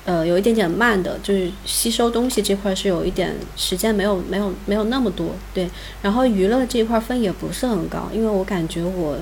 [0.05, 5.69] 呃，有一点点慢的，就是吸收东西这块是有一点时间没有没有没有那么多，对。
[6.01, 9.17] 然后娱乐这一块分也不是很高，因为我感觉我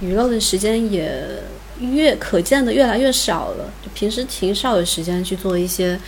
[0.00, 1.24] 娱乐的时间也
[1.80, 5.98] 越可见的越来越少了，就平时挺少有时间去做一些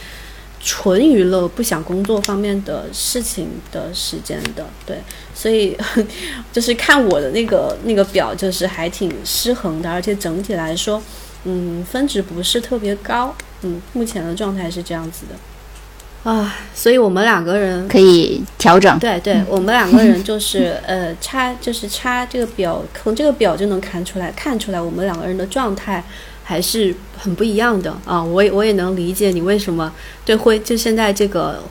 [0.60, 4.98] 纯娱乐、不想工作方面的事情的时间的，对。
[5.34, 5.74] 所以
[6.52, 11.02] 就是看我的那个那个表，就是还挺失衡的，而且整体来说，
[11.44, 13.34] 嗯，分值不是特别高。
[13.62, 18.98] 嗯，目前的状态是这样子的，啊，所以我们两个人可以调整。
[18.98, 26.02] 对对，我们两个人就是 呃差就是差这个表，从这个表就能看出来，看出来我们两个人的状态
[26.44, 28.22] 还是很不一样的啊。
[28.22, 29.92] 我也我也能理解你为什么
[30.24, 31.62] 对婚就现在这个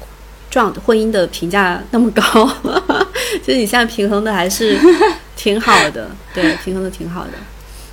[0.49, 2.23] 状婚姻的评价那么高，
[3.43, 4.77] 就是你现在平衡的还是
[5.35, 7.31] 挺好的，对，平衡的挺好的。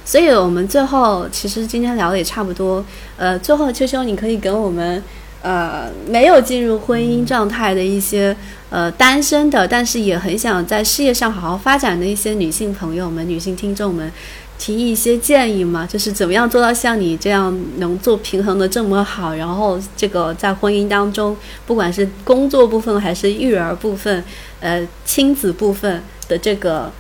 [0.09, 2.83] 所以我们最后其实今天聊的也差不多，
[3.19, 5.05] 呃，最后秋秋你可以跟我们，
[5.43, 8.35] 呃，没有进入婚姻状态的一些，
[8.71, 14.11] 呃，单身的，但是也很想在事业上好好发展的一些女性朋友们、女性听众们，
[14.57, 15.87] 提一些建议吗？
[15.87, 21.37] 就是怎么样做到像你这样能做平衡的这么好，然后这个在婚姻当中，
[21.67, 24.25] 不管是工作部分还是育儿部分，
[24.61, 26.91] 呃，亲子部分的这个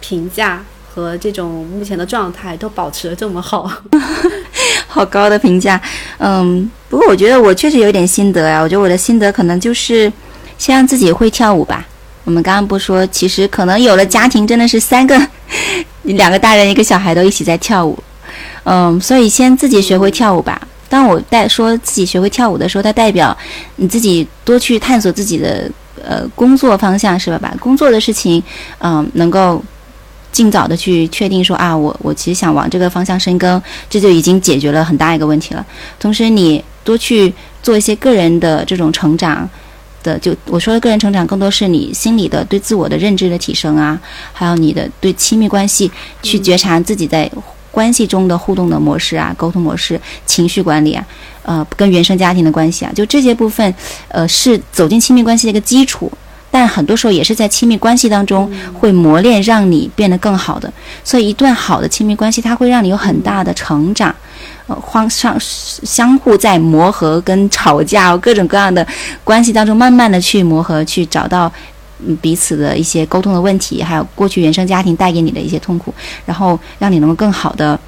[0.00, 0.64] 评价。
[0.96, 3.70] 和这种目前的状态都保持的这么好，
[4.88, 5.78] 好高的评价。
[6.16, 8.62] 嗯，不过我觉得我确实有点心得呀。
[8.62, 10.10] 我觉得我的心得可能就是
[10.56, 11.86] 先让自己会跳舞吧。
[12.24, 15.20] 我们刚刚不说，其实可能有了家庭，真的是三个
[16.04, 17.98] 两个大人一个小孩都一起在跳舞。
[18.64, 20.58] 嗯，所以先自己学会跳舞吧。
[20.88, 23.36] 当我带说自己学会跳舞的时候，它代表
[23.76, 25.70] 你自己多去探索自己的
[26.02, 27.38] 呃工作方向，是吧？
[27.42, 28.42] 把工作的事情，
[28.78, 29.62] 嗯，能够。
[30.36, 35.64] 尽早的去确定说啊，我我其实想往这个方向深耕，这就已经解决了很大一个问题了。
[35.98, 37.32] 同时，你多去
[37.62, 39.48] 做一些个人的这种成长
[40.02, 43.98] 的，就我说的个人成长，更多是你心理的对自我的认知的提升啊，
[44.34, 45.90] 还有你的对亲密关系
[46.22, 47.30] 去觉察自己在
[47.70, 51.02] 关系中的互动的模式啊、沟通模式、情绪管理啊，
[51.44, 53.74] 呃，跟原生家庭的关系啊，就这些部分，
[54.08, 56.12] 呃，是走进亲密关系的一个基础。
[56.58, 60.72] 但很多时候也是在亲密关系当中会磨练，让你变得更好的。
[61.04, 64.14] 所以，一段好的亲密关系，它会让你有很大的成长。
[64.66, 68.86] 呃，荒相相互在磨合跟吵架，各种各样的
[69.22, 71.52] 关系当中，慢慢的去磨合，去找到
[72.22, 75.92] 彼此的一些沟通的问题，还有过去原生家庭带给你的一些痛苦，
[76.24, 77.78] 然后让你能够更好的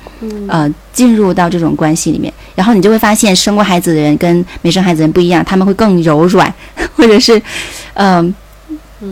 [0.46, 2.30] 呃进入到这种关系里面。
[2.54, 6.52] 然后你就会发现，生过孩子的人跟没生孩子的人不一样，他们会更柔软，
[6.94, 7.40] 或者是
[7.94, 8.34] 嗯。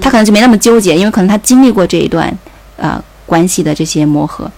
[0.01, 2.33] 他可能就没那么纠结，因为可能他经历过这一段，
[2.77, 4.51] 呃，关系的这些磨合，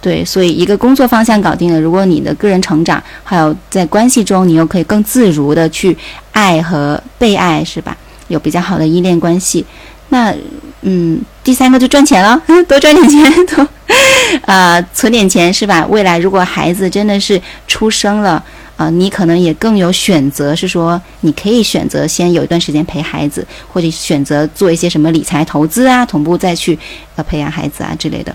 [0.00, 5.96] 对，所以一个工作方向搞定了，如果你的个人成长，还有在关系中，你又可以更自如的去
[6.32, 7.96] 爱和被爱，是吧？
[8.28, 9.64] 有比较好的依恋关系，
[10.08, 10.34] 那，
[10.82, 13.66] 嗯，第三个就赚钱了， 多赚点钱，多，
[14.46, 15.86] 呃，存点钱，是吧？
[15.88, 18.42] 未来如果孩子真的是出生了。
[18.76, 26.76] 啊，你可能也更有选择，是说你可以选择先有一段时间陪孩子，或者选择做一些什么理财投资啊，同步再去
[27.14, 28.34] 呃培养孩子啊之类的，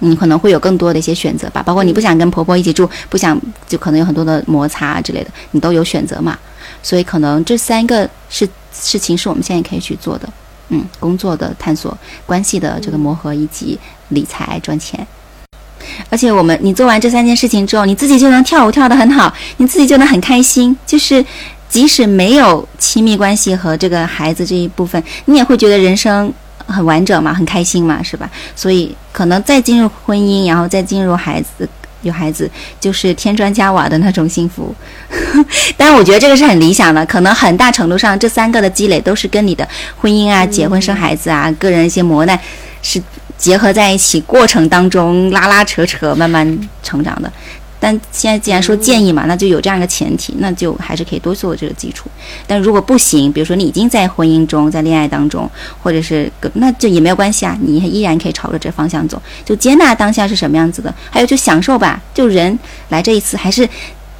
[0.00, 1.62] 你可能会有更多的一些选择吧。
[1.62, 6.36] 包括你不想跟婆婆一起住，不想就可能有很多的摩擦之类的，你都有选择嘛。
[6.82, 10.28] 所以可能这三个是事情是我们现在可以去做的，
[10.70, 13.78] 嗯，工作的探索、关系的这个磨合以及
[14.08, 15.06] 理财赚钱。
[16.10, 20.76] 而且我们，你做完这三件事情之后，你自己就能跳舞跳得很好，你自己就能很开心。
[20.86, 21.24] 就是
[21.68, 26.32] 即使没有亲密关系和这个孩子这一部分，你也会觉得人生
[26.66, 28.30] 很完整嘛，很开心嘛，是吧？
[28.54, 31.68] 所以可能再进入婚姻，然后再进入孩子，
[32.02, 34.74] 有孩子就是添砖加瓦的那种幸福。
[35.76, 39.66] 但是我觉得这个是很理想的，可能很大程度上这三个的积累都是跟你的
[39.96, 42.38] 婚姻啊、结婚生孩子啊、个人一些磨难
[42.82, 43.02] 是。
[43.42, 46.46] 结合在一起过程当中拉拉扯扯慢慢
[46.80, 47.30] 成长的，
[47.80, 52.08] 但现在既然说建议嘛，那就有这样一个前提，那就还是可以多做这个基础。
[52.46, 55.50] 但如果不行，比如说你已经在婚姻中，在恋爱当中，
[55.82, 62.56] 或者是那就也没有关系啊，你依然可以朝着这方向走，就接纳当下是什么样子的，还有就享受吧，就人
[62.90, 63.68] 来这一次还是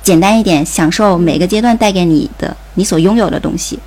[0.02, 3.78] 简单一点，享受每个阶段带给你的你所拥有的东西，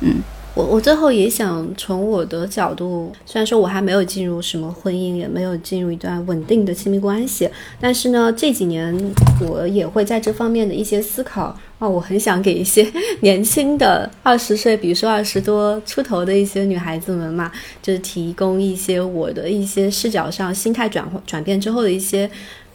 [0.00, 0.14] 嗯。
[0.58, 7.48] 我我最后也想从我的角度，虽然说我还没有进入什么婚姻，也没有进入一段稳定的亲密关系，
[7.80, 12.84] 但是呢，这几年我也会在这方面的一些思考啊，我很想给一些
[13.22, 22.28] 年轻的二十岁，比如说二十多出头的一些女孩子们嘛，就是提供一些我的一些视角上心态转转变之后的一些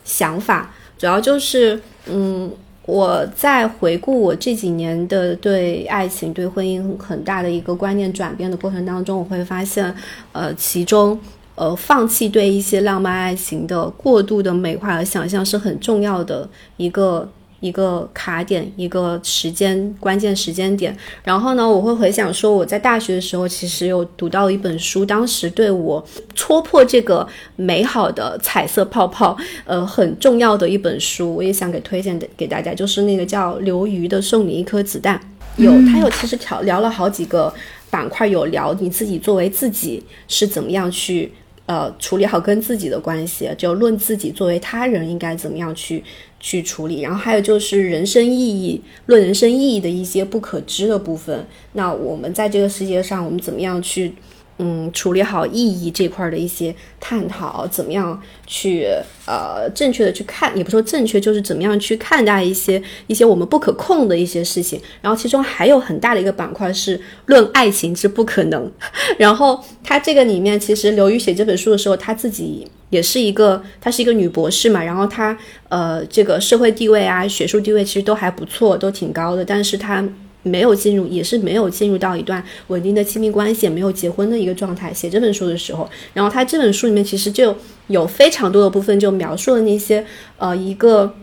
[0.05, 2.49] 想法，主要就是嗯。
[2.85, 9.93] 我在回顾我这几年的对爱情、对婚姻很大的一个观念转变的过程当中，我会发现，
[10.31, 11.19] 呃，其中，
[11.55, 17.29] 呃，放弃对一些浪漫爱情的过度的美化和想象是很重要的一个。
[17.63, 20.93] 一个卡点，一个时间关键时间点。
[21.23, 27.25] 然后呢，我会回想说，我在大学的时候其实有读到一本书，当时对我戳破这个
[27.55, 35.17] 美好的彩色泡泡，呃，很重要的一本书，我也想给推荐的给大家，就是那个叫刘瑜的《送你一颗子弹》。
[35.63, 37.53] 有，他有其实聊聊了好几个
[37.89, 41.31] 板块，有聊你自己作为自己是怎么样去。
[41.65, 46.03] 呃，处理好跟自己的关系，就论自己作为他人应该怎么样去
[46.43, 47.01] 去处理。
[47.01, 51.47] 然后还有就是人生意义，论人生意义的一些不可知的部分。
[51.71, 54.13] 那我们在这个世界上，我们怎么样去？
[54.59, 58.87] 嗯，处理好意义这块的一些探讨，怎么样去
[59.25, 64.79] 呃正确的去看，也不说正确，就是怎么样去看待一些一些我们不可控的一些事情。
[65.01, 68.71] 然后其中还有很大的一个板块是论爱情之不可能。
[69.17, 74.83] 然后他这个里面，其实刘瑜写这本书的时候，他自己也是一个，她是一个女博士嘛。
[74.83, 75.37] 然后她
[75.67, 79.43] 呃这个社会地位啊，学术地位其实都还不错，都挺高的。
[79.43, 80.07] 但是她。
[80.45, 84.93] 没有进入，也是没有进入到一段稳定的亲密关系，也没有结婚的一个状态。
[84.93, 87.55] 写这本书的时候，然后她这本书里面其实就
[87.87, 90.05] 有非常多的部分，就描述了那些
[90.37, 91.15] 呃一个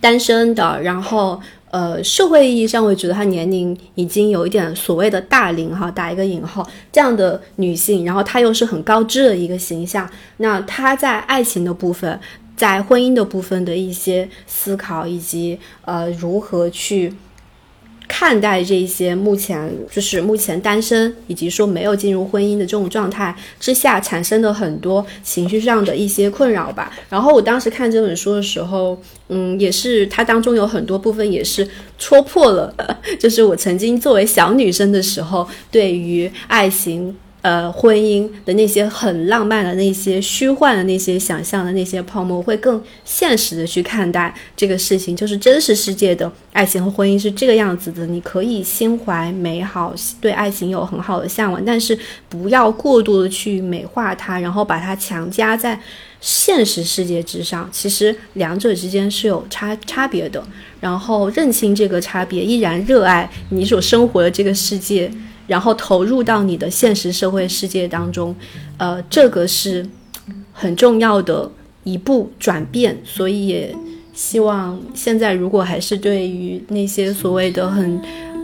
[0.00, 10.08] 单身的，然后呃社会意义上，我觉得她年龄已经有一点所谓的大龄哈，打一个引号这样的女性，然后她又是很高知的一个形象。
[10.38, 12.18] 那她在爱情的部分，
[12.56, 17.14] 在婚姻的部分的一些思考，以及呃如何去。
[18.08, 26.90] 看待这些目前就是目前单身以及说没有进入婚姻的这种状态之下产生的很多情绪上的一些困扰吧。
[27.08, 31.68] 然后我当时看这本书的时候，嗯，也是它当中有很多部分也是
[31.98, 32.74] 戳破了，
[33.20, 37.14] 就是我曾经作为小女生的时候对于爱情。
[37.40, 45.14] 呃，婚姻的那些很浪漫的那些虚幻的那些想象的那些泡沫，会更现实的去看待这个事情。
[45.14, 48.04] 就是真实世界的爱情和婚姻是这个样子的。
[48.06, 51.96] 你可以心怀美好，对爱情有很好的向往，但是
[52.28, 55.80] 不要过度的去美化它，然后把它强加在
[56.20, 57.68] 现实世界之上。
[57.70, 60.44] 其实两者之间是有差差别的。
[60.80, 65.08] 然后认清这个差别，依然热爱你所生活的这个世界。
[65.48, 68.32] 然后投入到你的现实社会世界当中，
[68.76, 69.84] 呃，这个是
[70.52, 71.50] 很重要的
[71.82, 72.96] 一步转变。
[73.02, 73.74] 所以也
[74.14, 78.00] 希望现在如果还是对于那些所谓的很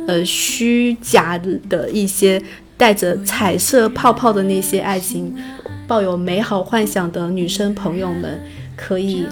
[0.09, 2.43] 呃虚假的一些
[2.77, 5.33] 带着彩色泡泡的那些爱情
[5.87, 8.41] 抱有美好幻想的女生朋友们，
[8.75, 9.27] 可以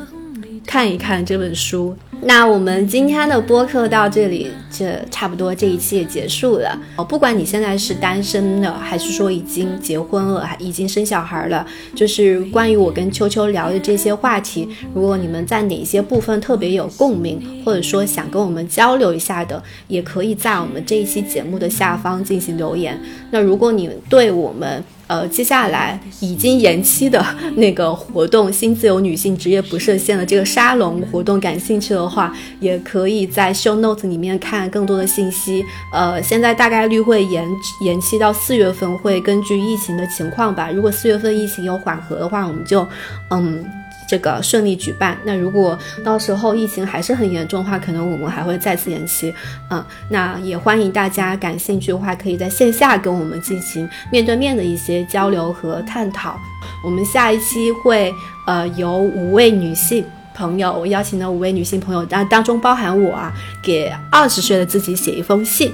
[0.66, 1.94] 看一看这本书。
[2.24, 6.78] 那我们今天的播客到这里，这差不多这一期也结束了。
[6.94, 11.66] 哦，不管你现在是单身的，还是说已经结婚了，还已经生小孩了，
[11.96, 22.96] 就是关于我跟秋秋聊的这些话题，如果你们在哪些部分特别有共鸣，或者说想跟我们交流一下的，也可以在我们这一期节目的下方进行留言。
[23.32, 27.22] 那如果你对我们，呃，接下来已经延期的
[27.56, 35.62] 那个活动“新自由女性职业不设限”的这个沙龙活动，感兴趣的话，也可以在 show Note 里面看更多的信息。
[35.92, 37.46] 呃，现在大概率会延
[37.84, 40.70] 延期到四月份，会根据疫情的情况吧。
[40.70, 42.86] 如果四月份疫情有缓和的话，我们就
[43.28, 43.81] 嗯。
[44.12, 45.16] 这个顺利举办。
[45.24, 49.32] 那如果到时候疫情还是很严重的话，可能我们还会再次延期。
[49.70, 56.38] 嗯，那也欢迎大家感兴趣的话，可以在线下跟我们进行面对面的一些交流和探讨。
[56.84, 58.12] 我们下一期会
[58.46, 63.32] 呃有五位女性朋友，我邀请的五位女性朋友当当中包含我啊，
[63.62, 65.72] 给二十岁的自己写一封信。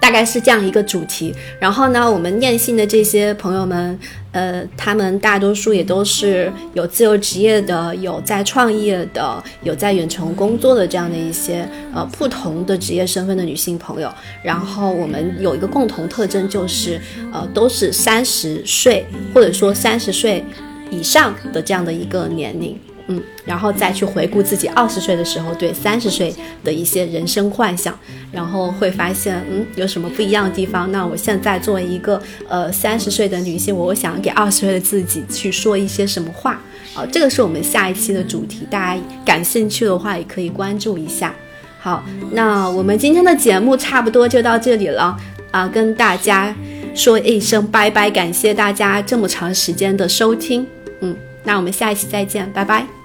[0.00, 3.98] 大概是这样一个主题，然后呢，我们念信的这些朋友们，
[4.32, 14.10] 呃，他们大多数也都是有自由职业的，有在创业的，有在远程工作的这样的一些呃不同的职业身份的女性朋友。
[14.42, 17.00] 然后我们有一个共同特征，就是
[17.32, 19.04] 呃都是三十岁
[19.34, 20.44] 或者说三十岁
[20.90, 22.78] 以上的这样的一个年龄。
[23.08, 27.98] 嗯，然后再去回顾自己二十岁的时候对三十岁的一些人生幻想，
[28.30, 30.90] 然后会发现，嗯，有什么不一样的地方？
[30.92, 36.60] 那我现在作为一个呃三十岁的女性，我想给二十岁的自己去说一些什么话？
[36.94, 41.34] 啊，这个是我们下一期的主题，大家感兴趣的话也可以关注一下。
[41.80, 45.16] 好，那我们今天的节目差不多就到这里了
[45.50, 46.54] 啊，跟大家
[46.94, 50.66] 说一声拜拜，感谢大家这么长时间的收听，
[51.00, 52.97] 嗯，那我们下一期再见，拜拜。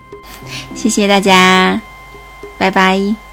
[0.75, 1.81] 谢谢大家，
[2.57, 3.32] 拜拜。